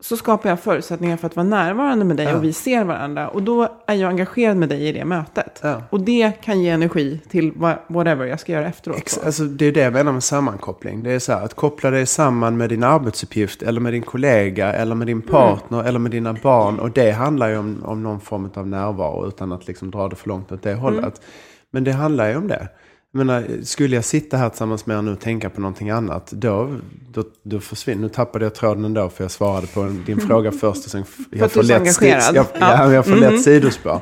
så 0.00 0.16
skapar 0.16 0.48
jag 0.48 0.60
förutsättningar 0.60 1.16
för 1.16 1.26
att 1.26 1.36
vara 1.36 1.46
närvarande 1.46 2.04
med 2.04 2.16
dig 2.16 2.34
och 2.34 2.44
vi 2.44 2.52
ser 2.52 2.84
varandra. 2.84 3.28
Och 3.28 3.42
då 3.42 3.68
är 3.86 3.94
jag 3.94 4.08
engagerad 4.10 4.56
med 4.56 4.68
dig 4.68 4.88
i 4.88 4.92
det 4.92 5.04
mötet. 5.04 5.60
Ja. 5.62 5.82
Och 5.90 6.00
det 6.00 6.32
kan 6.42 6.60
ge 6.62 6.70
energi 6.70 7.20
till 7.28 7.52
whatever 7.88 8.24
jag 8.26 8.40
ska 8.40 8.52
göra 8.52 8.66
efteråt. 8.66 8.96
Ex- 8.98 9.18
Alltså, 9.24 9.42
det 9.44 9.66
är 9.66 9.72
det 9.72 9.80
jag 9.80 9.92
menar 9.92 10.12
med 10.12 10.24
sammankoppling. 10.24 11.02
Det 11.02 11.12
är 11.12 11.18
så 11.18 11.32
här, 11.32 11.44
att 11.44 11.54
koppla 11.54 11.90
dig 11.90 12.06
samman 12.06 12.56
med 12.56 12.68
din 12.68 12.82
arbetsuppgift 12.84 13.62
eller 13.62 13.80
med 13.80 13.92
din 13.92 14.02
kollega 14.02 14.72
eller 14.72 14.94
med 14.94 15.06
din 15.06 15.22
partner 15.22 15.82
eller 15.84 15.98
med 15.98 16.10
dina 16.10 16.32
barn. 16.42 16.78
Och 16.78 16.90
det 16.90 17.10
handlar 17.10 17.48
ju 17.48 17.58
om, 17.58 17.82
om 17.84 18.02
någon 18.02 18.20
form 18.20 18.50
av 18.54 18.66
närvaro 18.66 19.28
utan 19.28 19.52
att 19.52 19.66
liksom 19.66 19.90
dra 19.90 20.08
det 20.08 20.16
för 20.16 20.28
långt 20.28 20.52
åt 20.52 20.62
det 20.62 20.74
hållet. 20.74 21.20
Men 21.70 21.84
det 21.84 21.92
handlar 21.92 22.28
ju 22.28 22.36
om 22.36 22.48
det. 22.48 22.68
Menar, 23.16 23.44
skulle 23.62 23.96
jag 23.96 24.04
sitta 24.04 24.36
här 24.36 24.48
tillsammans 24.48 24.86
med 24.86 24.98
er 24.98 25.02
nu 25.02 25.12
och 25.12 25.20
tänka 25.20 25.50
på 25.50 25.60
någonting 25.60 25.90
annat, 25.90 26.30
då, 26.30 26.76
då, 27.12 27.24
då 27.42 27.60
försvinner... 27.60 28.02
Nu 28.02 28.08
tappade 28.08 28.44
jag 28.44 28.54
tråden 28.54 28.84
ändå 28.84 29.08
för 29.08 29.24
jag 29.24 29.30
svarade 29.30 29.66
på 29.66 29.96
din 30.06 30.20
fråga 30.20 30.52
först. 30.60 30.84
Och 30.84 30.90
sen, 30.90 31.04
jag 31.30 31.40
är 31.40 31.48
så 31.48 31.60
engagerad. 31.74 32.36
Jag, 32.36 32.46
Ja. 32.60 32.84
ja, 32.84 32.92
jag 32.92 33.06
får 33.06 33.16
lätt 33.16 33.42
sidospår. 33.42 34.00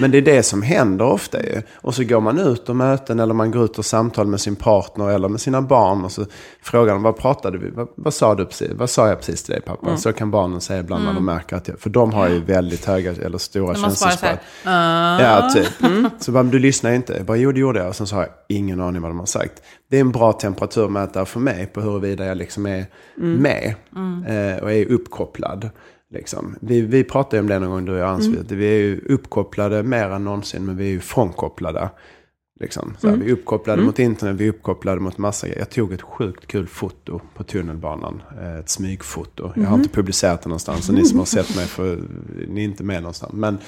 Men 0.00 0.10
det 0.10 0.18
är 0.18 0.22
det 0.22 0.42
som 0.42 0.62
händer 0.62 1.04
ofta 1.04 1.42
ju. 1.42 1.62
Och 1.74 1.94
så 1.94 2.04
går 2.04 2.20
man 2.20 2.38
ut 2.38 2.68
och 2.68 2.76
möten 2.76 3.20
eller 3.20 3.34
man 3.34 3.50
går 3.50 3.64
ut 3.64 3.78
och 3.78 3.84
samtal 3.84 4.26
med 4.26 4.40
sin 4.40 4.56
partner 4.56 5.10
eller 5.10 5.28
med 5.28 5.40
sina 5.40 5.62
barn. 5.62 6.04
Och 6.04 6.12
så 6.12 6.26
frågar 6.62 6.92
de, 6.92 7.02
vad 7.02 7.16
pratade 7.16 7.58
vi? 7.58 7.70
Vad, 7.70 7.88
vad 7.94 8.14
sa 8.14 8.34
du 8.34 8.44
precis? 8.46 8.70
Vad 8.74 8.90
sa 8.90 9.08
jag 9.08 9.18
precis 9.18 9.42
till 9.42 9.52
dig 9.52 9.62
pappa? 9.62 9.96
Så 9.96 10.12
kan 10.12 10.30
barnen 10.30 10.60
säga 10.60 10.80
ibland 10.80 11.04
när 11.04 11.14
de 11.14 11.24
märker 11.24 11.56
att 11.56 11.68
jag, 11.68 11.78
för 11.78 11.90
de 11.90 12.12
har 12.12 12.28
ju 12.28 12.40
väldigt 12.44 12.84
höga 12.84 13.12
eller 13.12 13.38
stora 13.38 13.74
känslospår. 13.74 14.26
här, 14.26 14.38
Ja, 15.22 15.50
typ. 15.54 15.68
Så 16.18 16.32
bara, 16.32 16.42
du 16.42 16.58
lyssnar 16.58 16.92
inte. 16.92 17.12
Jag 17.16 17.26
bara, 17.26 17.36
jo 17.36 17.52
det 17.52 17.60
gjorde 17.60 17.78
jag. 17.78 17.88
Och 17.88 17.96
sen 17.96 18.06
har 18.12 18.20
jag 18.20 18.55
ingen 18.56 18.80
aning 18.80 19.02
vad 19.02 19.10
de 19.10 19.18
har 19.18 19.26
sagt. 19.26 19.62
Det 19.90 19.96
är 19.96 20.00
en 20.00 20.12
bra 20.12 20.32
temperaturmätare 20.32 21.26
för 21.26 21.40
mig 21.40 21.66
på 21.66 21.80
huruvida 21.80 22.24
jag 22.26 22.36
liksom 22.36 22.66
är 22.66 22.86
med 23.16 23.74
eh, 24.26 24.62
och 24.62 24.72
är 24.72 24.84
uppkopplad. 24.86 25.70
Liksom. 26.10 26.56
Vi, 26.60 26.80
vi 26.80 27.04
pratade 27.04 27.40
om 27.40 27.48
det 27.48 27.58
någon 27.58 27.70
gång 27.70 27.84
du 27.84 27.92
och 27.92 27.98
jag 27.98 28.08
Ansvit. 28.08 28.52
Vi 28.52 28.66
är 28.66 28.78
ju 28.78 29.00
uppkopplade 29.08 29.82
mer 29.82 30.08
än 30.10 30.24
någonsin 30.24 30.64
men 30.66 30.76
vi 30.76 30.84
är 30.84 30.90
ju 30.90 31.00
frånkopplade. 31.00 31.90
Liksom. 32.60 32.96
Så 32.98 33.08
här, 33.08 33.16
Vi 33.16 33.26
är 33.30 33.32
uppkopplade 33.32 33.82
mot 33.82 33.98
internet, 33.98 34.36
vi 34.36 34.44
är 34.44 34.48
uppkopplade 34.48 35.00
mot 35.00 35.18
massa 35.18 35.46
grejer. 35.46 35.58
Jag 35.58 35.70
tog 35.70 35.92
ett 35.92 36.02
sjukt 36.02 36.46
kul 36.46 36.66
foto 36.66 37.20
på 37.34 37.44
tunnelbanan. 37.44 38.22
eh, 38.40 38.56
Ett 38.58 38.68
smygfoto. 38.68 39.52
Jag 39.56 39.62
har 39.64 39.76
inte 39.76 39.88
publicerat 39.88 40.42
det 40.42 40.48
någonstans. 40.48 40.86
Så 40.86 40.92
ni 40.92 41.04
som 41.04 41.18
har 41.18 41.26
sett 41.26 41.56
mig, 41.56 41.66
för, 41.66 41.98
ni 42.48 42.60
är 42.60 42.64
inte 42.64 42.84
med 42.84 43.02
någonstans. 43.02 43.32
Men, 43.32 43.58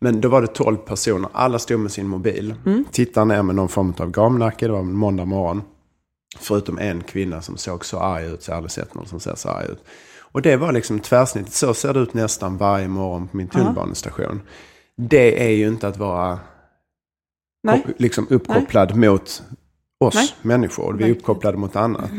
men 0.00 0.20
då 0.20 0.28
var 0.28 0.42
det 0.42 0.46
12 0.46 0.76
personer. 0.76 1.30
Alla 1.32 1.58
stod 1.58 1.80
med 1.80 1.92
sin 1.92 2.08
mobil. 2.08 2.54
Tittade 2.92 3.26
ner 3.26 3.42
med 3.42 3.54
någon 3.54 3.68
form 3.68 3.94
av 3.98 4.10
gamnacke. 4.10 4.66
Det 4.66 4.72
var 4.72 4.82
måndag 4.82 5.24
morgon. 5.24 5.62
Förutom 6.38 6.78
en 6.78 7.02
kvinna 7.02 7.42
som 7.42 7.56
såg 7.56 7.84
så 7.84 7.98
arg 7.98 8.26
ut. 8.26 8.42
Så 8.42 8.50
jag 8.50 8.54
har 8.54 8.56
aldrig 8.56 8.70
sett 8.70 8.94
någon 8.94 9.06
som 9.06 9.20
ser 9.20 9.34
så 9.34 9.48
arg 9.48 9.66
ut. 9.66 9.84
Och 10.32 10.42
det 10.42 10.56
var 10.56 10.72
liksom 10.72 11.00
tvärsnittet. 11.00 11.52
Så 11.52 11.74
ser 11.74 11.94
det 11.94 12.00
ut 12.00 12.14
nästan 12.14 12.56
varje 12.56 12.88
morgon 12.88 13.28
på 13.28 13.36
min 13.36 13.48
tunnelbanestation. 13.48 14.40
Det 14.96 15.44
är 15.44 15.50
ju 15.50 15.68
inte 15.68 15.88
att 15.88 15.96
vara 15.96 16.38
Nej. 17.62 17.86
liksom 17.98 18.26
uppkopplad 18.30 18.96
mot 18.96 19.42
oss 20.00 20.14
Nej. 20.14 20.34
människor. 20.42 20.94
Vi 20.94 21.04
är 21.04 21.10
uppkopplade 21.10 21.56
mot 21.56 21.76
annat. 21.76 22.10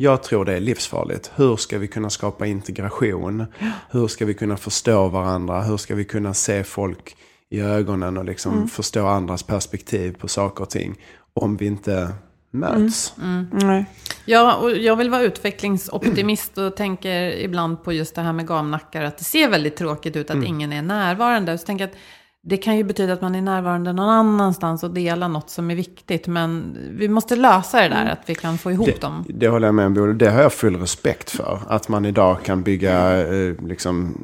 Jag 0.00 0.22
tror 0.22 0.44
det 0.44 0.56
är 0.56 0.60
livsfarligt. 0.60 1.30
Hur 1.36 1.56
ska 1.56 1.78
vi 1.78 1.88
kunna 1.88 2.10
skapa 2.10 2.46
integration? 2.46 3.46
Hur 3.90 4.08
ska 4.08 4.24
vi 4.24 4.34
kunna 4.34 4.56
förstå 4.56 5.08
varandra? 5.08 5.62
Hur 5.62 5.76
ska 5.76 5.94
vi 5.94 6.04
kunna 6.04 6.34
se 6.34 6.64
folk 6.64 7.16
i 7.50 7.60
ögonen 7.60 8.16
och 8.16 8.24
liksom 8.24 8.52
Mm. 8.54 8.68
förstå 8.68 9.06
andras 9.06 9.42
perspektiv 9.42 10.12
på 10.18 10.28
saker 10.28 10.62
och 10.62 10.70
ting? 10.70 10.94
Om 11.34 11.56
vi 11.56 11.66
inte 11.66 12.08
möts. 12.50 13.12
Nej. 13.52 13.84
Ja, 14.24 14.54
och 14.56 14.70
jag 14.76 14.96
vill 14.96 15.10
vara 15.10 15.22
utvecklingsoptimist 15.22 16.58
och 16.58 16.76
tänker 16.76 17.30
ibland 17.30 17.84
på 17.84 17.92
just 17.92 18.14
det 18.14 18.20
här 18.22 18.32
med 18.32 18.46
gamnackar. 18.46 19.02
Att 19.02 19.18
det 19.18 19.24
ser 19.24 19.48
väldigt 19.48 19.76
tråkigt 19.76 20.16
ut 20.16 20.30
att 20.30 20.34
Mm. 20.36 20.46
ingen 20.46 20.72
är 20.72 20.82
närvarande. 20.82 21.58
Så 21.58 21.66
tänker 21.66 21.84
jag 21.84 21.90
att 21.90 21.96
det 22.42 22.56
kan 22.56 22.76
ju 22.76 22.84
betyda 22.84 23.12
att 23.12 23.20
man 23.22 23.34
är 23.34 23.42
närvarande 23.42 23.92
någon 23.92 24.08
annanstans 24.08 24.82
och 24.82 24.90
delar 24.90 25.28
något 25.28 25.50
som 25.50 25.70
är 25.70 25.74
viktigt. 25.74 26.26
Men 26.26 26.76
vi 26.90 27.08
måste 27.08 27.36
lösa 27.36 27.80
det 27.82 27.88
där, 27.88 28.06
att 28.12 28.22
vi 28.26 28.34
kan 28.34 28.58
få 28.58 28.70
ihop 28.72 28.86
Det, 28.86 29.00
dem. 29.00 29.24
det 29.28 29.48
håller 29.48 29.68
jag 29.68 29.74
med 29.74 29.86
om. 29.98 30.18
Det 30.18 30.30
har 30.30 30.42
jag 30.42 30.52
full 30.52 30.76
respekt 30.76 31.30
för. 31.30 31.58
Att 31.68 31.88
man 31.88 32.04
idag 32.04 32.36
kan 32.44 32.62
bygga 32.62 33.26
eh, 33.26 33.54
liksom, 33.66 34.14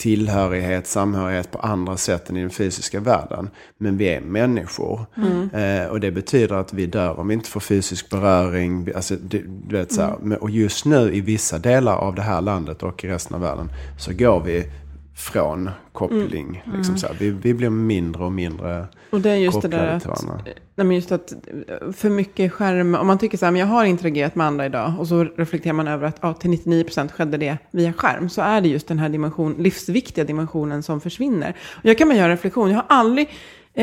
tillhörighet, 0.00 0.86
samhörighet 0.86 1.50
på 1.50 1.58
andra 1.58 1.96
sätt 1.96 2.30
än 2.30 2.36
i 2.36 2.40
den 2.40 2.50
fysiska 2.50 3.00
världen. 3.00 3.50
Men 3.78 3.96
vi 3.96 4.04
är 4.08 4.20
människor. 4.20 5.06
Eh, 5.52 5.86
och 5.90 6.00
det 6.00 6.10
betyder 6.10 6.54
att 6.54 6.72
vi 6.72 6.86
dör 6.86 7.20
om 7.20 7.28
vi 7.28 7.34
inte 7.34 7.50
får 7.50 7.60
fysisk 7.60 8.10
beröring. 8.10 8.88
Alltså, 8.94 9.14
det, 9.22 9.42
du 9.68 9.76
vet, 9.76 9.92
så 9.92 10.02
här. 10.02 10.14
Men- 10.22 10.38
Och 10.38 10.50
just 10.50 10.84
nu 10.84 11.14
i 11.14 11.20
vissa 11.20 11.58
delar 11.58 11.96
av 11.96 12.14
det 12.14 12.22
här 12.22 12.40
landet 12.40 12.82
och 12.82 13.04
i 13.04 13.08
resten 13.08 13.34
av 13.34 13.40
världen 13.40 13.70
så 13.98 14.12
går 14.12 14.40
vi 14.40 14.64
från 15.16 15.70
koppling. 15.92 16.62
Liksom 16.76 16.98
så 16.98 17.06
här. 17.06 17.16
Vi, 17.18 17.30
vi 17.30 17.54
blir 17.54 17.70
mindre 17.70 18.24
och 18.24 18.32
mindre 18.32 18.86
Och 19.10 19.20
det 19.20 19.30
är 19.30 19.36
just 19.36 19.62
det 19.62 19.68
kopplade 19.68 19.86
där 19.86 20.00
till 20.00 20.10
att, 20.10 20.22
varandra. 20.22 20.44
nej 20.74 20.86
men 20.86 20.96
just 20.96 21.12
att 21.12 21.32
eh, 21.32 21.92
för 21.92 22.10
mycket 22.10 22.52
skärm, 22.52 22.94
om 22.94 23.06
man 23.06 23.18
tycker 23.18 23.38
så 23.38 23.44
här, 23.44 23.52
men 23.52 23.60
jag 23.60 23.66
har 23.66 23.84
interagerat 23.84 24.34
med 24.34 24.46
andra 24.46 24.66
idag 24.66 24.94
och 24.98 25.08
så 25.08 25.24
reflekterar 25.24 25.72
man 25.72 25.88
över 25.88 26.06
att 26.06 26.18
ja, 26.22 26.34
till 26.34 26.50
99% 26.50 27.12
skedde 27.12 27.36
det 27.36 27.58
via 27.70 27.92
skärm, 27.92 28.28
så 28.28 28.42
är 28.42 28.60
det 28.60 28.68
just 28.68 28.88
den 28.88 28.98
här 28.98 29.08
dimension, 29.08 29.54
livsviktiga 29.58 30.24
dimensionen 30.24 30.82
som 30.82 31.00
försvinner. 31.00 31.56
Och 31.74 31.84
jag 31.84 31.98
kan 31.98 32.08
bara 32.08 32.14
göra 32.14 32.26
en 32.26 32.30
reflektion, 32.30 32.70
jag 32.70 32.76
har 32.76 32.86
aldrig 32.88 33.28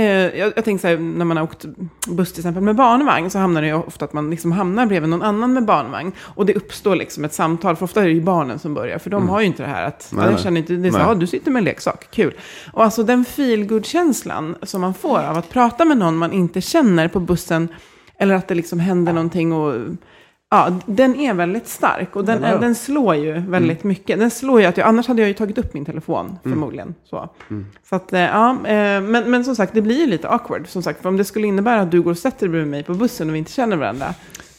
jag, 0.01 0.53
jag 0.55 0.65
tänker 0.65 0.81
så 0.81 0.87
här, 0.87 0.97
när 0.97 1.25
man 1.25 1.37
har 1.37 1.43
åkt 1.43 1.65
buss 2.07 2.31
till 2.33 2.39
exempel 2.39 2.63
med 2.63 2.75
barnvagn 2.75 3.29
så 3.29 3.39
hamnar 3.39 3.61
det 3.61 3.67
ju 3.67 3.73
ofta 3.73 4.05
att 4.05 4.13
man 4.13 4.29
liksom 4.29 4.51
hamnar 4.51 4.85
bredvid 4.85 5.09
någon 5.09 5.21
annan 5.21 5.53
med 5.53 5.65
barnvagn. 5.65 6.11
Och 6.19 6.45
det 6.45 6.53
uppstår 6.53 6.95
liksom 6.95 7.25
ett 7.25 7.33
samtal, 7.33 7.75
för 7.75 7.83
ofta 7.83 8.01
är 8.01 8.05
det 8.05 8.11
ju 8.11 8.21
barnen 8.21 8.59
som 8.59 8.73
börjar, 8.73 8.99
för 8.99 9.09
de 9.09 9.29
har 9.29 9.39
ju 9.39 9.45
inte 9.45 9.63
det 9.63 9.69
här 9.69 9.87
att, 9.87 10.09
Nej, 10.11 10.25
nej. 10.29 10.37
känner 10.37 10.59
inte, 10.59 10.73
det 10.73 10.87
är 10.87 10.91
så, 10.91 10.99
ah, 10.99 11.15
du 11.15 11.27
sitter 11.27 11.51
med 11.51 11.59
en 11.59 11.63
leksak, 11.63 12.07
kul. 12.11 12.33
Och 12.73 12.83
alltså 12.83 13.03
den 13.03 13.25
feelgood-känslan 13.25 14.55
som 14.63 14.81
man 14.81 14.93
får 14.93 15.19
av 15.19 15.37
att 15.37 15.49
prata 15.49 15.85
med 15.85 15.97
någon 15.97 16.17
man 16.17 16.31
inte 16.31 16.61
känner 16.61 17.07
på 17.07 17.19
bussen, 17.19 17.67
eller 18.17 18.35
att 18.35 18.47
det 18.47 18.55
liksom 18.55 18.79
händer 18.79 19.13
någonting 19.13 19.53
och 19.53 19.75
Ja, 20.53 20.69
den 20.85 21.15
är 21.15 21.33
väldigt 21.33 21.67
stark 21.67 22.15
och 22.15 22.25
den, 22.25 22.43
är- 22.43 22.59
den 22.59 22.75
slår 22.75 23.15
ju 23.15 23.39
väldigt 23.39 23.83
mycket. 23.83 24.19
Den 24.19 24.31
slår 24.31 24.59
ju 24.61 24.65
att 24.65 24.77
jag, 24.77 24.87
annars 24.87 25.07
hade 25.07 25.21
jag 25.21 25.27
ju 25.27 25.33
tagit 25.33 25.57
upp 25.57 25.73
min 25.73 25.85
telefon 25.85 26.37
förmodligen. 26.43 26.95
Så, 27.09 27.29
så 27.89 27.95
att, 27.95 28.13
eh, 28.13 28.19
ja, 28.21 28.49
eh, 28.51 29.01
men, 29.01 29.31
men 29.31 29.43
som 29.45 29.55
sagt, 29.55 29.73
det 29.73 29.81
blir 29.81 29.99
ju 29.99 30.07
lite 30.07 30.29
awkward. 30.29 30.67
Som 30.67 30.83
sagt, 30.83 31.01
för 31.01 31.09
om 31.09 31.17
det 31.17 31.23
skulle 31.25 31.47
innebära 31.47 31.81
att 31.81 31.91
du 31.91 32.01
går 32.01 32.11
och 32.11 32.17
sätter 32.17 32.39
dig 32.39 32.49
bredvid 32.49 32.71
mig 32.71 32.83
på 32.83 32.93
bussen 32.93 33.29
och 33.29 33.33
vi 33.35 33.39
inte 33.39 33.51
känner 33.51 33.77
varandra. 33.77 34.05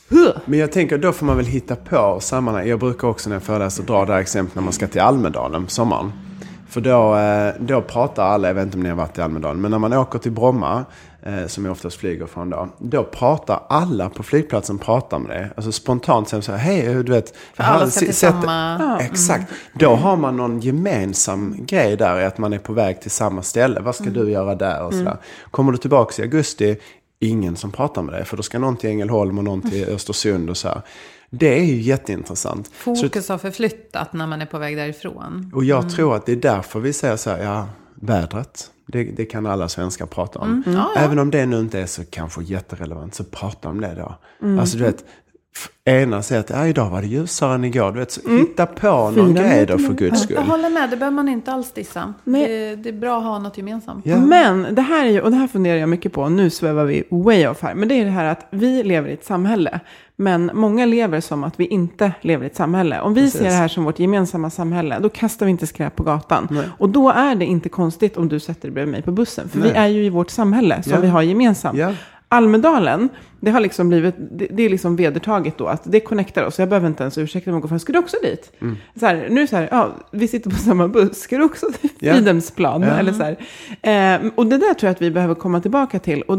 Huh. 0.08 0.28
Men 0.44 0.58
jag 0.58 0.72
tänker, 0.72 0.98
då 0.98 1.12
får 1.12 1.26
man 1.26 1.36
väl 1.36 1.46
hitta 1.46 1.76
på 1.76 2.20
sammanhang. 2.20 2.68
Jag 2.68 2.78
brukar 2.78 3.08
också 3.08 3.28
när 3.28 3.36
jag 3.36 3.42
föreläser 3.42 3.82
dra 3.84 4.04
det 4.04 4.12
här 4.12 4.20
exemplet 4.20 4.54
när 4.54 4.62
man 4.62 4.72
ska 4.72 4.86
till 4.86 5.00
Almedalen 5.00 5.64
på 5.64 5.70
sommaren. 5.70 6.12
För 6.68 6.80
då, 6.80 7.16
eh, 7.16 7.52
då 7.60 7.80
pratar 7.80 8.24
alla, 8.24 8.48
jag 8.48 8.54
vet 8.54 8.64
inte 8.64 8.76
om 8.76 8.82
ni 8.82 8.88
har 8.88 8.96
varit 8.96 9.18
i 9.18 9.20
Almedalen, 9.20 9.60
men 9.60 9.70
när 9.70 9.78
man 9.78 9.92
åker 9.92 10.18
till 10.18 10.32
Bromma, 10.32 10.84
eh, 11.26 11.46
som 11.46 11.64
jag 11.64 11.72
oftast 11.72 11.96
flyger 11.96 12.26
från 12.26 12.50
då, 12.50 12.68
då 12.78 13.04
pratar 13.04 13.62
alla 13.68 14.08
på 14.08 14.22
flygplatsen 14.22 14.78
pratar 14.78 15.18
med 15.18 15.30
dig. 15.30 15.50
Alltså 15.56 15.72
spontant 15.72 16.28
säger 16.28 16.40
de 16.40 16.46
så 16.46 16.52
här, 16.52 16.58
hej, 16.58 17.04
du 17.04 17.12
vet. 17.12 17.36
För 17.54 17.64
alla 17.64 17.90
ska 17.90 18.00
till 18.00 18.14
samma... 18.14 18.98
Exakt. 19.00 19.52
Då 19.72 19.94
har 19.94 20.16
man 20.16 20.36
någon 20.36 20.60
gemensam 20.60 21.56
grej 21.58 21.96
där 21.96 22.26
att 22.26 22.38
man 22.38 22.52
är 22.52 22.58
på 22.58 22.72
väg 22.72 23.00
till 23.00 23.10
samma 23.10 23.42
ställe. 23.42 23.80
Vad 23.80 23.94
ska 23.94 24.04
du 24.04 24.30
göra 24.30 24.54
där 24.54 24.84
och 24.84 24.94
sådär. 24.94 25.16
Kommer 25.50 25.72
du 25.72 25.78
tillbaka 25.78 26.22
i 26.22 26.24
augusti, 26.24 26.76
ingen 27.18 27.56
som 27.56 27.72
pratar 27.72 28.02
med 28.02 28.14
dig. 28.14 28.24
För 28.24 28.36
då 28.36 28.42
ska 28.42 28.58
någon 28.58 28.76
till 28.76 28.90
Ängelholm 28.90 29.38
och 29.38 29.44
någon 29.44 29.70
till 29.70 29.88
Östersund 29.88 30.50
och 30.50 30.56
så 30.56 30.68
här. 30.68 30.82
Det 31.30 31.58
är 31.58 31.64
ju 31.64 31.80
jätteintressant. 31.80 32.70
Så, 32.84 32.96
Fokus 32.96 33.28
har 33.28 33.38
förflyttat 33.38 34.12
när 34.12 34.26
man 34.26 34.42
är 34.42 34.46
på 34.46 34.58
väg 34.58 34.76
därifrån. 34.76 35.50
och 35.54 35.64
jag 35.64 35.90
tror 35.90 36.16
att 36.16 36.26
det 36.26 36.32
är 36.32 36.36
därför 36.36 36.80
vi 36.80 36.92
säger 36.92 37.16
så 37.16 37.30
här, 37.30 37.42
ja, 37.42 37.68
vädret. 38.06 38.70
Det, 38.86 39.04
det 39.04 39.24
kan 39.24 39.46
alla 39.46 39.68
svenskar 39.68 40.06
prata 40.06 40.38
om. 40.38 40.62
Ja, 40.66 40.72
ja. 40.72 41.00
Även 41.00 41.18
om 41.18 41.30
det 41.30 41.46
nu 41.46 41.60
inte 41.60 41.80
är 41.80 41.86
så 41.86 42.04
kanske 42.04 42.42
jätterelevant, 42.42 43.14
så 43.14 43.24
prata 43.24 43.68
om 43.68 43.80
det 43.80 43.94
då. 43.94 44.18
Alltså 44.60 44.78
du 44.78 44.84
vet, 44.84 45.04
ena 45.84 46.22
säger 46.22 46.40
att 46.60 46.66
idag 46.66 46.90
var 46.90 47.00
det 47.00 47.06
ljusare 47.06 47.54
än 47.54 47.64
igår. 47.64 47.92
Du 47.92 47.98
vet, 47.98 48.10
så 48.10 48.20
hitta 48.38 48.66
på 48.66 48.86
någon 48.88 49.14
Fina 49.14 49.40
grej 49.42 49.66
då 49.66 49.78
för 49.78 49.92
guds 49.94 50.22
skull. 50.22 50.36
Jag 50.36 50.42
håller 50.42 50.70
med, 50.70 50.90
det 50.90 50.96
behöver 50.96 51.14
man 51.14 51.28
inte 51.28 51.52
alls 51.52 51.72
dissa. 51.72 52.14
Nej. 52.24 52.48
Det, 52.48 52.76
det 52.76 52.88
är 52.88 52.92
bra 52.92 53.18
att 53.18 53.24
ha 53.24 53.38
något 53.38 53.58
gemensamt. 53.58 54.06
Ja. 54.06 54.16
Men 54.16 54.66
det 54.74 54.82
här 54.82 55.06
är 55.06 55.10
ju, 55.10 55.20
och 55.20 55.30
det 55.30 55.36
här 55.36 55.46
funderar 55.46 55.76
jag 55.76 55.88
mycket 55.88 56.12
på, 56.12 56.28
nu 56.28 56.50
svävar 56.50 56.84
vi 56.84 57.02
way 57.10 57.46
off 57.46 57.62
här, 57.62 57.74
men 57.74 57.88
det 57.88 57.94
är 57.94 58.04
det 58.04 58.10
här 58.10 58.24
att 58.24 58.46
vi 58.50 58.82
lever 58.82 59.08
i 59.08 59.12
ett 59.12 59.24
samhälle. 59.24 59.80
Men 60.16 60.50
många 60.54 60.86
lever 60.86 61.20
som 61.20 61.44
att 61.44 61.60
vi 61.60 61.66
inte 61.66 62.12
lever 62.20 62.44
i 62.44 62.46
ett 62.46 62.56
samhälle. 62.56 63.00
Om 63.00 63.14
vi 63.14 63.20
Precis. 63.20 63.40
ser 63.40 63.44
det 63.48 63.54
här 63.54 63.68
som 63.68 63.84
vårt 63.84 63.98
gemensamma 63.98 64.50
samhälle, 64.50 64.98
då 64.98 65.08
kastar 65.08 65.46
vi 65.46 65.50
inte 65.50 65.66
skräp 65.66 65.96
på 65.96 66.02
gatan. 66.02 66.58
Och 66.78 66.88
då 66.88 67.10
är 67.10 67.34
det 67.34 67.44
inte 67.44 67.68
konstigt 67.68 68.16
om 68.16 68.28
du 68.28 68.40
sätter 68.40 68.60
dig 68.62 68.70
bredvid 68.70 68.92
mig 68.92 69.02
på 69.02 69.12
bussen. 69.12 69.48
För 69.48 69.58
vi 69.60 69.68
Nej. 69.68 69.76
är 69.76 69.86
ju 69.86 70.04
i 70.04 70.08
vårt 70.08 70.30
samhälle 70.30 70.82
som 70.82 70.92
Ja. 70.92 71.00
vi 71.00 71.08
har 71.08 71.22
gemensamt. 71.22 71.78
Ja. 71.78 71.92
Almedalen, 72.34 73.08
det 73.40 73.50
har 73.50 73.60
liksom 73.60 73.88
blivit, 73.88 74.14
det, 74.18 74.46
det 74.50 74.62
är 74.62 74.70
liksom 74.70 74.96
vedertaget 74.96 75.58
då 75.58 75.66
att 75.66 75.82
det 75.84 76.00
connectar 76.00 76.44
oss. 76.44 76.58
Jag 76.58 76.68
behöver 76.68 76.88
inte 76.88 77.02
ens 77.02 77.18
ursäkta 77.18 77.50
mig 77.50 77.56
och 77.56 77.62
gå 77.62 77.68
fram, 77.68 77.78
ska 77.78 77.92
du 77.92 77.98
också 77.98 78.16
dit? 78.22 78.52
Mm. 78.60 78.76
Så 79.00 79.06
här, 79.06 79.26
nu 79.30 79.46
så 79.46 79.56
här, 79.56 79.68
ja, 79.70 79.92
vi 80.10 80.28
sitter 80.28 80.50
på 80.50 80.56
samma 80.56 80.88
buss, 80.88 81.20
ska 81.20 81.38
du 81.38 81.44
också 81.44 81.66
till 81.80 81.90
Ja. 81.98 82.14
Fridhemsplan? 82.14 82.82
Ja. 82.82 82.88
Eller 82.88 83.12
så. 83.12 83.22
Eh, 83.88 84.32
och 84.34 84.46
det 84.46 84.58
där 84.58 84.74
tror 84.74 84.88
jag 84.88 84.90
att 84.90 85.02
vi 85.02 85.10
behöver 85.10 85.34
komma 85.34 85.60
tillbaka 85.60 85.98
till. 85.98 86.22
Och 86.22 86.38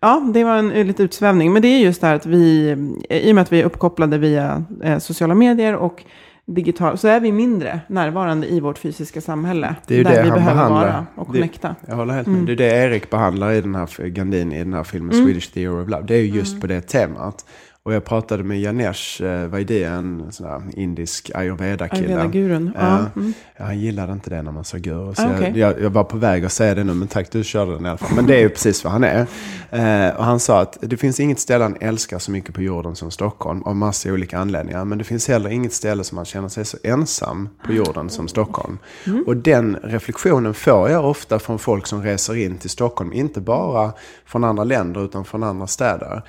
Ja, 0.00 0.30
det 0.34 0.44
var 0.44 0.56
en 0.56 0.72
en 0.72 0.86
lite 0.86 1.02
utsvävning. 1.02 1.52
Men 1.52 1.62
det 1.62 1.68
är 1.68 1.78
just 1.78 2.00
det 2.00 2.06
här 2.06 2.14
att 2.14 2.26
vi, 2.26 2.76
i 3.10 3.30
och 3.30 3.34
med 3.34 3.42
att 3.42 3.52
vi 3.52 3.60
är 3.60 3.64
uppkopplade 3.64 4.18
via 4.18 4.64
eh, 4.82 4.98
sociala 4.98 5.34
medier 5.34 5.74
och 5.74 6.04
digital, 6.46 6.98
så 6.98 7.08
är 7.08 7.20
vi 7.20 7.32
mindre 7.32 7.80
närvarande 7.88 8.46
i 8.48 8.60
vårt 8.60 8.78
fysiska 8.78 9.20
samhälle. 9.20 9.74
Det 9.86 9.94
är 9.94 9.98
ju 9.98 10.04
där 10.04 10.10
det 10.10 10.22
vi 10.22 10.28
han 10.28 10.38
behöver 10.38 10.54
behandlar. 10.54 10.86
vara 10.86 11.06
och 11.14 11.32
Det- 11.32 11.38
connecta. 11.38 11.74
Jag 11.88 11.96
håller 11.96 12.14
helt 12.14 12.26
med. 12.28 12.46
Det 12.46 12.52
är 12.52 12.56
det 12.56 12.64
Erik 12.86 13.10
behandlar 13.10 13.52
i 13.52 13.60
den 13.60 13.74
här 13.74 14.08
Gandini, 14.08 14.56
i 14.56 14.58
den 14.58 14.74
här 14.74 14.84
filmen 14.84 15.12
Swedish 15.14 15.52
Theory 15.54 15.82
of 15.84 15.88
Love. 15.90 16.04
Det 16.06 16.14
är 16.14 16.18
ju 16.22 16.28
just 16.38 16.60
på 16.60 16.66
det 16.66 16.80
temat. 16.80 17.44
Och 17.86 17.94
jag 17.94 18.04
pratade 18.04 18.44
med 18.44 18.60
Janesh 18.60 19.22
eh, 19.22 19.46
Vaidya, 19.46 19.90
en 19.92 20.32
sån 20.32 20.46
där 20.46 20.62
indisk 20.76 21.30
ayurveda-kille. 21.34 22.06
Ayurveda-gurun. 22.06 22.72
Ja. 22.74 22.80
Ja. 23.14 23.20
Mm. 23.20 23.32
Han 23.58 23.78
gillade 23.78 24.12
inte 24.12 24.30
det 24.30 24.42
när 24.42 24.52
man 24.52 24.64
sa 24.64 24.78
guru. 24.78 25.14
Så 25.14 25.22
Ah, 25.22 25.30
okej. 25.36 25.52
jag, 25.54 25.72
jag, 25.72 25.82
jag 25.82 25.90
var 25.90 26.04
på 26.04 26.16
väg 26.16 26.44
att 26.44 26.52
säga 26.52 26.74
det 26.74 26.84
nu, 26.84 26.94
men 26.94 27.08
tack 27.08 27.30
du 27.30 27.44
körde 27.44 27.72
den 27.72 27.86
i 27.86 27.88
alla 27.88 27.98
fall. 27.98 28.16
Men 28.16 28.26
det 28.26 28.36
är 28.36 28.40
ju 28.40 28.48
precis 28.48 28.84
vad 28.84 28.92
han 28.92 29.04
är. 29.04 29.26
Eh, 29.70 30.16
och 30.16 30.24
han 30.24 30.40
sa 30.40 30.60
att 30.60 30.78
det 30.80 30.96
finns 30.96 31.20
inget 31.20 31.38
ställe 31.38 31.64
han 31.64 31.76
älskar 31.80 32.18
så 32.18 32.30
mycket 32.30 32.54
på 32.54 32.62
jorden 32.62 32.96
som 32.96 33.10
Stockholm. 33.10 33.62
Av 33.62 33.76
massa 33.76 34.12
olika 34.12 34.38
anledningar. 34.38 34.84
Men 34.84 34.98
det 34.98 35.04
finns 35.04 35.28
heller 35.28 35.50
inget 35.50 35.72
ställe 35.72 36.04
som 36.04 36.18
han 36.18 36.24
känner 36.24 36.48
sig 36.48 36.64
så 36.64 36.76
ensam 36.82 37.48
på 37.66 37.72
jorden 37.72 38.10
som 38.10 38.28
Stockholm. 38.28 38.78
Och 39.26 39.36
den 39.36 39.76
reflektionen 39.82 40.54
får 40.54 40.90
jag 40.90 41.04
ofta 41.04 41.38
från 41.38 41.58
folk 41.58 41.86
som 41.86 42.02
reser 42.02 42.36
in 42.36 42.58
till 42.58 42.70
Stockholm. 42.70 43.12
Inte 43.12 43.40
bara 43.40 43.92
från 44.24 44.44
andra 44.44 44.64
länder 44.64 45.04
utan 45.04 45.24
från 45.24 45.42
andra 45.42 45.66
städer. 45.66 46.22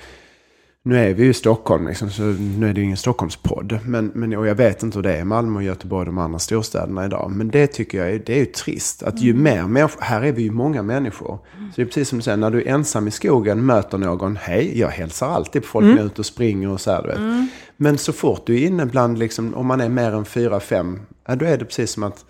Nu 0.84 0.98
är 0.98 1.14
vi 1.14 1.24
ju 1.24 1.30
i 1.30 1.34
Stockholm, 1.34 1.86
liksom, 1.86 2.10
så 2.10 2.22
nu 2.22 2.68
är 2.68 2.72
det 2.72 2.80
ju 2.80 2.84
ingen 2.84 2.96
Stockholmspodd. 2.96 3.78
Men, 3.84 4.10
men, 4.14 4.36
och 4.36 4.46
jag 4.46 4.54
vet 4.54 4.82
inte 4.82 4.98
hur 4.98 5.02
det 5.02 5.16
är 5.16 5.20
i 5.20 5.24
Malmö 5.24 5.62
Göteborg 5.62 6.00
och 6.00 6.06
de 6.06 6.18
andra 6.18 6.38
storstäderna 6.38 7.04
idag. 7.04 7.30
Men 7.30 7.48
det 7.48 7.66
tycker 7.66 7.98
jag 7.98 8.10
är, 8.10 8.22
det 8.26 8.32
är 8.32 8.38
ju 8.38 8.46
trist. 8.46 9.02
Att 9.02 9.20
ju 9.20 9.34
mer 9.34 9.62
människor, 9.62 10.00
här 10.02 10.22
är 10.22 10.32
vi 10.32 10.42
ju 10.42 10.50
många 10.50 10.82
människor. 10.82 11.38
Så 11.54 11.72
det 11.76 11.82
är 11.82 11.86
precis 11.86 12.08
som 12.08 12.18
du 12.18 12.22
säger, 12.22 12.36
när 12.36 12.50
du 12.50 12.62
är 12.62 12.66
ensam 12.66 13.08
i 13.08 13.10
skogen, 13.10 13.66
möter 13.66 13.98
någon, 13.98 14.36
hej, 14.36 14.78
jag 14.78 14.88
hälsar 14.88 15.28
alltid 15.28 15.62
på 15.62 15.68
folk 15.68 15.84
när 15.84 15.90
jag 15.90 16.00
är 16.00 16.06
ute 16.06 16.20
och 16.20 16.26
springer 16.26 16.68
och 16.68 16.80
så 16.80 16.90
här, 16.90 17.02
du 17.02 17.08
vet. 17.08 17.50
Men 17.76 17.98
så 17.98 18.12
fort 18.12 18.46
du 18.46 18.62
är 18.62 18.66
inne 18.66 18.86
bland, 18.86 19.18
liksom, 19.18 19.54
om 19.54 19.66
man 19.66 19.80
är 19.80 19.88
mer 19.88 20.12
än 20.12 20.24
fyra, 20.24 20.60
fem, 20.60 21.00
ja, 21.26 21.36
då 21.36 21.46
är 21.46 21.58
det 21.58 21.64
precis 21.64 21.90
som 21.90 22.02
att, 22.02 22.24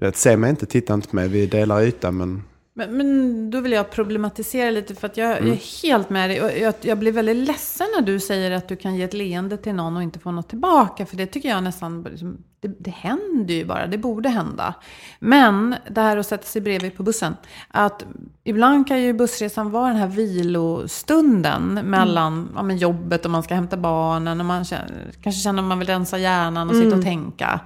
vet, 0.00 0.16
se 0.16 0.36
mig 0.36 0.50
inte, 0.50 0.66
titta 0.66 0.94
inte 0.94 1.08
på 1.08 1.16
mig, 1.16 1.28
vi 1.28 1.46
delar 1.46 1.82
yta, 1.82 2.10
men 2.10 2.42
Men, 2.74 2.96
men 2.96 3.50
då 3.50 3.60
vill 3.60 3.72
jag 3.72 3.90
problematisera 3.90 4.70
lite 4.70 4.94
för 4.94 5.06
att 5.06 5.16
jag, 5.16 5.30
Mm. 5.36 5.46
jag 5.48 5.56
är 5.56 5.82
helt 5.88 6.10
med 6.10 6.30
dig. 6.30 6.42
Och 6.42 6.50
jag, 6.58 6.74
jag 6.80 6.98
blir 6.98 7.12
väldigt 7.12 7.36
ledsen 7.36 7.86
när 7.96 8.02
du 8.02 8.20
säger 8.20 8.50
att 8.50 8.68
du 8.68 8.76
kan 8.76 8.96
ge 8.96 9.02
ett 9.02 9.14
leende 9.14 9.56
till 9.56 9.74
någon 9.74 9.96
och 9.96 10.02
inte 10.02 10.18
få 10.18 10.30
något 10.30 10.48
tillbaka. 10.48 11.06
För 11.06 11.16
det 11.16 11.26
tycker 11.26 11.48
jag 11.48 11.62
nästan, 11.62 12.02
liksom, 12.02 12.38
det, 12.60 12.68
det 12.68 12.90
händer 12.90 13.54
ju 13.54 13.64
bara, 13.64 13.86
det 13.86 13.98
borde 13.98 14.28
hända. 14.28 14.74
Men 15.18 15.74
det 15.90 16.00
här 16.00 16.16
att 16.16 16.26
sätta 16.26 16.44
sig 16.46 16.62
bredvid 16.62 16.96
på 16.96 17.02
bussen. 17.02 17.36
Att 17.68 18.04
ibland 18.44 18.88
kan 18.88 19.02
ju 19.02 19.12
bussresan 19.12 19.70
vara 19.70 19.88
den 19.88 19.96
här 19.96 20.08
vilostunden 20.08 21.74
mellan 21.84 22.48
ja, 22.54 22.62
men 22.62 22.76
jobbet 22.76 23.24
och 23.24 23.30
man 23.30 23.42
ska 23.42 23.54
hämta 23.54 23.76
barnen. 23.76 24.40
Och 24.40 24.46
man 24.46 24.64
känner, 24.64 25.10
kanske 25.22 25.40
känner 25.40 25.62
att 25.62 25.68
man 25.68 25.78
vill 25.78 25.88
rensa 25.88 26.18
hjärnan 26.18 26.70
och 26.70 26.76
sitta 26.76 26.96
och 26.96 27.02
tänka. 27.02 27.60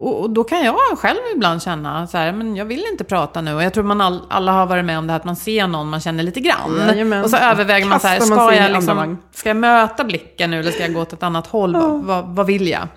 Och, 0.00 0.20
och 0.20 0.30
då 0.30 0.44
kan 0.44 0.64
jag 0.64 0.76
själv 0.98 1.18
ibland 1.34 1.62
känna 1.62 2.06
så 2.06 2.18
här, 2.18 2.32
men 2.32 2.56
jag 2.56 2.64
vill 2.64 2.84
inte 2.92 3.04
prata 3.04 3.40
nu. 3.40 3.54
Och 3.54 3.62
jag 3.62 3.74
tror 3.74 3.84
man 3.84 4.00
all, 4.00 4.22
alla 4.30 4.52
har 4.52 4.66
varit 4.66 4.84
med 4.84 4.98
om 4.98 5.06
det 5.06 5.12
här 5.12 5.20
att 5.20 5.24
man 5.24 5.36
ser 5.36 5.66
någon 5.66 5.90
man 5.90 6.00
känner 6.00 6.22
lite 6.22 6.40
grann. 6.40 6.76
Jajamän. 6.88 7.24
Och 7.24 7.30
så 7.30 7.36
överväger 7.36 7.86
man 7.86 8.00
så 8.00 8.06
här, 8.06 8.18
man 8.18 8.28
ska 8.28 8.54
i 8.54 8.56
jag, 8.56 8.72
liksom, 8.72 9.18
ska 9.32 9.48
jag 9.48 9.56
möta 9.56 10.04
blicken 10.04 10.50
nu 10.50 10.60
eller 10.60 10.70
ska 10.70 10.82
jag 10.82 10.94
gå 10.94 11.00
åt 11.00 11.12
ett 11.12 11.22
annat 11.22 11.46
håll? 11.46 11.72
Vad, 11.72 12.04
vad, 12.04 12.24
vad 12.24 12.46
vill 12.46 12.68
jag? 12.68 12.88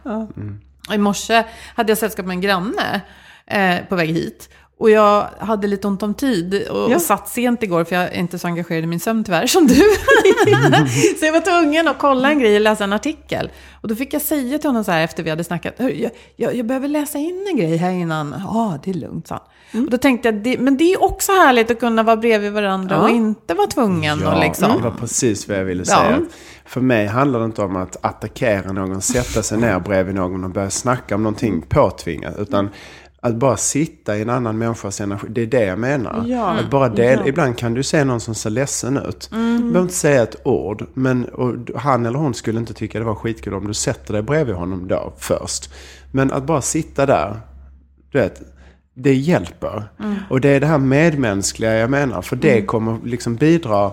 I 0.94 0.98
morse 0.98 1.44
hade 1.76 1.92
jag 1.92 1.98
sällskap 1.98 2.26
med 2.26 2.34
en 2.34 2.42
granne 2.42 3.02
eh, 3.48 3.76
på 3.90 3.96
väg 3.96 4.10
hit. 4.10 4.50
Och 4.78 4.90
jag 4.90 5.28
hade 5.40 5.68
lite 5.68 5.88
ont 5.88 6.04
om 6.04 6.14
tid 6.14 6.68
och, 6.68 6.92
Ja. 6.92 7.00
satt 7.00 7.30
sent 7.30 7.64
igår 7.64 7.84
för 7.84 7.96
jag 7.96 8.04
är 8.06 8.20
inte 8.20 8.40
så 8.40 8.48
engagerad 8.48 8.84
i 8.84 8.88
min 8.88 9.00
sömn 9.00 9.24
tyvärr 9.24 9.48
som 9.48 9.68
du. 9.68 9.76
så 11.20 11.26
jag 11.26 11.34
var 11.34 11.42
tvungen 11.62 11.88
att 11.88 12.00
kolla 12.00 12.30
en 12.32 12.40
grej 12.40 12.56
och 12.56 12.62
läsa 12.62 12.84
en 12.84 12.94
artikel. 12.94 13.50
Och 13.82 13.88
då 13.88 13.96
fick 13.96 14.14
jag 14.14 14.22
säga 14.22 14.58
till 14.60 14.70
honom 14.70 14.84
så 14.84 14.92
här 14.92 15.04
efter 15.04 15.24
vi 15.24 15.30
hade 15.30 15.44
snackat, 15.44 15.74
"Hör, 15.78 15.90
jag, 15.90 16.12
jag, 16.36 16.56
jag 16.56 16.66
behöver 16.66 16.88
läsa 16.88 17.18
in 17.18 17.46
en 17.52 17.58
grej 17.58 17.78
här 17.78 17.92
innan. 17.92 18.36
Ja, 18.40 18.80
det 18.84 18.90
är 18.90 18.94
lugnt, 18.94 19.28
sa 19.28 19.42
han. 19.72 19.84
Och 19.86 19.90
då 19.92 19.98
tänkte 19.98 20.28
jag, 20.28 20.36
det, 20.36 20.58
men 20.58 20.78
det 20.78 20.94
är 20.94 21.04
också 21.04 21.32
härligt 21.32 21.72
att 21.72 21.80
kunna 21.80 22.04
vara 22.04 22.18
bredvid 22.18 22.52
varandra 22.54 22.96
Ja. 22.96 23.02
och 23.02 23.10
inte 23.10 23.54
vara 23.54 23.68
tvungen 23.68 24.28
och 24.28 24.40
liksom. 24.40 24.72
det 24.78 24.84
var 24.84 24.92
precis 24.92 25.48
vad 25.48 25.58
jag 25.58 25.66
ville 25.66 25.84
Ja. 25.88 25.96
säga. 25.96 26.20
För 26.66 26.82
mig 26.82 27.08
handlar 27.08 27.40
det 27.40 27.46
inte 27.46 27.62
om 27.62 27.76
att 27.76 27.98
attackera 28.06 28.72
någon, 28.72 29.02
sätta 29.02 29.44
sig 29.44 29.58
ner 29.58 29.80
bredvid 29.80 30.16
någon 30.16 30.44
och 30.44 30.50
börja 30.50 30.70
snacka 30.70 31.16
om 31.16 31.24
någonting 31.24 31.62
påtvingat. 31.62 32.36
Utan 32.38 32.70
att 33.26 33.36
bara 33.36 33.58
sitta 33.58 34.18
i 34.18 34.22
en 34.22 34.30
annan 34.30 34.58
människas 34.58 35.02
energi. 35.02 35.28
Det 35.30 35.42
är 35.42 35.46
det 35.46 35.66
jag 35.66 35.80
menar. 35.80 36.26
Ja. 36.28 36.60
Att 36.60 36.70
bara 36.70 36.90
del, 36.90 37.20
Ja. 37.20 37.28
Ibland 37.28 37.58
kan 37.58 37.74
du 37.74 37.84
se 37.84 38.04
någon 38.04 38.20
som 38.20 38.36
ser 38.36 38.50
ledsen 38.50 38.98
ut. 38.98 39.28
Du 39.32 39.58
behöver 39.58 39.82
inte 39.82 39.94
säga 39.94 40.24
ett 40.24 40.36
ord. 40.44 40.86
Men 40.94 41.26
och 41.26 41.56
han 41.76 42.06
eller 42.06 42.20
hon 42.20 42.34
skulle 42.34 42.60
inte 42.60 42.74
tycka 42.74 43.00
det 43.00 43.06
var 43.06 43.16
skitkul 43.16 43.54
om 43.54 43.68
du 43.68 43.74
sätter 43.74 44.14
dig 44.14 44.22
bredvid 44.22 44.56
honom 44.56 44.88
då 44.88 45.14
först. 45.18 45.74
Men 46.12 46.32
att 46.32 46.44
bara 46.44 46.62
sitta 46.62 47.06
där. 47.06 47.40
Du 48.12 48.20
vet, 48.20 48.42
det 48.94 49.14
hjälper. 49.14 49.84
Och 50.30 50.42
det 50.42 50.50
är 50.50 50.60
det 50.60 50.68
här 50.68 50.78
medmänskliga 50.78 51.74
jag 51.74 51.90
menar. 51.90 52.22
För 52.22 52.36
det 52.36 52.62
kommer 52.62 52.98
liksom 53.04 53.36
bidra 53.36 53.92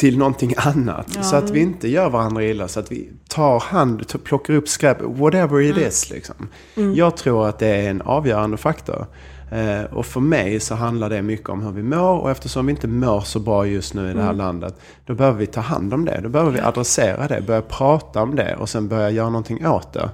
till 0.00 0.18
någonting 0.18 0.54
annat. 0.56 1.24
Så 1.24 1.36
att 1.36 1.50
vi 1.50 1.60
inte 1.60 1.88
gör 1.88 2.10
varandra 2.10 2.44
illa. 2.44 2.68
Så 2.68 2.80
att 2.80 2.92
vi 2.92 3.08
tar 3.28 3.60
hand, 3.60 4.24
plockar 4.24 4.54
upp 4.54 4.68
skräp, 4.68 4.98
whatever 5.00 5.60
it 5.60 5.76
is. 5.76 6.10
Liksom. 6.10 6.48
Jag 6.94 7.16
tror 7.16 7.48
att 7.48 7.58
det 7.58 7.66
är 7.66 7.90
en 7.90 8.02
avgörande 8.02 8.56
faktor. 8.56 9.06
Eh, 9.50 9.84
och 9.92 10.06
för 10.06 10.20
mig 10.20 10.60
så 10.60 10.74
handlar 10.74 11.10
det 11.10 11.22
mycket 11.22 11.48
om 11.48 11.62
hur 11.62 11.72
vi 11.72 11.82
mår. 11.82 12.18
Och 12.18 12.30
eftersom 12.30 12.66
vi 12.66 12.70
inte 12.70 12.88
mår 12.88 13.20
så 13.20 13.38
bra 13.38 13.66
just 13.66 13.94
nu 13.94 14.10
i 14.10 14.14
det 14.14 14.22
här 14.22 14.32
landet. 14.32 14.74
Då 15.06 15.14
behöver 15.14 15.38
vi 15.38 15.46
ta 15.46 15.60
hand 15.60 15.94
om 15.94 16.04
det. 16.04 16.20
Då 16.22 16.28
behöver 16.28 16.52
vi 16.52 16.60
adressera 16.60 17.28
det. 17.28 17.40
Börja 17.46 17.62
prata 17.62 18.22
om 18.22 18.36
det. 18.36 18.56
Och 18.56 18.68
sen 18.68 18.88
börja 18.88 19.10
göra 19.10 19.28
någonting 19.28 19.66
åt 19.66 19.92
det. 19.92 20.10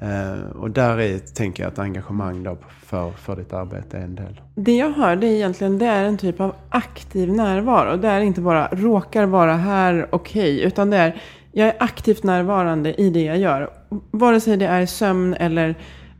Eh, 0.00 0.56
och 0.56 0.70
där 0.70 1.00
är, 1.00 1.18
tänker 1.18 1.62
jag 1.62 1.72
att 1.72 1.78
engagemang 1.78 2.42
då 2.42 2.56
för, 2.82 3.10
för 3.10 3.36
ditt 3.36 3.52
arbete 3.52 3.98
är 3.98 4.02
en 4.02 4.14
del. 4.14 4.40
Det 4.54 4.76
jag 4.76 4.90
hör 4.90 5.16
det 5.16 5.26
är 5.26 5.32
egentligen 5.32 5.78
det 5.78 5.86
är 5.86 6.04
en 6.04 6.18
typ 6.18 6.40
av 6.40 6.54
aktiv 6.68 7.32
närvaro. 7.32 7.96
Det 7.96 8.08
är 8.08 8.20
inte 8.20 8.40
bara 8.40 8.68
råkar 8.72 9.26
vara 9.26 9.54
här, 9.54 10.08
okej. 10.10 10.62
utan 10.62 10.90
det 10.90 10.96
är 10.96 11.22
jag 11.56 11.68
är 11.68 11.74
aktivt 11.78 12.22
närvarande 12.22 13.00
i 13.00 13.10
det 13.10 13.22
jag 13.22 13.38
gör. 13.38 13.70
Vare 14.10 14.40
sig 14.40 14.56
det 14.56 14.66
är 14.66 14.86
sömn 14.86 15.34
eller 15.34 15.74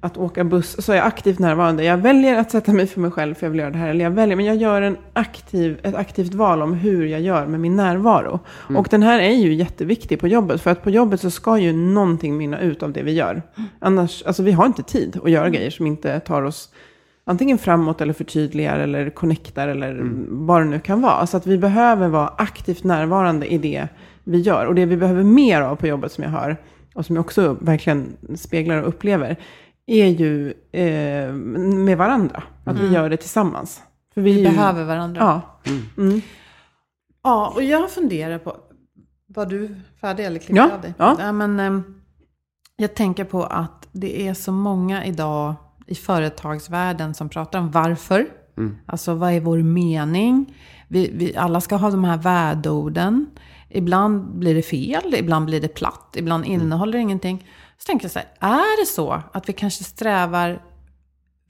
att 0.05 0.17
åka 0.17 0.45
buss 0.45 0.85
så 0.85 0.93
är 0.93 0.97
jag 0.97 1.07
aktivt 1.07 1.39
närvarande. 1.39 1.85
Jag 1.85 1.97
väljer 1.97 2.39
att 2.39 2.51
sätta 2.51 2.73
mig 2.73 2.87
för 2.87 3.01
mig 3.01 3.11
själv 3.11 3.35
för 3.35 3.47
jag 3.47 3.51
vill 3.51 3.61
göra 3.61 3.71
det 3.71 3.79
här. 3.79 3.89
Eller 3.89 4.05
jag 4.05 4.11
väljer, 4.11 4.37
men 4.37 4.45
jag 4.45 4.57
gör 4.57 4.83
en 4.83 4.97
aktiv, 5.13 5.81
ett 5.83 5.95
aktivt 5.95 6.35
val 6.35 6.63
om 6.63 6.73
hur 6.73 7.07
jag 7.07 7.21
gör 7.21 7.47
med 7.47 7.61
min 7.61 7.77
närvaro. 7.77 8.41
Och 8.77 8.87
den 8.91 9.03
här 9.03 9.19
är 9.19 9.31
ju 9.31 9.55
jätteviktig 9.55 10.21
på 10.21 10.29
jobbet. 10.29 10.61
För 10.61 10.71
att 10.71 10.83
på 10.83 10.91
jobbet 10.91 11.21
så 11.21 11.31
ska 11.31 11.59
ju 11.59 11.73
någonting 11.73 12.37
minna 12.37 12.61
ut 12.61 12.83
av 12.83 12.93
det 12.93 13.03
vi 13.03 13.13
gör. 13.13 13.43
Annars, 13.79 14.23
alltså 14.23 14.43
vi 14.43 14.53
har 14.53 14.67
inte 14.67 14.83
tid 14.83 15.21
att 15.25 15.31
göra 15.31 15.51
grejer 15.51 15.71
som 15.71 15.87
inte 15.87 16.21
tar 16.21 16.43
oss 16.43 16.69
antingen 17.25 17.59
framåt 17.59 18.01
eller 18.01 18.13
förtydligar 18.13 18.79
eller 18.79 19.11
connectar 19.11 19.69
eller 19.69 20.01
vad 20.29 20.61
det 20.61 20.65
nu 20.65 20.81
kan 20.81 21.03
vara. 21.03 21.27
Så 21.27 21.37
att 21.37 21.47
vi 21.47 21.59
behöver 21.59 22.09
vara 22.09 22.33
aktivt 22.37 22.85
närvarande 22.85 23.47
i 23.47 23.59
det 23.59 23.89
vi 24.25 24.41
gör. 24.41 24.67
Och 24.67 24.75
det 24.75 24.87
vi 24.87 24.97
behöver 24.97 25.23
mer 25.23 25.61
av 25.61 25.77
på 25.77 25.87
jobbet 25.87 26.13
som 26.13 26.25
jag 26.25 26.31
hör, 26.31 26.57
och 26.95 27.07
som 27.07 27.17
jag 27.17 27.25
också 27.25 27.57
verkligen 27.61 28.17
speglar 28.37 28.83
och 28.83 28.89
upplever, 28.89 29.37
är 29.87 30.07
ju 30.07 30.55
eh, 30.72 31.32
med 31.85 31.99
varandra. 31.99 32.43
Att 32.64 32.78
vi 32.78 32.89
gör 32.93 33.11
det 33.11 33.16
tillsammans. 33.16 33.82
För 34.14 34.20
vi, 34.20 34.32
Vi 34.32 34.39
ju- 34.39 34.45
behöver 34.49 34.85
varandra. 34.85 35.20
Ja. 35.64 35.72
Mm. 36.03 36.20
Ja, 37.22 37.53
och 37.57 37.62
jag 37.62 37.91
funderar 37.91 38.39
på... 38.39 38.57
Var 39.26 39.47
du 39.47 39.80
färdig 40.01 40.24
eller 40.24 40.39
klippte 40.39 40.57
Ja, 40.57 40.70
av 40.74 40.80
dig? 40.80 40.95
ja. 40.99 41.16
ja 41.18 41.32
men, 41.32 41.61
ehm, 41.61 41.82
jag 42.76 42.95
tänker 42.95 43.24
på 43.24 43.45
att 43.45 43.89
det 43.93 44.28
är 44.28 44.35
så 44.35 44.53
många 44.53 45.05
idag 45.05 45.55
i 45.87 45.95
företagsvärlden 45.95 47.14
som 47.14 47.28
pratar 47.28 47.59
om 47.59 47.70
varför. 47.70 48.26
Alltså 48.87 49.14
vad 49.14 49.32
är 49.32 49.41
vår 49.41 49.59
mening? 49.59 50.55
Vi, 50.89 51.11
vi 51.14 51.37
alla 51.37 51.61
ska 51.61 51.76
ha 51.76 51.91
de 51.91 52.05
här 52.05 52.16
värdeorden. 52.18 53.26
Ibland 53.70 54.39
blir 54.39 54.55
det 54.55 54.62
fel, 54.62 55.14
ibland 55.18 55.47
blir 55.47 55.61
det 55.61 55.68
platt, 55.68 56.14
ibland 56.18 56.45
innehåller 56.45 56.93
det 56.93 56.99
ingenting. 56.99 57.47
Så 57.85 57.87
tänker 57.87 58.05
jag 58.05 58.12
så 58.12 58.18
här, 58.18 58.28
är 58.41 58.80
det 58.80 58.87
så 58.87 59.22
att 59.32 59.49
vi 59.49 59.53
kanske 59.53 59.85
strävar 59.85 60.62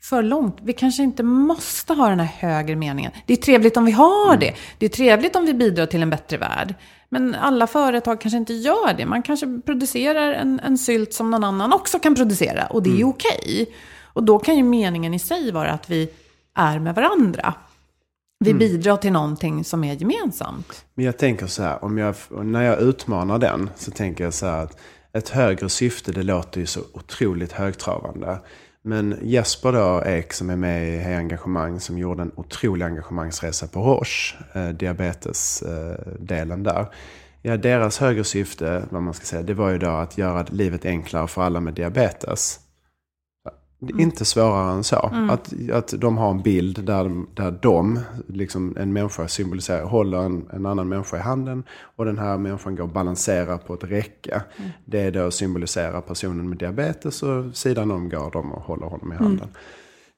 för 0.02 0.22
långt. 0.22 0.56
Vi 0.62 0.72
kanske 0.72 1.02
inte 1.02 1.22
måste 1.22 1.92
ha 1.92 2.08
den 2.08 2.20
här 2.20 2.48
högre 2.48 2.76
meningen. 2.76 3.12
Det 3.26 3.32
är 3.32 3.36
trevligt 3.36 3.76
om 3.76 3.84
vi 3.84 3.92
har 3.92 4.36
det. 4.36 4.54
Det 4.78 4.86
är 4.86 4.90
trevligt 4.90 5.36
om 5.36 5.46
vi 5.46 5.54
bidrar 5.54 5.86
till 5.86 6.02
en 6.02 6.10
bättre 6.10 6.36
värld. 6.36 6.74
Men 7.08 7.34
alla 7.34 7.66
företag 7.66 8.20
kanske 8.20 8.38
inte 8.38 8.52
gör 8.52 8.94
det. 8.94 9.06
Man 9.06 9.22
kanske 9.22 9.60
producerar 9.66 10.32
en, 10.32 10.60
en 10.60 10.78
sylt 10.78 11.14
som 11.14 11.30
någon 11.30 11.44
annan 11.44 11.72
också 11.72 11.98
kan 11.98 12.14
producera. 12.14 12.66
Och 12.66 12.82
det 12.82 13.00
är 13.00 13.08
okej. 13.08 13.74
Och 14.02 14.24
då 14.24 14.38
kan 14.38 14.56
ju 14.56 14.62
meningen 14.62 15.14
i 15.14 15.18
sig 15.18 15.52
vara 15.52 15.70
att 15.70 15.90
vi 15.90 16.10
är 16.54 16.78
med 16.78 16.94
varandra. 16.94 17.54
Vi 18.38 18.54
bidrar 18.54 18.96
till 18.96 19.12
någonting 19.12 19.64
som 19.64 19.84
är 19.84 19.94
gemensamt. 19.94 20.84
Men 20.94 21.04
jag 21.04 21.18
tänker 21.18 21.46
så 21.46 21.62
här, 21.62 21.84
om 21.84 21.98
jag, 21.98 22.14
när 22.30 22.62
jag 22.62 22.80
utmanar 22.80 23.38
den 23.38 23.70
så 23.76 23.90
tänker 23.90 24.24
jag 24.24 24.34
så 24.34 24.46
här 24.46 24.62
att 24.62 24.80
ett 25.14 25.28
högre 25.28 25.68
syfte, 25.68 26.12
det 26.12 26.22
låter 26.22 26.60
ju 26.60 26.66
så 26.66 26.80
otroligt 26.92 27.52
högtravande. 27.52 28.38
Men 28.82 29.18
Jesper 29.22 29.72
då, 29.72 30.02
Ek, 30.06 30.32
som 30.32 30.50
är 30.50 30.56
med 30.56 30.94
i 30.94 30.96
Hej 30.96 31.14
Engagemang, 31.14 31.80
som 31.80 31.98
gjorde 31.98 32.22
en 32.22 32.32
otrolig 32.34 32.86
engagemangsresa 32.86 33.66
på 33.66 33.80
Roche, 33.80 34.36
eh, 34.52 34.68
diabetesdelen 34.68 36.62
där. 36.62 36.86
Ja, 37.42 37.56
deras 37.56 37.98
högre 37.98 38.24
syfte, 38.24 38.84
vad 38.90 39.02
man 39.02 39.14
ska 39.14 39.24
säga, 39.24 39.42
det 39.42 39.54
var 39.54 39.70
ju 39.70 39.78
då 39.78 39.90
att 39.90 40.18
göra 40.18 40.46
livet 40.50 40.84
enklare 40.84 41.28
för 41.28 41.42
alla 41.42 41.60
med 41.60 41.74
diabetes. 41.74 42.60
Är 43.90 44.00
Inte 44.00 44.24
svårare 44.24 44.72
än 44.72 44.84
så. 44.84 44.96
Att, 45.30 45.52
att 45.72 45.94
de 45.98 46.16
har 46.18 46.30
en 46.30 46.42
bild 46.42 46.84
där, 46.84 47.04
de- 47.04 47.26
där 47.34 47.58
de, 47.62 48.00
liksom 48.28 48.76
en 48.76 48.92
människa 48.92 49.28
symboliserar, 49.28 49.84
håller 49.84 50.18
en, 50.18 50.48
en 50.52 50.66
annan 50.66 50.88
människa 50.88 51.16
i 51.16 51.20
handen. 51.20 51.64
Och 51.96 52.04
den 52.04 52.18
här 52.18 52.38
människan 52.38 52.76
går 52.76 52.82
och 52.84 52.88
balanserar 52.92 53.58
på 53.58 53.74
ett 53.74 53.84
räcke. 53.84 54.42
Det 54.84 55.10
då 55.10 55.30
symboliserar 55.30 56.00
personen 56.00 56.48
med 56.48 56.58
diabetes 56.58 57.22
och 57.22 57.56
sidan 57.56 57.90
om 57.90 58.08
går 58.08 58.30
de 58.30 58.52
och 58.52 58.62
håller 58.62 58.86
honom 58.86 59.12
i 59.12 59.16
handen. 59.16 59.48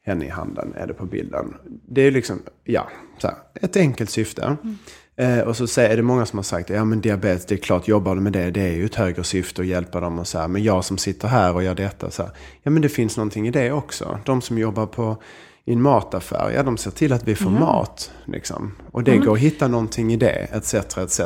Henne 0.04 0.24
i 0.24 0.28
handen 0.28 0.72
är 0.76 0.86
det 0.86 0.94
på 0.94 1.06
bilden. 1.06 1.54
Det 1.88 2.02
är 2.02 2.10
liksom, 2.10 2.38
ja, 2.64 2.86
så 3.18 3.26
här, 3.26 3.36
ett 3.54 3.76
enkelt 3.76 4.10
syfte. 4.10 4.56
Eh, 5.18 5.40
och 5.40 5.56
så 5.56 5.66
säger, 5.66 5.90
är 5.90 5.96
det 5.96 6.02
många 6.02 6.26
som 6.26 6.38
har 6.38 6.44
sagt, 6.44 6.70
ja 6.70 6.84
men 6.84 7.00
diabetes, 7.00 7.46
det 7.46 7.54
är 7.54 7.58
klart, 7.58 7.88
jobbar 7.88 8.14
du 8.14 8.20
med 8.20 8.32
det, 8.32 8.50
det 8.50 8.60
är 8.60 8.72
ju 8.72 8.84
ett 8.84 8.94
högre 8.94 9.24
syfte 9.24 9.62
att 9.62 9.68
hjälpa 9.68 10.00
dem 10.00 10.18
och 10.18 10.26
så 10.26 10.38
här. 10.38 10.48
Men 10.48 10.62
jag 10.62 10.84
som 10.84 10.98
sitter 10.98 11.28
här 11.28 11.54
och 11.54 11.62
gör 11.62 11.74
detta, 11.74 12.10
så 12.10 12.22
här, 12.22 12.32
ja 12.62 12.70
men 12.70 12.82
det 12.82 12.88
finns 12.88 13.16
någonting 13.16 13.48
i 13.48 13.50
det 13.50 13.72
också. 13.72 14.18
De 14.24 14.42
som 14.42 14.58
jobbar 14.58 14.86
på 14.86 15.16
i 15.64 15.72
en 15.72 15.82
mataffär, 15.82 16.50
ja 16.50 16.62
de 16.62 16.76
ser 16.76 16.90
till 16.90 17.12
att 17.12 17.28
vi 17.28 17.34
får 17.34 17.50
mat. 17.50 18.10
Liksom. 18.24 18.72
Och 18.92 19.02
det 19.02 19.16
går 19.16 19.32
att 19.32 19.38
hitta 19.38 19.68
någonting 19.68 20.12
i 20.12 20.16
det, 20.16 20.48
etc. 20.52 20.74
etc. 20.74 21.20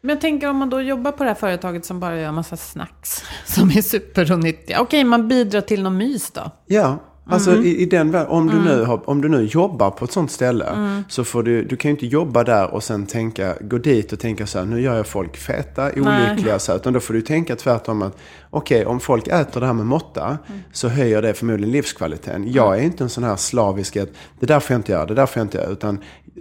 Men 0.00 0.08
jag 0.10 0.20
tänker 0.20 0.50
om 0.50 0.56
man 0.56 0.70
då 0.70 0.80
jobbar 0.80 1.12
på 1.12 1.24
det 1.24 1.30
här 1.30 1.34
företaget 1.34 1.84
som 1.84 2.00
bara 2.00 2.20
gör 2.20 2.32
massa 2.32 2.56
snacks 2.56 3.24
som 3.46 3.68
är 3.68 3.82
superonyttiga. 3.82 4.80
Okej, 4.80 5.04
man 5.04 5.28
bidrar 5.28 5.60
till 5.60 5.82
någon 5.82 5.96
mys 5.96 6.30
då. 6.30 6.50
Ja, 6.66 6.98
alltså 7.26 7.50
Mm. 7.50 7.64
i, 7.64 7.68
i 7.68 7.86
den 7.86 8.10
världen, 8.10 8.28
om, 8.30 8.46
du 8.48 8.60
nu 8.60 8.84
har, 8.84 9.10
om 9.10 9.20
du 9.20 9.28
nu 9.28 9.42
jobbar 9.44 9.90
på 9.90 10.04
ett 10.04 10.12
sånt 10.12 10.30
ställe 10.30 10.64
Mm. 10.64 11.04
så 11.08 11.24
får 11.24 11.42
du, 11.42 11.64
du 11.64 11.76
kan 11.76 11.88
ju 11.88 11.90
inte 11.94 12.06
jobba 12.06 12.44
där 12.44 12.74
och 12.74 12.82
sen 12.84 13.06
tänka, 13.06 13.54
gå 13.60 13.78
dit 13.78 14.12
och 14.12 14.18
tänka 14.20 14.46
så 14.46 14.58
här, 14.58 14.66
nu 14.66 14.80
gör 14.80 14.96
jag 14.96 15.06
folk 15.06 15.36
feta, 15.36 15.90
olyckliga, 15.96 16.58
så 16.58 16.72
här, 16.72 16.78
utan 16.78 16.92
då 16.92 17.00
får 17.00 17.14
du 17.14 17.22
tänka 17.22 17.56
tvärtom 17.56 18.02
att, 18.02 18.16
okej, 18.50 18.86
om 18.86 19.00
folk 19.00 19.28
äter 19.28 19.60
det 19.60 19.66
här 19.66 19.72
med 19.72 19.86
måtta 19.86 20.26
Mm. 20.48 20.60
så 20.72 20.88
höjer 20.88 21.22
det 21.22 21.34
förmodligen 21.34 21.72
livskvaliteten. 21.72 22.52
Jag 22.52 22.78
är 22.78 22.82
inte 22.82 23.04
en 23.04 23.10
sån 23.10 23.24
här 23.24 23.36
slavisk 23.36 23.96
att, 23.96 24.08
det 24.40 24.46
där 24.46 24.60
får 24.60 24.74
jag 24.74 24.78
inte 24.78 24.92
göra, 24.92 25.06
det 25.06 25.14
där 25.14 25.26
får 25.26 25.40
jag 25.40 25.44
inte 25.44 25.58
göra, 25.58 25.68
utan 25.70 25.98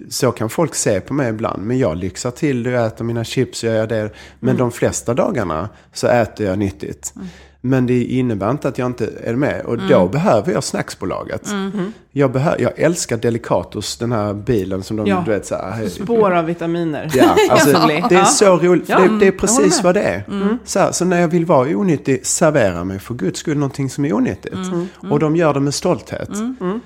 så 0.09 0.31
kan 0.31 0.49
folk 0.49 0.75
se 0.75 0.99
på 0.99 1.13
mig 1.13 1.29
ibland. 1.29 1.63
Men 1.63 1.77
jag 1.79 1.97
lyxar 1.97 2.31
till 2.31 2.63
det, 2.63 2.69
jag 2.71 2.85
äter 2.85 3.05
mina 3.05 3.23
chips, 3.23 3.63
jag 3.63 3.75
gör 3.75 3.87
det. 3.87 4.09
Men 4.39 4.49
Mm. 4.49 4.57
de 4.59 4.71
flesta 4.71 5.13
dagarna 5.13 5.69
så 5.93 6.07
äter 6.07 6.45
jag 6.47 6.59
nyttigt. 6.59 7.13
Men 7.63 7.85
det 7.87 8.03
innebär 8.03 8.51
inte 8.51 8.67
att 8.67 8.77
jag 8.77 8.85
inte 8.85 9.09
är 9.23 9.35
med. 9.35 9.61
Och 9.65 9.77
då 9.77 9.95
Mm. 9.99 10.11
behöver 10.11 10.51
jag 10.53 10.63
snacksbolaget. 10.63 11.49
Jag, 12.11 12.31
behöver, 12.31 12.61
jag 12.61 12.79
älskar 12.79 13.17
Delicatos, 13.17 13.97
den 13.97 14.11
här 14.11 14.33
bilen 14.33 14.83
som 14.83 14.97
de, 14.97 15.07
Ja. 15.07 15.21
du 15.25 15.31
vet 15.31 15.45
så 15.45 15.55
här. 15.55 15.87
Spår 15.87 16.31
av 16.31 16.45
vitaminer. 16.45 17.09
Ja, 17.13 17.35
alltså, 17.49 17.71
det 18.09 18.15
är 18.15 18.23
så 18.23 18.57
roligt. 18.57 18.89
Ja, 18.89 18.99
det, 18.99 19.19
det 19.19 19.27
är 19.27 19.31
precis 19.31 19.83
vad 19.83 19.95
det 19.95 20.01
är. 20.01 20.23
Så, 20.65 20.79
här, 20.79 20.91
så 20.91 21.05
när 21.05 21.21
jag 21.21 21.27
vill 21.27 21.45
vara 21.45 21.67
onyttig, 21.69 22.25
servera 22.25 22.83
mig 22.83 22.99
för 22.99 23.13
guds 23.13 23.39
skull 23.39 23.57
någonting 23.57 23.89
som 23.89 24.05
är 24.05 24.13
onyttigt. 24.13 24.55
Och 25.09 25.19
de 25.19 25.35
gör 25.35 25.53
det 25.53 25.59
med 25.59 25.73
stolthet. 25.73 26.29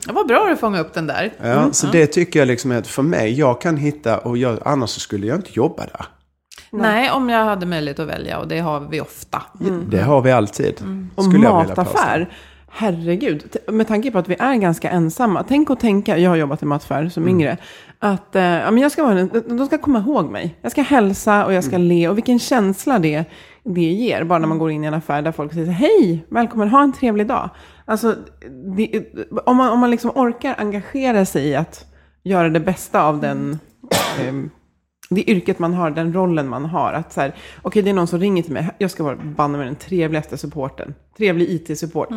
Det 0.06 0.14
var 0.14 0.28
bra 0.28 0.50
att 0.54 0.60
fånga 0.60 0.80
upp 0.80 0.94
den 0.94 1.08
där. 1.08 1.34
Ja, 1.44 1.72
så 1.72 1.88
det 1.88 2.08
tycker 2.08 2.40
jag 2.40 2.48
liksom 2.48 2.72
är 2.72 2.78
att 2.78 2.88
för 2.88 3.04
mig, 3.04 3.34
jag 3.40 3.62
kan 3.62 3.78
hitta, 3.78 4.18
och 4.18 4.38
jag, 4.38 4.58
annars 4.66 4.90
skulle 4.90 5.28
jag 5.28 5.36
inte 5.38 5.50
jobba 5.54 5.84
där. 5.86 6.06
Nej, 6.82 7.12
om 7.12 7.30
jag 7.30 7.46
hade 7.46 7.66
möjlighet 7.66 8.00
att 8.00 8.08
välja 8.08 8.40
och 8.40 8.48
det 8.48 8.60
har 8.60 8.80
vi 8.80 9.02
ofta. 9.02 9.42
Det 9.90 10.02
har 10.02 10.22
vi 10.22 10.32
alltid. 10.32 10.82
Och 11.16 11.34
vilja 11.34 11.52
påstå. 11.52 11.70
mataffär. 11.70 12.30
Herregud, 12.78 13.58
med 13.68 13.88
tanke 13.88 14.12
på 14.12 14.18
att 14.18 14.30
vi 14.30 14.36
är 14.40 14.56
ganska 14.56 14.90
ensamma. 14.90 15.44
Tänk 15.48 15.70
att 15.70 15.80
tänka, 15.80 16.18
jag 16.18 16.30
har 16.30 16.38
jobbat 16.38 16.62
i 16.62 16.66
mataffär 16.66 17.10
som 17.10 17.28
yngre. 17.28 17.58
Att 18.00 18.36
eh, 18.36 18.44
ja, 18.44 18.72
men 18.72 18.78
jag 18.78 18.92
ska 18.92 19.04
vara, 19.04 19.24
de 19.48 19.66
ska 19.66 19.78
komma 19.78 20.00
ihåg 20.00 20.32
mig. 20.32 20.56
Jag 20.62 20.72
ska 20.72 20.82
hälsa 20.82 21.46
och 21.46 21.54
jag 21.54 21.64
ska 21.64 21.78
le. 21.78 22.10
Och 22.10 22.18
vilken 22.18 22.40
känsla 22.40 23.00
det, 23.00 23.24
det 23.64 23.82
ger. 23.82 24.24
Bara 24.24 24.40
när 24.40 24.48
man 24.48 24.58
går 24.58 24.72
in 24.72 24.84
i 24.84 24.88
en 24.88 24.94
affär 24.94 25.22
där 25.22 25.32
folk 25.32 25.54
säger 25.54 25.72
hej, 25.72 26.26
välkommen, 26.30 26.70
ha 26.70 26.84
en 26.84 26.94
trevlig 26.94 27.28
dag. 27.28 27.50
Alltså, 27.86 28.16
det, 28.78 29.06
om 29.46 29.58
man, 29.58 29.72
om 29.72 29.80
man 29.80 29.92
liksom 29.92 30.12
orkar 30.16 30.56
engagera 30.58 31.26
sig 31.26 31.48
i 31.48 31.56
att 31.56 31.86
göra 32.24 32.50
det 32.50 32.60
bästa 32.60 33.04
av 33.04 33.22
den 33.22 33.60
ehm, 34.22 34.50
det 35.10 35.30
yrket 35.30 35.60
man 35.60 35.74
har, 35.74 35.92
den 35.92 36.14
rollen 36.14 36.50
man 36.50 36.66
har. 36.66 36.94
Att 36.94 37.14
så 37.14 37.22
här, 37.22 37.36
okej 37.62 37.82
det 37.82 37.90
är 37.90 37.94
någon 37.94 38.08
som 38.08 38.20
ringer 38.20 38.44
till 38.44 38.54
mig, 38.54 38.70
jag 38.78 38.92
ska 38.92 39.04
vara 39.04 39.16
banne 39.16 39.58
med 39.58 39.68
den 39.68 39.76
trevligaste 39.76 40.38
supporten. 40.38 40.94
Trevlig 41.18 41.50
IT-support. 41.50 42.10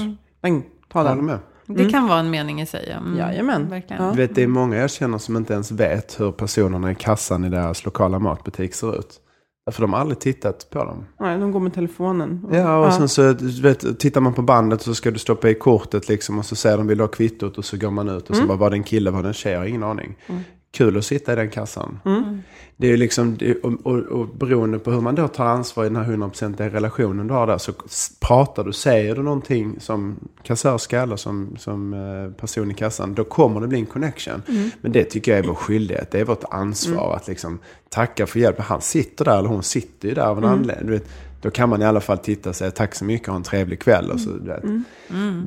Bang, 0.43 0.63
ta 0.93 1.03
den. 1.03 1.27
med. 1.27 1.39
Det 1.67 1.91
kan 1.91 2.09
vara 2.09 2.19
en 2.19 2.31
mening 2.31 2.61
i 2.61 2.67
sig. 2.67 2.89
ja. 2.91 2.97
Mm, 2.97 3.19
Jajamän. 3.19 3.69
Verkligen. 3.69 4.05
Ja. 4.05 4.11
Du 4.11 4.17
vet, 4.17 4.35
det 4.35 4.43
är 4.43 4.47
många 4.47 4.77
jag 4.77 4.91
känner 4.91 5.19
som 5.19 5.37
inte 5.37 5.53
ens 5.53 5.71
vet 5.73 6.21
hur 6.21 6.33
personerna 6.33 6.91
i 6.91 6.95
kassan 6.95 7.45
i 7.45 7.49
deras 7.49 7.85
lokala 7.85 8.19
matbutik 8.19 8.75
ser 8.75 8.99
ut. 8.99 9.21
För 9.71 9.83
de 9.83 9.93
har 9.93 10.01
aldrig 10.01 10.19
tittat 10.19 10.71
på 10.71 10.85
dem. 10.85 11.05
Nej, 11.21 11.39
de 11.39 11.53
går 11.53 11.61
med 11.61 11.75
telefonen. 11.75 12.47
Ja, 12.53 12.87
och 12.87 12.93
sen 12.93 13.09
så 13.09 13.35
vet, 13.63 13.99
tittar 14.01 14.21
man 14.21 14.35
på 14.35 14.43
bandet 14.43 14.83
så 14.83 14.95
ska 14.95 15.11
du 15.11 15.19
stoppa 15.19 15.51
i 15.51 15.55
kortet 15.55 16.09
liksom 16.09 16.39
och 16.39 16.45
så 16.45 16.57
säger 16.57 16.77
de 16.77 16.87
vill 16.87 17.01
ha 17.01 17.09
kvittot 17.09 17.59
och 17.59 17.65
så 17.65 17.77
går 17.77 17.91
man 17.91 18.09
ut 18.09 18.31
och 18.31 18.37
så 18.37 18.47
bara 18.47 18.57
var 18.59 18.71
det 18.71 18.77
en 18.77 18.83
kille, 18.83 19.11
var 19.11 19.23
det 19.23 19.29
en 19.29 19.35
tjej, 19.35 19.53
jag 19.53 19.59
har 19.61 19.67
ingen 19.67 19.83
aning. 19.83 20.17
Kul 20.79 20.97
att 20.99 21.05
sitta 21.05 21.33
i 21.33 21.37
den 21.37 21.51
kassan. 21.51 22.01
Det 22.77 22.93
är 22.93 22.97
liksom, 22.97 23.39
och, 23.63 23.73
och, 23.87 23.99
och 23.99 24.29
beroende 24.29 24.79
på 24.79 24.91
hur 24.91 25.01
man 25.01 25.15
då 25.15 25.29
tar 25.29 25.45
ansvar 25.45 25.85
i 25.85 25.89
den 25.89 25.97
här 25.97 26.05
100% 26.05 26.71
relationen 26.71 27.27
du 27.27 27.35
har 27.35 27.47
där. 27.47 27.59
Så 27.59 27.73
pratar 28.21 28.65
du, 28.65 28.73
säger 28.73 29.17
du 29.17 29.23
någonting 29.23 29.77
som 29.81 30.17
kassörska 30.43 31.03
eller 31.03 31.17
som, 31.17 31.57
som 31.59 31.95
eh, 31.95 32.41
person 32.41 32.71
i 32.71 32.75
kassan. 32.75 33.15
Då 33.15 33.25
kommer 33.25 33.61
det 33.61 33.67
bli 33.67 33.79
en 33.79 33.87
connection. 33.87 34.43
Men 34.81 34.93
det 34.93 35.05
tycker 35.05 35.33
jag 35.33 35.39
är 35.39 35.49
vår 35.49 35.55
skyldighet. 35.55 36.11
Det 36.11 36.21
är 36.21 36.25
vårt 36.25 36.45
ansvar 36.51 37.17
att 37.17 37.29
liksom 37.29 37.59
tacka 37.89 38.27
för 38.27 38.41
hjälp. 38.41 38.59
Han 38.59 38.81
sitter 38.81 39.25
där, 39.25 39.39
eller 39.39 39.49
hon 39.49 39.63
sitter 39.63 40.09
ju 40.09 40.15
där 40.15 40.27
av 40.27 40.39
en 40.39 40.45
anledning. 40.45 40.87
Du 40.87 40.93
vet, 40.93 41.09
då 41.41 41.51
kan 41.51 41.69
man 41.69 41.83
i 41.83 41.85
alla 41.85 42.01
fall 42.01 42.19
titta 42.19 42.49
och 42.49 42.57
säga 42.57 42.71
tack 42.71 42.95
så 42.95 43.05
mycket 43.05 43.29
och 43.29 43.33
ha 43.33 43.37
en 43.37 43.43
trevlig 43.43 43.81
kväll. 43.81 44.11
Och 44.11 44.21
så, 44.21 44.31
du 44.31 44.47
vet. 44.47 44.63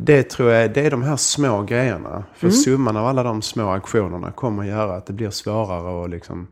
Det 0.06 0.24
tror 0.24 0.52
jag 0.52 0.74
det 0.74 0.86
är 0.86 0.92
de 0.92 1.04
här 1.04 1.16
små 1.16 1.62
grejerna. 1.62 2.24
För 2.36 2.50
summan 2.50 2.98
av 2.98 3.06
alla 3.06 3.24
de 3.24 3.42
små 3.42 3.70
aktionerna 3.70 4.32
kommer 4.32 4.64
att 4.64 4.70
göra 4.70 4.96
att 4.96 5.06
det 5.06 5.14
blir 5.14 5.30
svårare 5.30 6.04
att 6.04 6.10
liksom 6.10 6.48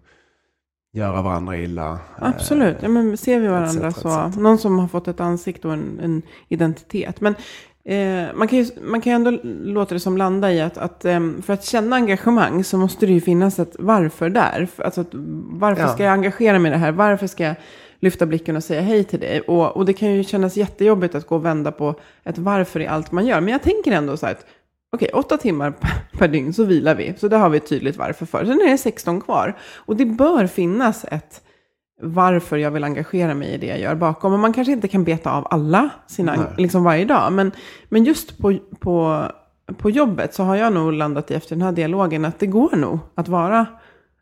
göra 0.94 1.22
varandra 1.22 1.58
illa. 1.58 2.00
Absolut. 2.16 2.78
Ja, 2.82 2.90
men 2.90 3.18
ser 3.18 3.40
vi 3.40 3.48
varandra 3.48 3.88
etc, 3.88 4.00
så. 4.02 4.28
etc. 4.28 4.38
Någon 4.38 4.58
som 4.58 4.80
har 4.80 4.88
fått 4.88 5.08
ett 5.08 5.20
ansikte 5.20 5.68
och 5.68 5.74
en, 5.74 6.00
en 6.04 6.22
identitet. 6.48 7.22
Men 7.22 7.36
eh, 7.94 8.28
man, 8.36 8.48
kan 8.48 8.60
ju, 8.60 8.66
man 8.82 9.02
kan 9.02 9.14
ändå 9.14 9.32
låta 9.64 9.94
det 9.94 10.00
som 10.00 10.18
landa 10.18 10.52
i 10.52 10.62
att, 10.62 10.78
att 10.78 11.06
ehm, 11.06 11.42
för 11.42 11.54
att 11.54 11.66
känna 11.66 11.96
engagemang 11.96 12.64
så 12.64 12.78
måste 12.78 13.06
det 13.06 13.14
ju 13.14 13.22
finnas 13.22 13.60
ett 13.60 13.76
varför 13.80 14.30
där. 14.30 14.68
Alltså 14.78 15.02
att, 15.02 15.08
varför 15.50 15.82
Ja. 15.84 15.88
ska 15.90 16.04
jag 16.04 16.14
engagera 16.14 16.60
mig 16.60 16.70
i 16.70 16.74
det 16.74 16.78
här? 16.80 16.92
Varför 16.92 17.28
ska 17.28 17.44
jag 17.44 17.56
lyfta 18.00 18.26
blicken 18.26 18.56
och 18.56 18.64
säga 18.64 18.82
hej 18.82 19.04
till 19.04 19.20
dig? 19.20 19.42
Och, 19.42 19.78
och 19.78 19.86
det 19.86 19.94
kan 19.94 20.14
ju 20.14 20.24
kännas 20.24 20.58
jättejobbigt 20.58 21.16
att 21.16 21.28
gå 21.28 21.36
och 21.36 21.46
vända 21.46 21.72
på 21.72 21.96
ett 22.24 22.38
varför 22.38 22.80
i 22.80 22.88
allt 22.88 23.12
man 23.12 23.26
gör. 23.28 23.42
Men 23.42 23.52
jag 23.52 23.62
tänker 23.62 23.92
ändå 23.92 24.18
så 24.18 24.26
här 24.26 24.34
att 24.34 24.46
Okej, 24.92 25.10
åtta 25.14 25.38
timmar 25.38 25.72
per- 25.72 26.18
per 26.20 26.28
dygn 26.28 26.54
så 26.54 26.64
vilar 26.64 26.96
vi. 26.96 27.14
Så 27.18 27.28
det 27.28 27.38
har 27.38 27.50
vi 27.50 27.58
ett 27.58 27.70
tydligt 27.70 27.98
varför 27.98 28.26
för. 28.26 28.46
Sen 28.46 28.62
är 28.62 28.72
det 28.72 28.78
16 28.78 29.22
kvar. 29.22 29.58
Och 29.76 29.96
det 29.96 30.06
bör 30.06 30.48
finnas 30.48 31.06
ett 31.12 31.42
varför 32.02 32.58
jag 32.58 32.72
vill 32.72 32.84
engagera 32.84 33.34
mig 33.34 33.50
i 33.54 33.58
det 33.58 33.68
jag 33.68 33.80
gör 33.80 33.96
bakom. 33.96 34.34
Och 34.34 34.40
man 34.40 34.54
kanske 34.54 34.72
inte 34.72 34.88
kan 34.88 35.04
beta 35.04 35.32
av 35.32 35.48
alla 35.50 35.90
sina, 36.08 36.36
Nej. 36.36 36.46
liksom 36.58 36.84
varje 36.84 37.06
dag. 37.06 37.34
Men, 37.34 37.52
men 37.90 38.04
just 38.04 38.38
på, 38.38 38.58
på, 38.80 39.26
på 39.78 39.90
jobbet 39.90 40.34
så 40.34 40.44
har 40.44 40.56
jag 40.56 40.74
nog 40.74 40.94
landat 40.94 41.32
i 41.32 41.34
efter 41.34 41.56
den 41.56 41.62
här 41.62 41.72
dialogen 41.72 42.26
att 42.26 42.40
det 42.40 42.48
går 42.48 42.76
nog 42.76 43.00
att 43.16 43.28
vara 43.28 43.66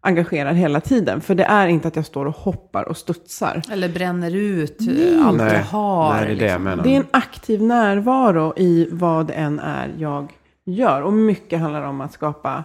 engagerad 0.01 0.55
hela 0.55 0.81
tiden. 0.81 1.21
För 1.21 1.35
det 1.35 1.43
är 1.43 1.67
inte 1.67 1.87
att 1.87 1.95
jag 1.95 2.05
står 2.05 2.25
och 2.25 2.35
hoppar 2.35 2.83
och 2.83 2.97
studsar. 2.97 3.61
Eller 3.71 3.89
bränner 3.89 4.35
ut 4.35 4.81
eh, 4.81 5.27
allt 5.27 5.37
Nej, 5.37 5.53
jag 5.53 5.63
har. 5.63 6.13
nej, 6.13 6.25
det 6.25 6.31
är 6.31 6.35
det 6.35 6.45
jag 6.45 6.61
liksom. 6.61 6.83
Det 6.83 6.95
är 6.95 6.99
en 6.99 7.07
aktiv 7.11 7.63
närvaro 7.63 8.53
i 8.57 8.87
vad 8.91 9.27
det 9.27 9.33
än 9.33 9.59
är 9.59 9.93
jag 9.97 10.33
gör. 10.65 11.01
Och 11.01 11.13
mycket 11.13 11.59
handlar 11.59 11.81
om 11.81 12.01
att 12.01 12.13
skapa 12.13 12.63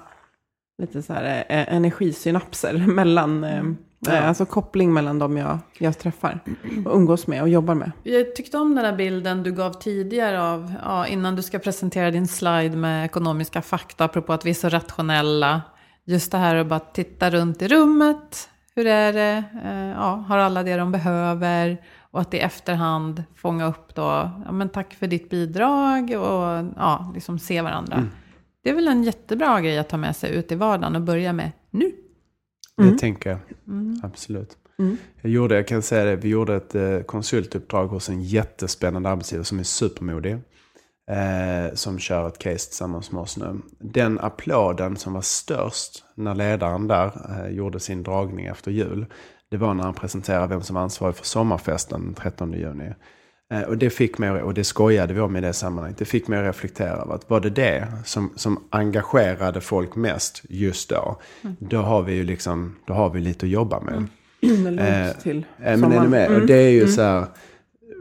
lite 0.83 1.03
så 1.03 1.13
här 1.13 1.45
eh, 1.49 1.75
energisynapser 1.75 2.79
mellan, 2.87 3.45
eh, 3.45 3.63
eh, 4.09 4.29
alltså 4.29 4.47
koppling 4.47 4.93
mellan 4.93 5.19
de 5.19 5.37
jag, 5.37 5.59
jag 5.79 5.99
träffar 5.99 6.41
och 6.85 6.97
umgås 6.97 7.27
med 7.27 7.43
och 7.43 7.49
jobbar 7.49 7.75
med. 7.75 7.93
Jag 8.03 8.37
tyckte 8.37 8.59
om 8.59 8.75
den 8.75 8.85
där 8.85 8.93
bilden 8.93 9.43
du 9.43 9.53
gav 9.53 9.73
tidigare 9.73 10.43
av, 10.43 10.75
ja, 10.83 11.07
innan 11.07 11.37
du 11.37 11.43
ska 11.43 11.59
presentera 11.59 12.11
din 12.11 12.29
slide 12.29 12.77
med 12.77 13.05
ekonomiska 13.05 13.63
fakta, 13.63 14.05
apropå 14.05 14.33
att 14.33 14.47
vi 14.47 14.51
är 14.51 14.55
så 14.55 14.69
rationella. 14.69 15.63
Just 16.05 16.33
det 16.33 16.39
här 16.39 16.57
att 16.57 16.67
bara 16.67 16.81
titta 16.81 17.31
runt 17.31 17.63
i 17.63 17.69
rummet. 17.69 18.49
Hur 18.75 18.87
är 18.87 19.13
det? 19.13 19.45
Eh, 19.65 19.89
ja, 19.89 20.25
har 20.29 20.39
alla 20.39 20.63
det 20.63 20.77
de 20.77 20.93
behöver? 20.93 21.79
Och 22.11 22.21
att 22.21 22.35
i 22.35 22.39
efterhand 22.39 23.25
fånga 23.37 23.67
upp 23.67 23.95
då, 23.95 24.31
ja 24.45 24.53
men 24.53 24.69
tack 24.69 24.95
för 24.95 25.07
ditt 25.07 25.31
bidrag 25.31 26.03
och 26.05 26.73
ja, 26.77 27.13
liksom 27.15 27.39
se 27.39 27.63
varandra. 27.63 28.07
Det 28.65 28.71
är 28.71 28.75
väl 28.75 28.89
en 28.89 29.03
jättebra 29.03 29.61
grej 29.61 29.79
att 29.79 29.89
ta 29.89 29.97
med 29.97 30.17
sig 30.17 30.35
ut 30.35 30.53
i 30.53 30.55
vardagen 30.55 30.97
och 30.97 31.03
börja 31.03 31.33
med 31.33 31.53
nu. 31.71 31.93
Det 32.77 32.99
tänker 32.99 33.31
jag. 33.31 33.39
Absolut. 34.03 34.57
Jag, 35.21 35.33
gjorde, 35.33 35.55
jag 35.55 35.69
kan 35.69 35.83
säga 35.83 36.05
det, 36.05 36.17
vi 36.17 36.29
gjorde 36.29 36.57
ett 36.57 36.75
eh, 36.75 37.01
konsultuppdrag 37.01 37.87
hos 37.87 38.09
en 38.09 38.23
jättespännande 38.23 39.09
arbetsgivare 39.09 39.45
som 39.45 39.59
är 39.59 39.63
supermodig. 39.63 40.39
Eh, 41.11 41.75
som 41.75 41.99
kör 41.99 42.29
ett 42.29 42.39
case 42.39 42.69
tillsammans 42.69 43.13
med 43.13 43.23
oss 43.23 43.37
nu. 43.37 43.61
Den 43.79 44.19
applåden 44.21 44.97
som 44.97 45.13
var 45.13 45.21
störst 45.21 46.05
när 46.15 46.35
ledaren 46.35 46.89
där 46.89 47.13
eh, 47.29 47.53
gjorde 47.53 47.81
sin 47.81 48.03
dragning 48.03 48.47
efter 48.47 48.71
jul. 48.71 49.07
Det 49.49 49.57
var 49.57 49.75
när 49.75 49.85
han 49.85 49.95
presenterade 49.95 50.47
vem 50.47 50.63
som 50.63 50.75
var 50.75 50.83
ansvarig 50.83 51.17
för 51.17 51.25
sommarfesten 51.25 52.05
den 52.05 52.15
13 52.15 52.53
juni. 52.53 52.93
Eh, 53.53 53.63
Och 53.63 53.79
det 53.79 53.91
fick 53.91 54.19
mig, 54.19 54.31
och 54.31 54.55
det 54.55 54.65
skojade 54.65 55.15
vi 55.15 55.21
om 55.21 55.37
i 55.37 55.41
det 55.41 55.53
sammanhanget, 55.53 55.99
det 55.99 56.05
fick 56.05 56.29
mig 56.29 56.39
att 56.39 56.45
reflektera 56.47 56.89
över 56.91 57.15
att 57.15 57.31
var 57.31 57.41
det 57.41 57.51
det 57.51 57.87
som, 58.05 58.31
som 58.37 58.65
engagerade 58.71 59.61
folk 59.61 59.97
mest 59.97 60.43
just 60.49 60.89
då, 60.91 61.21
då 61.59 61.77
har 61.79 62.03
vi 62.03 62.13
ju 62.15 62.25
liksom, 62.25 62.77
då 62.87 62.95
har 62.95 63.11
vi 63.11 63.21
lite 63.21 63.47
att 63.47 63.51
jobba 63.53 63.81
med. 63.81 64.05
Långt 64.41 65.21
till. 65.23 65.45
Eh, 65.59 65.77
men 65.77 65.93
är 65.93 66.01
ni 66.01 66.09
med? 66.09 66.31
Och 66.31 66.47
det 66.47 66.55
är 66.55 66.71
ju 66.71 66.89
så 66.89 67.03
här, 67.03 67.25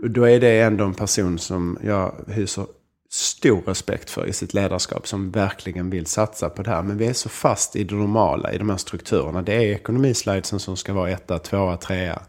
då 0.04 0.24
är 0.24 0.40
det 0.40 0.60
ändå 0.62 0.84
en 0.86 0.94
person 0.94 1.40
som 1.40 1.78
jag 1.84 2.14
hyser 2.28 2.66
stor 3.14 3.62
respekt 3.62 4.10
för 4.10 4.28
i 4.28 4.34
sitt 4.34 4.54
ledarskap 4.54 5.08
som 5.08 5.32
verkligen 5.32 5.90
vill 5.90 6.06
satsa 6.06 6.50
på 6.50 6.64
det 6.64 6.70
här. 6.70 6.84
Men 6.84 6.98
vi 6.98 7.08
är 7.08 7.14
så 7.14 7.30
fast 7.30 7.76
i 7.76 7.84
det 7.84 7.96
normala, 7.96 8.52
i 8.52 8.58
de 8.58 8.70
här 8.70 8.78
strukturerna. 8.78 9.42
Det 9.42 9.54
är 9.54 9.62
ekonomislidesen 9.62 10.60
som 10.60 10.78
ska 10.78 10.94
vara 10.94 11.10
etta, 11.10 11.40
tvåa, 11.40 11.78
trea. 11.78 12.22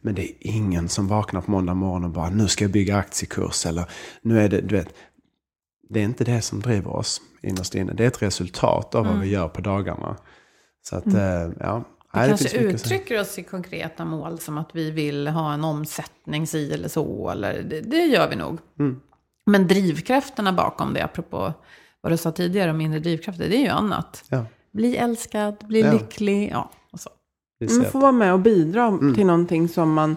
Men 0.00 0.14
det 0.14 0.22
är 0.22 0.34
ingen 0.40 0.88
som 0.88 1.08
vaknar 1.08 1.40
på 1.40 1.50
måndag 1.50 1.74
morgon 1.74 2.04
och 2.04 2.10
bara 2.10 2.30
nu 2.30 2.48
ska 2.48 2.64
jag 2.64 2.72
bygga 2.72 2.96
aktiekurs 2.96 3.66
eller 3.66 3.84
nu 4.22 4.40
är 4.40 4.48
det, 4.48 4.60
du 4.60 4.76
vet. 4.76 4.94
Det 5.90 6.00
är 6.00 6.04
inte 6.04 6.24
det 6.24 6.42
som 6.42 6.60
driver 6.60 6.96
oss 6.96 7.20
innerst 7.42 7.74
inne. 7.74 7.92
Det 7.92 8.04
är 8.04 8.08
ett 8.08 8.22
resultat 8.22 8.94
av 8.94 9.06
vad 9.06 9.20
vi 9.20 9.28
gör 9.28 9.48
på 9.48 9.60
dagarna. 9.60 10.16
Så 10.82 10.96
att, 10.96 11.06
eh, 11.06 11.50
ja. 11.60 11.84
Vi 12.12 12.20
Nej, 12.20 12.28
kanske 12.28 12.58
uttrycker 12.58 13.20
oss 13.20 13.38
i 13.38 13.42
konkreta 13.42 14.04
mål 14.04 14.38
som 14.38 14.58
att 14.58 14.70
vi 14.72 14.90
vill 14.90 15.28
ha 15.28 15.52
en 15.52 15.64
omsättning 15.64 16.46
si 16.46 16.72
eller 16.72 16.88
så. 16.88 17.30
Eller, 17.30 17.62
det, 17.62 17.80
det 17.80 17.96
gör 17.96 18.30
vi 18.30 18.36
nog. 18.36 18.58
Mm. 18.78 19.00
Men 19.48 19.68
drivkrafterna 19.68 20.52
bakom 20.52 20.94
det, 20.94 21.04
apropå 21.04 21.52
vad 22.00 22.12
du 22.12 22.16
sa 22.16 22.30
tidigare 22.32 22.70
om 22.70 22.80
inre 22.80 22.98
drivkrafter, 22.98 23.48
det 23.48 23.56
är 23.56 23.62
ju 23.62 23.68
annat. 23.68 24.24
Ja, 24.28 24.44
Bli 24.72 24.96
älskad, 24.96 25.56
bli 25.68 25.80
Ja. 25.80 25.92
lycklig, 25.92 26.50
ja. 26.52 26.70
Och 26.92 27.00
så. 27.00 27.10
Man 27.76 27.84
får 27.84 28.00
vara 28.00 28.12
med 28.12 28.32
och 28.32 28.38
bidra 28.40 28.84
Mm. 28.86 29.14
till 29.14 29.26
någonting 29.26 29.68
som 29.68 29.92
man 29.92 30.16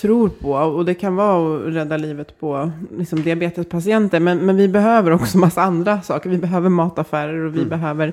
tror 0.00 0.28
på. 0.28 0.52
Och 0.52 0.84
det 0.84 0.94
kan 0.94 1.16
vara 1.16 1.56
att 1.68 1.74
rädda 1.74 1.96
livet 1.96 2.40
på 2.40 2.70
liksom, 2.98 3.22
diabetespatienter. 3.22 4.20
Men, 4.20 4.38
men 4.38 4.56
vi 4.56 4.68
behöver 4.68 5.10
också 5.10 5.38
massa 5.38 5.62
andra 5.62 6.02
saker. 6.02 6.30
Vi 6.30 6.38
behöver 6.38 6.68
mataffärer 6.68 7.44
och 7.44 7.54
vi 7.54 7.58
Mm. 7.58 7.68
behöver 7.68 8.12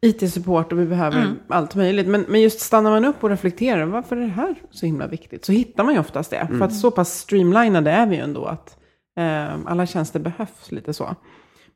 IT-support 0.00 0.72
och 0.72 0.78
vi 0.80 0.86
behöver 0.86 1.34
allt 1.48 1.74
möjligt. 1.74 2.06
Men, 2.06 2.24
men 2.28 2.40
just 2.40 2.60
stannar 2.60 2.90
man 2.90 3.04
upp 3.04 3.24
och 3.24 3.30
reflekterar, 3.30 3.84
varför 3.84 4.16
är 4.16 4.20
det 4.20 4.26
här 4.26 4.54
så 4.70 4.86
himla 4.86 5.06
viktigt? 5.06 5.44
Så 5.44 5.52
hittar 5.52 5.84
man 5.84 5.94
ju 5.94 6.00
oftast 6.00 6.30
det. 6.30 6.48
För 6.58 6.64
att 6.64 6.74
så 6.76 6.90
pass 6.90 7.18
streamlinade 7.18 7.90
är 7.90 8.06
vi 8.06 8.16
ju 8.16 8.22
ändå 8.22 8.44
att 8.44 8.76
alla 9.66 9.86
tjänster 9.86 10.20
behövs 10.20 10.72
lite 10.72 10.92
så. 10.92 11.16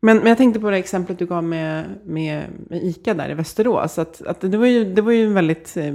Men, 0.00 0.16
men 0.16 0.26
jag 0.26 0.38
tänkte 0.38 0.60
på 0.60 0.70
det 0.70 0.76
exemplet 0.76 1.18
du 1.18 1.26
gav 1.26 1.44
med, 1.44 1.84
med, 2.04 2.46
med 2.70 2.84
ICA 2.84 3.14
där 3.14 3.30
i 3.30 3.34
Västerås. 3.34 3.98
Att, 3.98 4.22
att 4.22 4.40
det, 4.40 4.56
var 4.56 4.66
ju, 4.66 4.94
det 4.94 5.02
var 5.02 5.12
ju 5.12 5.26
en 5.26 5.34
väldigt 5.34 5.76
eh, 5.76 5.94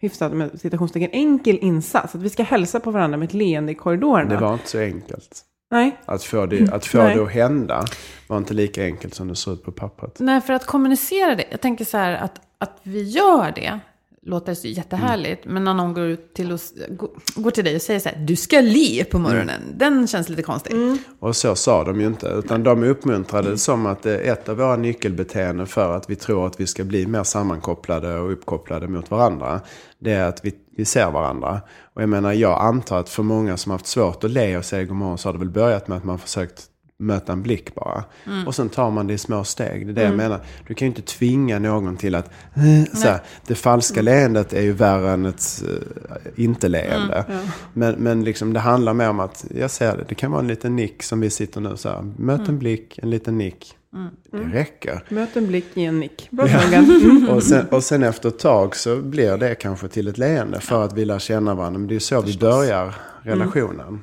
hyfsat, 0.00 0.32
med 0.32 0.60
citationstecken, 0.60 1.10
enkel 1.12 1.58
insats. 1.58 2.14
Att 2.14 2.22
vi 2.22 2.30
ska 2.30 2.42
hälsa 2.42 2.80
på 2.80 2.90
varandra 2.90 3.18
med 3.18 3.26
ett 3.26 3.34
leende 3.34 3.72
i 3.72 3.74
korridorerna. 3.74 4.30
Det 4.34 4.40
var 4.40 4.52
inte 4.52 4.68
så 4.68 4.78
enkelt. 4.78 5.44
Nej, 5.70 5.96
Att 6.04 6.24
få, 6.24 6.46
det, 6.46 6.72
att, 6.72 6.86
få 6.86 6.98
Nej. 6.98 7.16
det 7.16 7.22
att 7.22 7.32
hända 7.32 7.84
var 8.26 8.38
inte 8.38 8.54
lika 8.54 8.84
enkelt 8.84 9.14
som 9.14 9.28
det 9.28 9.36
ser 9.36 9.52
ut 9.52 9.64
på 9.64 9.72
pappret. 9.72 10.16
Nej, 10.20 10.40
för 10.40 10.52
att 10.52 10.66
kommunicera 10.66 11.34
det. 11.34 11.44
Jag 11.50 11.60
tänker 11.60 11.84
så 11.84 11.96
här 11.96 12.12
att, 12.14 12.40
att 12.58 12.80
vi 12.82 13.02
gör 13.02 13.52
det. 13.54 13.80
Låter 14.26 14.54
så 14.54 14.68
jättehärligt. 14.68 15.44
Men 15.44 15.64
när 15.64 15.74
någon 15.74 15.94
går, 15.94 16.04
ut 16.04 16.34
till 16.34 16.52
oss, 16.52 16.74
går, 17.34 17.50
till 17.50 17.64
dig 17.64 17.76
och 17.76 17.82
säger 17.82 18.00
så 18.00 18.08
här. 18.08 18.16
Du 18.18 18.36
ska 18.36 18.60
le 18.60 19.04
på 19.04 19.18
morgonen. 19.18 19.60
Den 19.76 20.06
känns 20.06 20.28
lite 20.28 20.42
konstig. 20.42 20.76
Och 21.18 21.36
så 21.36 21.54
sa 21.54 21.84
de 21.84 22.00
ju 22.00 22.06
inte. 22.06 22.26
Utan 22.26 22.62
de 22.62 22.84
uppmuntrade 22.84 23.50
det 23.50 23.58
som 23.58 23.86
att 23.86 24.02
det 24.02 24.18
är 24.18 24.32
ett 24.32 24.48
av 24.48 24.56
våra 24.56 24.76
nyckelbeteenden 24.76 25.66
för 25.66 25.96
att 25.96 26.10
vi 26.10 26.16
tror 26.16 26.46
att 26.46 26.60
vi 26.60 26.66
ska 26.66 26.84
bli 26.84 27.06
mer 27.06 27.24
sammankopplade 27.24 28.18
och 28.18 28.32
uppkopplade 28.32 28.88
mot 28.88 29.10
varandra. 29.10 29.60
Det 29.98 30.12
är 30.12 30.28
att 30.28 30.44
vi, 30.44 30.54
vi 30.76 30.84
ser 30.84 31.10
varandra. 31.10 31.60
Och 31.94 32.02
jag 32.02 32.08
menar, 32.08 32.32
jag 32.32 32.60
antar 32.60 33.00
att 33.00 33.08
för 33.08 33.22
många 33.22 33.56
som 33.56 33.72
haft 33.72 33.86
svårt 33.86 34.24
att 34.24 34.30
le 34.30 34.56
och 34.56 34.64
säga 34.64 34.84
god 34.84 34.96
morgon 34.96 35.18
så 35.18 35.28
har 35.28 35.32
det 35.32 35.38
väl 35.38 35.50
börjat 35.50 35.88
med 35.88 35.98
att 35.98 36.04
man 36.04 36.18
försökt 36.18 36.70
möta 36.98 37.32
en 37.32 37.42
blick 37.42 37.74
bara. 37.74 38.04
Och 38.46 38.54
sen 38.54 38.68
tar 38.68 38.90
man 38.90 39.06
det 39.06 39.14
i 39.14 39.18
små 39.18 39.44
steg. 39.44 39.86
Det 39.86 39.92
är 39.92 39.94
det 39.94 40.02
jag 40.02 40.16
menar. 40.16 40.40
Du 40.66 40.74
kan 40.74 40.86
ju 40.86 40.90
inte 40.90 41.02
tvinga 41.02 41.58
någon 41.58 41.96
till 41.96 42.14
att... 42.14 42.30
eh, 42.54 42.94
Så 42.94 43.08
här, 43.08 43.20
det 43.46 43.54
falska 43.54 44.02
leendet 44.02 44.52
är 44.52 44.62
ju 44.62 44.72
värre 44.72 45.10
än 45.10 45.26
ett 45.26 45.64
uh, 45.68 45.78
inte-leende. 46.44 47.24
Men, 47.72 47.94
men 47.94 48.24
liksom, 48.24 48.52
det 48.52 48.60
handlar 48.60 48.94
mer 48.94 49.08
om 49.10 49.20
att, 49.20 49.44
jag 49.54 49.70
ser 49.70 49.96
det, 49.96 50.04
det 50.08 50.14
kan 50.14 50.30
vara 50.30 50.40
en 50.42 50.48
liten 50.48 50.76
nick 50.76 51.02
som 51.02 51.20
vi 51.20 51.30
sitter 51.30 51.60
nu 51.60 51.76
så 51.76 51.88
här. 51.88 52.12
Möt 52.16 52.48
en 52.48 52.58
blick, 52.58 52.98
en 53.02 53.10
liten 53.10 53.38
nick. 53.38 53.76
Det 54.30 54.38
räcker. 54.38 55.04
möt 55.08 55.36
en 55.36 55.46
blick 55.46 55.66
i 55.74 55.84
en 55.84 56.00
nick. 56.00 56.28
Bra 56.30 56.46
fråga. 56.48 56.78
Mm. 57.04 57.28
Och 57.28 57.42
sen, 57.42 57.66
och 57.70 57.84
sen 57.84 58.02
efter 58.02 58.28
ett 58.28 58.38
tag 58.38 58.76
så 58.76 58.96
blir 58.96 59.36
det 59.36 59.54
kanske 59.54 59.88
till 59.88 60.08
ett 60.08 60.18
leende 60.18 60.60
för 60.60 60.84
att 60.84 60.92
vi 60.92 61.04
lär 61.04 61.18
känna 61.18 61.54
varandra. 61.54 61.78
Men 61.78 61.88
det 61.88 61.94
är 61.94 61.98
så 61.98 62.20
vi 62.20 62.38
börjar 62.38 62.94
relationen. 63.22 64.02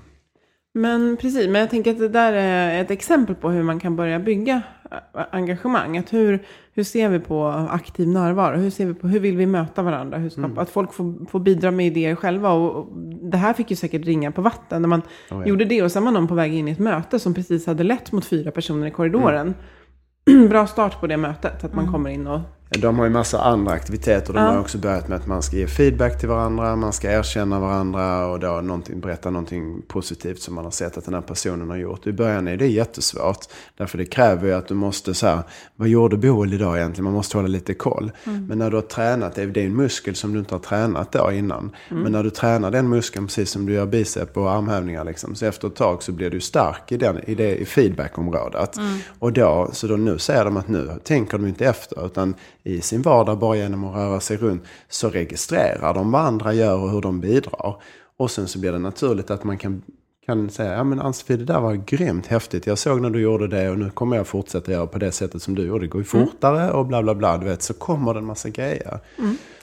Men 0.74 1.18
precis, 1.18 1.48
men 1.48 1.62
jag 1.62 1.70
tänker 1.70 1.92
att 1.92 2.00
det 2.00 2.10
där 2.10 2.34
är 2.34 2.82
ett 2.82 2.92
exempel 2.92 3.36
på 3.36 3.50
hur 3.50 3.64
man 3.64 3.80
kan 3.80 3.96
börja 3.96 4.20
bygga 4.20 4.62
ä, 4.92 5.26
engagemang. 5.32 5.98
Att 5.98 6.14
hur, 6.14 6.46
hur 6.74 6.84
ser 6.84 7.10
vi 7.10 7.20
på 7.20 7.48
aktiv 7.48 8.08
närvaro? 8.08 8.58
Hur, 8.58 8.70
ser 8.70 8.86
vi 8.86 8.94
på, 8.94 9.08
hur 9.08 9.20
vill 9.20 9.38
vi 9.38 9.46
möta 9.46 9.82
varandra? 9.82 10.18
Hur 10.18 10.30
skapa, 10.30 10.62
Att 10.62 10.70
folk 10.70 10.94
får, 10.94 11.26
får 11.26 11.40
bidra 11.40 11.72
med 11.72 11.88
idéer 11.88 12.16
själva. 12.16 12.52
Och, 12.52 12.76
och 12.76 12.88
det 13.32 13.38
här 13.38 13.54
fick 13.54 13.70
ju 13.70 13.76
säkert 13.76 14.06
ringa 14.06 14.32
på 14.32 14.42
vatten 14.42 14.82
när 14.82 14.90
man 14.90 15.02
ja. 15.30 15.46
gjorde 15.46 15.66
det. 15.66 15.84
Och 15.84 15.92
sen 15.92 16.06
var 16.06 16.12
någon 16.12 16.28
på 16.28 16.36
väg 16.36 16.54
in 16.54 16.68
i 16.68 16.72
ett 16.72 16.80
möte 16.80 17.20
som 17.20 17.34
precis 17.34 17.66
hade 17.68 17.84
lett 17.84 18.12
mot 18.12 18.26
fyra 18.26 18.52
personer 18.52 18.88
i 18.88 18.92
korridoren. 18.92 19.54
Bra 20.50 20.68
start 20.68 21.00
på 21.00 21.08
det 21.08 21.18
mötet, 21.18 21.64
att 21.64 21.76
man 21.76 21.92
kommer 21.92 22.10
in 22.10 22.28
och 22.28 22.40
De 22.80 22.98
har 23.00 23.06
ju 23.06 23.12
massa 23.12 23.42
andra 23.42 23.72
aktiviteter. 23.74 24.34
De 24.34 24.40
Ja. 24.44 24.52
har 24.52 24.60
också 24.60 24.78
börjat 24.78 25.08
med 25.08 25.18
att 25.18 25.28
man 25.28 25.42
ska 25.42 25.58
ge 25.58 25.68
feedback 25.68 26.20
till 26.20 26.30
varandra, 26.30 26.76
man 26.76 26.94
ska 26.94 27.12
erkänna 27.12 27.60
varandra 27.60 28.28
och 28.28 28.40
då 28.40 28.48
någonting, 28.48 29.00
berätta 29.00 29.30
någonting 29.30 29.82
positivt 29.88 30.42
som 30.42 30.56
man 30.56 30.64
har 30.64 30.72
sett 30.72 30.98
att 30.98 31.06
den 31.06 31.14
här 31.14 31.22
personen 31.22 31.70
har 31.70 31.78
gjort. 31.78 32.08
I 32.08 32.12
början 32.14 32.48
är 32.48 32.58
det 32.58 32.68
jättesvårt. 32.68 33.46
Därför 33.78 33.98
det 33.98 34.06
kräver 34.06 34.48
ju 34.48 34.54
att 34.54 34.68
du 34.68 34.74
måste 34.74 35.14
så 35.14 35.28
här, 35.28 35.40
vad 35.76 35.88
gjorde 35.88 36.18
Boel 36.18 36.54
idag 36.54 36.78
egentligen? 36.78 37.04
Man 37.04 37.14
måste 37.14 37.38
hålla 37.38 37.48
lite 37.48 37.74
koll. 37.74 38.12
Men 38.24 38.58
när 38.58 38.70
du 38.70 38.78
har 38.78 38.82
tränat, 38.82 39.36
det 39.36 39.42
är 39.42 39.58
en 39.58 39.76
muskel 39.76 40.16
som 40.16 40.34
du 40.34 40.40
inte 40.40 40.56
har 40.56 40.60
tränat 40.60 41.12
då 41.12 41.32
innan. 41.32 41.72
Men 41.90 42.12
när 42.12 42.24
du 42.24 42.30
tränar 42.30 42.72
den 42.72 42.90
muskeln 42.90 43.26
precis 43.28 43.50
som 43.52 43.66
du 43.66 43.74
gör 43.74 43.86
bicep 43.86 44.38
och 44.38 44.52
armhävningar 44.52 45.06
liksom, 45.06 45.36
så 45.36 45.46
efter 45.46 45.68
ett 45.68 45.76
tag 45.76 46.04
så 46.04 46.12
blir 46.12 46.30
du 46.30 46.40
stark 46.40 46.92
i, 46.92 46.98
den, 46.98 47.20
i, 47.30 47.36
det, 47.36 47.56
i 47.56 47.66
feedbackområdet. 47.66 48.76
Och 49.20 49.34
då, 49.34 49.70
så 49.74 49.88
då 49.88 49.96
nu 49.96 50.18
säger 50.20 50.46
de 50.46 50.58
att 50.58 50.68
nu 50.68 50.90
tänker 51.04 51.38
de 51.38 51.48
inte 51.48 51.66
efter, 51.66 52.06
utan 52.06 52.34
i 52.64 52.82
sin 52.82 53.02
vardag 53.02 53.40
bara 53.40 53.56
genom 53.56 53.84
att 53.84 53.96
röra 53.96 54.20
sig 54.20 54.38
runt 54.38 54.64
så 54.90 55.10
registrerar 55.10 55.94
de 55.94 56.12
vad 56.12 56.22
andra 56.22 56.54
gör 56.54 56.78
och 56.78 56.92
hur 56.92 57.02
de 57.02 57.20
bidrar. 57.20 57.76
Och 58.18 58.32
sen 58.32 58.48
så 58.48 58.60
blir 58.60 58.72
det 58.72 58.80
naturligt 58.80 59.32
att 59.32 59.44
man 59.44 59.58
kan, 59.58 59.82
kan 60.26 60.50
säga, 60.50 60.74
ja 60.74 60.84
men 60.84 61.00
Ann-Sofie 61.00 61.38
det 61.38 61.46
där 61.46 61.60
var 61.60 61.74
grymt 61.74 62.28
häftigt. 62.28 62.68
Jag 62.68 62.78
såg 62.78 63.02
när 63.02 63.10
du 63.10 63.22
gjorde 63.22 63.48
det 63.48 63.70
och 63.70 63.80
nu 63.80 63.90
kommer 63.90 64.18
jag 64.18 64.28
fortsätta 64.28 64.72
göra 64.72 64.88
på 64.88 64.98
det 64.98 65.12
sättet 65.12 65.42
som 65.42 65.56
du 65.56 65.66
gjorde. 65.66 65.84
Det 65.84 65.88
går 65.88 66.02
ju 66.02 66.06
fortare 66.06 66.72
och 66.72 66.86
bla 66.86 67.04
bla 67.04 67.16
bla. 67.16 67.38
Du 67.38 67.46
vet, 67.46 67.62
så 67.62 67.74
kommer 67.74 68.14
det 68.14 68.20
en 68.20 68.26
massa 68.26 68.50
grejer. 68.50 69.00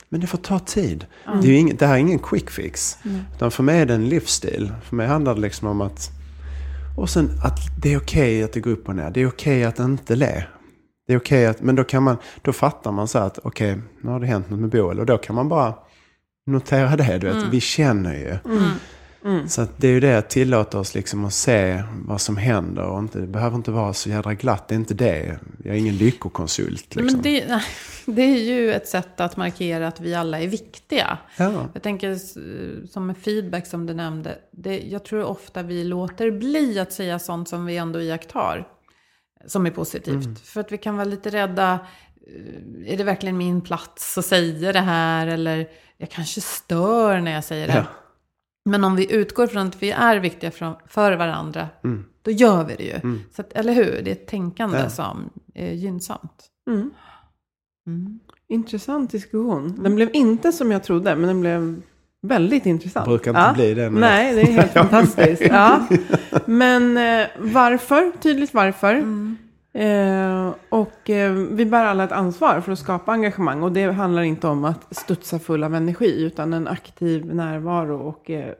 Men 0.09 0.21
det 0.21 0.27
får 0.27 0.37
ta 0.37 0.59
tid. 0.59 1.05
Det, 1.41 1.47
är 1.47 1.51
ju 1.51 1.57
ingen, 1.57 1.77
det 1.77 1.85
här 1.85 1.93
är 1.93 1.99
ingen 1.99 2.19
quick 2.19 2.49
fix. 2.49 2.97
Utan 3.35 3.51
för 3.51 3.63
mig 3.63 3.79
är 3.79 3.85
det 3.85 3.93
en 3.93 4.09
livsstil. 4.09 4.71
För 4.83 4.95
mig 4.95 5.07
handlar 5.07 5.35
det 5.35 5.41
liksom 5.41 5.67
om 5.67 5.81
att... 5.81 6.09
Och 6.97 7.09
sen 7.09 7.29
att 7.43 7.59
det 7.81 7.93
är 7.93 7.97
okej 7.97 8.43
att 8.43 8.53
det 8.53 8.59
går 8.59 8.71
upp 8.71 8.89
och 8.89 8.95
ner. 8.95 9.11
Det 9.11 9.21
är 9.21 9.27
okej 9.27 9.63
att 9.63 9.79
inte 9.79 10.15
le. 10.15 10.43
Det 11.09 11.13
är 11.13 11.17
okej 11.17 11.45
att... 11.45 11.61
Men 11.61 11.75
då 11.75 11.83
kan 11.83 12.03
man... 12.03 12.17
Då 12.41 12.53
fattar 12.53 12.91
man 12.91 13.07
så 13.07 13.19
att 13.19 13.39
okej, 13.43 13.77
nu 14.01 14.09
har 14.09 14.19
det 14.19 14.27
hänt 14.27 14.49
något 14.49 14.59
med 14.59 14.69
Boel. 14.69 14.99
Och 14.99 15.05
då 15.05 15.17
kan 15.17 15.35
man 15.35 15.49
bara 15.49 15.73
notera 16.45 16.95
det. 16.95 17.17
Du 17.17 17.27
vet, 17.27 17.43
vi 17.51 17.61
känner 17.61 18.13
ju. 18.13 18.37
Så 19.47 19.61
att 19.61 19.77
det 19.77 19.87
är 19.87 19.91
ju 19.91 19.99
det 19.99 20.17
att 20.17 20.29
tillåta 20.29 20.79
oss 20.79 20.95
liksom 20.95 21.25
att 21.25 21.33
se 21.33 21.83
vad 22.05 22.21
som 22.21 22.37
händer. 22.37 22.83
Och 22.83 22.99
inte, 22.99 23.19
det 23.19 23.27
behöver 23.27 23.55
inte 23.55 23.71
vara 23.71 23.93
så 23.93 24.09
jädra 24.09 24.33
glatt. 24.33 24.67
Det 24.67 24.75
är 24.75 24.79
inte 24.79 24.93
det. 24.93 25.39
Jag 25.63 25.75
är 25.75 25.79
ingen 25.79 25.97
lyckokonsult. 25.97 26.95
Liksom. 26.95 27.05
Men 27.05 27.21
det, 27.21 27.61
det 28.05 28.21
är 28.21 28.39
ju 28.39 28.73
ett 28.73 28.87
sätt 28.87 29.19
att 29.19 29.37
markera 29.37 29.87
att 29.87 29.99
vi 29.99 30.15
alla 30.15 30.39
är 30.39 30.47
viktiga. 30.47 31.17
Ja. 31.37 31.67
Jag 31.73 31.83
tänker 31.83 32.15
som 32.87 33.07
med 33.07 33.17
feedback 33.17 33.67
som 33.67 33.85
du 33.85 33.93
nämnde. 33.93 34.37
Det, 34.51 34.79
jag 34.79 35.03
tror 35.05 35.23
ofta 35.23 35.63
vi 35.63 35.83
låter 35.83 36.31
bli 36.31 36.79
att 36.79 36.93
säga 36.93 37.19
sånt 37.19 37.49
som 37.49 37.65
vi 37.65 37.77
ändå 37.77 38.01
iakttar. 38.01 38.67
Som 39.45 39.65
är 39.65 39.71
positivt. 39.71 40.39
För 40.39 40.61
att 40.61 40.71
vi 40.71 40.77
kan 40.77 40.95
vara 40.95 41.05
lite 41.05 41.29
rädda. 41.29 41.79
eh, 42.27 42.93
Är 42.93 42.97
det 42.97 43.03
verkligen 43.03 43.37
min 43.37 43.61
plats 43.61 44.17
att 44.17 44.25
säga 44.25 44.71
det 44.73 44.79
här? 44.79 45.27
Eller 45.27 45.69
jag 45.97 46.09
kanske 46.09 46.41
stör 46.41 47.19
när 47.19 47.31
jag 47.31 47.43
säger 47.43 47.67
det. 47.67 47.73
Ja. 47.73 47.85
Men 48.69 48.83
om 48.83 48.95
vi 48.95 49.13
utgår 49.13 49.47
från 49.47 49.67
att 49.67 49.83
vi 49.83 49.91
är 49.91 50.17
viktiga 50.19 50.51
för, 50.87 51.15
varandra. 51.15 51.67
Då 52.21 52.31
gör 52.31 52.63
vi 52.65 52.75
det 52.75 52.83
ju. 52.83 53.19
Så 53.35 53.41
att, 53.41 53.53
eller 53.53 53.73
hur? 53.73 54.01
Det 54.03 54.11
är 54.11 54.15
ett 54.15 54.27
tänkande 54.27 54.77
Ja. 54.79 54.89
som 54.89 55.29
är 55.53 55.71
gynnsamt. 55.71 56.47
Mm. 56.69 56.91
Mm. 57.87 58.19
Intressant 58.47 59.11
diskussion. 59.11 59.83
Den 59.83 59.95
blev 59.95 60.09
inte 60.13 60.51
som 60.51 60.71
jag 60.71 60.83
trodde, 60.83 61.15
men 61.15 61.27
den 61.27 61.41
blev 61.41 61.81
väldigt 62.21 62.65
intressant. 62.65 63.05
Brukar 63.07 63.31
inte 63.31 63.53
bli 63.53 63.73
det 63.73 63.89
när- 63.89 63.99
Nej, 63.99 64.35
det 64.35 64.41
är 64.41 64.45
helt 64.45 64.73
fantastiskt. 64.73 65.41
Ja. 65.41 65.87
Men 66.45 66.97
eh, 66.97 67.27
varför? 67.37 68.11
Tydligt 68.19 68.53
varför. 68.53 68.93
Mm. 68.95 69.37
Eh, 69.73 70.53
och 70.69 71.09
eh, 71.09 71.31
vi 71.31 71.65
bär 71.65 71.85
alla 71.85 72.03
ett 72.03 72.11
ansvar 72.11 72.61
för 72.61 72.71
att 72.71 72.79
skapa 72.79 73.11
engagemang. 73.11 73.63
Och 73.63 73.71
det 73.71 73.91
handlar 73.91 74.21
inte 74.21 74.47
om 74.47 74.65
att 74.65 74.95
studsa 74.97 75.39
full 75.39 75.63
av 75.63 75.75
energi, 75.75 76.23
utan 76.23 76.53
en 76.53 76.67
aktiv 76.67 77.35
närvaro 77.35 77.97
och 78.07 78.29
eh, 78.29 78.53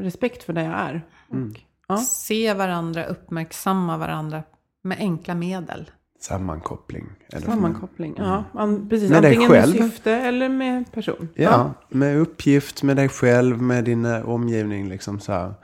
respekt 0.00 0.42
för 0.44 0.52
det 0.52 0.62
jag 0.62 0.74
är. 0.74 1.02
Mm. 1.32 1.50
Och, 1.50 1.56
ja. 1.88 1.96
Se 1.96 2.54
varandra, 2.54 3.04
uppmärksamma 3.04 3.96
varandra 3.96 4.42
med 4.82 4.98
enkla 5.00 5.34
medel. 5.34 5.90
Sammankoppling. 6.20 7.06
Sammankoppling. 7.44 8.14
Ja, 8.18 8.44
an, 8.52 8.88
precis. 8.88 9.10
Med 9.10 9.22
dig 9.22 9.30
Antingen 9.30 9.50
själv. 9.50 9.80
med 9.80 9.90
syfte 9.90 10.12
eller 10.12 10.48
med 10.48 10.92
person. 10.92 11.28
Ja, 11.34 11.74
med 11.88 12.18
uppgift, 12.18 12.82
med 12.82 12.96
dig 12.96 13.08
själv, 13.08 13.62
med 13.62 13.84
din 13.84 14.04
eh, 14.04 14.28
omgivning. 14.28 14.88
Liksom 14.88 15.20
så 15.20 15.32
här. 15.32 15.54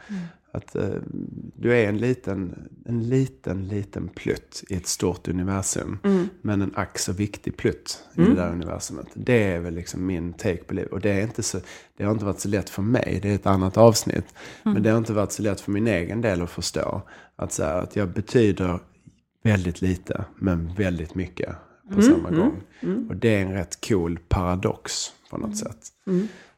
Att 0.53 0.77
eh, 0.77 0.89
du 1.57 1.75
är 1.75 1.89
en 1.89 1.99
liten, 1.99 2.69
en 2.87 3.09
liten, 3.09 3.69
liten 3.69 4.09
plutt 4.09 4.65
i 4.69 4.75
ett 4.75 4.87
stort 4.87 5.29
universum. 5.29 5.99
Men 6.43 6.63
en 6.63 6.73
ack 6.75 6.99
så 6.99 7.13
viktig 7.13 7.57
plutt 7.57 8.05
i 8.15 8.21
det 8.21 8.35
där 8.35 8.51
universumet. 8.51 9.07
Det 9.15 9.43
är 9.43 9.61
väl 9.61 9.75
liksom 9.75 10.07
min 10.07 10.33
take 10.33 10.65
på 10.65 10.75
livet. 10.75 10.93
Och 10.93 11.01
det, 11.01 11.11
är 11.11 11.23
inte 11.23 11.43
så, 11.43 11.59
det 11.97 12.05
har 12.05 12.13
inte 12.13 12.25
varit 12.25 12.41
så 12.41 12.49
lätt 12.49 12.71
för 12.71 12.83
mig. 12.83 13.19
Det 13.23 13.31
är 13.31 13.35
ett 13.35 13.47
annat 13.47 13.77
avsnitt. 13.77 14.35
Men 14.63 14.83
det 14.83 14.91
har 14.91 14.99
inte 14.99 15.13
varit 15.13 15.33
så 15.33 15.43
lätt 15.43 15.61
för 15.61 15.73
min 15.73 15.87
egen 15.87 16.21
del 16.21 16.43
att 16.43 16.51
förstå. 16.51 17.03
Att, 17.37 17.53
så 17.53 17.65
här, 17.65 17.83
att 17.83 17.97
jag 17.97 18.09
betyder 18.09 18.79
väldigt 19.45 19.83
lite, 19.83 20.25
men 20.37 20.75
väldigt 20.75 21.15
mycket 21.15 21.55
på 21.95 22.03
samma 22.03 22.31
gång. 22.31 22.63
Och 23.09 23.17
det 23.17 23.29
är 23.37 23.43
en 23.47 23.53
rätt 23.53 23.89
cool 23.89 24.19
paradox 24.29 25.13
på 25.31 25.39
något 25.39 25.57
sätt. 25.57 25.79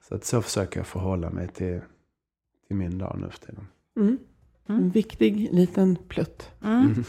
Så 0.08 0.14
att 0.14 0.24
så 0.24 0.42
försöker 0.42 0.80
jag 0.80 0.86
förhålla 0.86 1.30
mig 1.30 1.48
till, 1.48 1.80
till 2.66 2.76
min 2.76 2.98
dag 2.98 3.18
nu 3.20 3.30
för 3.30 3.38
tiden. 3.38 3.68
En 4.68 4.90
viktig 4.90 5.48
liten 5.52 5.98
plutt. 6.08 6.50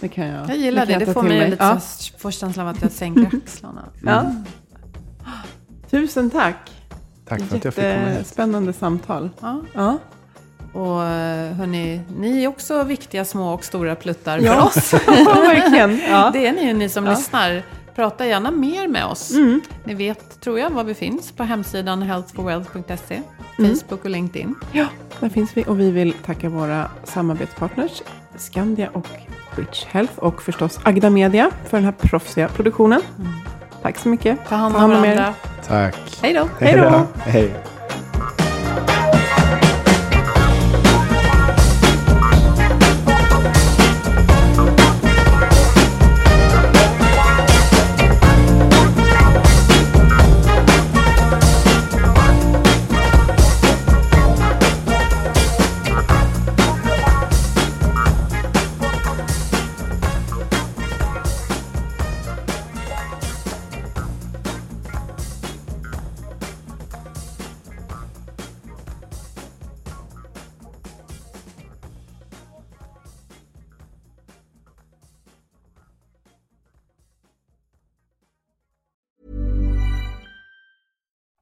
Det 0.01 0.07
kan 0.07 0.27
jag 0.27 0.49
Jag 0.49 0.57
gillar 0.57 0.85
det. 0.85 0.97
Det 0.97 1.13
får 1.13 1.23
mig 1.23 1.49
lite 1.49 1.63
Ja. 1.63 1.79
får 2.17 2.31
känslan 2.31 2.67
av 2.67 2.75
att 2.75 2.81
jag 2.81 2.91
sänker 2.91 3.37
axlarna. 3.37 3.89
Ja. 4.03 4.35
Tusen 5.89 6.29
tack. 6.29 6.71
Tack 7.25 7.41
för 7.41 7.57
att 7.57 7.65
jag 7.65 7.73
fick 7.73 7.83
komma 7.83 7.95
hit. 8.05 8.17
Jättespännande 8.17 8.73
samtal. 8.73 9.29
Ja. 9.41 9.61
Ja. 9.73 9.99
Och 10.73 11.03
eh, 11.03 11.53
hörni, 11.53 12.01
ni 12.19 12.43
är 12.43 12.47
också 12.47 12.83
viktiga 12.83 13.25
små 13.25 13.53
och 13.53 13.63
stora 13.63 13.95
pluttar 13.95 14.39
Ja. 14.39 14.53
för 14.53 14.61
oss. 14.79 14.93
verkligen. 15.27 16.01
Ja. 16.09 16.29
Det 16.33 16.47
är 16.47 16.53
ni 16.53 16.73
ni 16.73 16.89
som 16.89 17.05
Ja. 17.05 17.11
lyssnar. 17.11 17.63
Prata 17.95 18.25
gärna 18.25 18.51
mer 18.51 18.87
med 18.87 19.05
oss. 19.05 19.31
Mm. 19.31 19.61
Ni 19.83 19.93
vet, 19.93 20.41
tror 20.41 20.59
jag, 20.59 20.69
var 20.69 20.83
vi 20.83 20.93
finns 20.93 21.31
på 21.31 21.43
hemsidan 21.43 22.01
healthforwealth.se, 22.01 23.21
Mm. 23.59 23.75
Facebook 23.75 24.03
och 24.05 24.09
LinkedIn. 24.09 24.55
ja, 24.71 24.85
där 25.19 25.29
finns 25.29 25.51
vi. 25.57 25.63
Och 25.67 25.79
vi 25.79 25.91
vill 25.91 26.13
tacka 26.13 26.49
våra 26.49 26.89
samarbetspartners 27.03 28.01
Skandia 28.37 28.89
och 28.93 29.07
Twitch 29.55 29.85
Health 29.85 30.19
och 30.19 30.41
förstås 30.43 30.79
Agda 30.83 31.09
Media 31.09 31.51
för 31.69 31.77
den 31.77 31.85
här 31.85 31.91
proffsiga 31.91 32.47
produktionen. 32.47 33.01
Tack 33.81 33.97
så 33.97 34.09
mycket. 34.09 34.37
Ta 34.49 34.55
hand 34.55 34.75
Ta 34.75 34.83
om 34.83 34.91
hand 34.91 35.03
om 35.03 35.09
er. 35.09 35.15
varandra. 35.15 35.33
Tack. 35.67 35.95
Hej 36.21 36.33
då! 36.33 36.49
Hej 36.59 36.75
då. 36.77 37.01
Hej. 37.19 37.53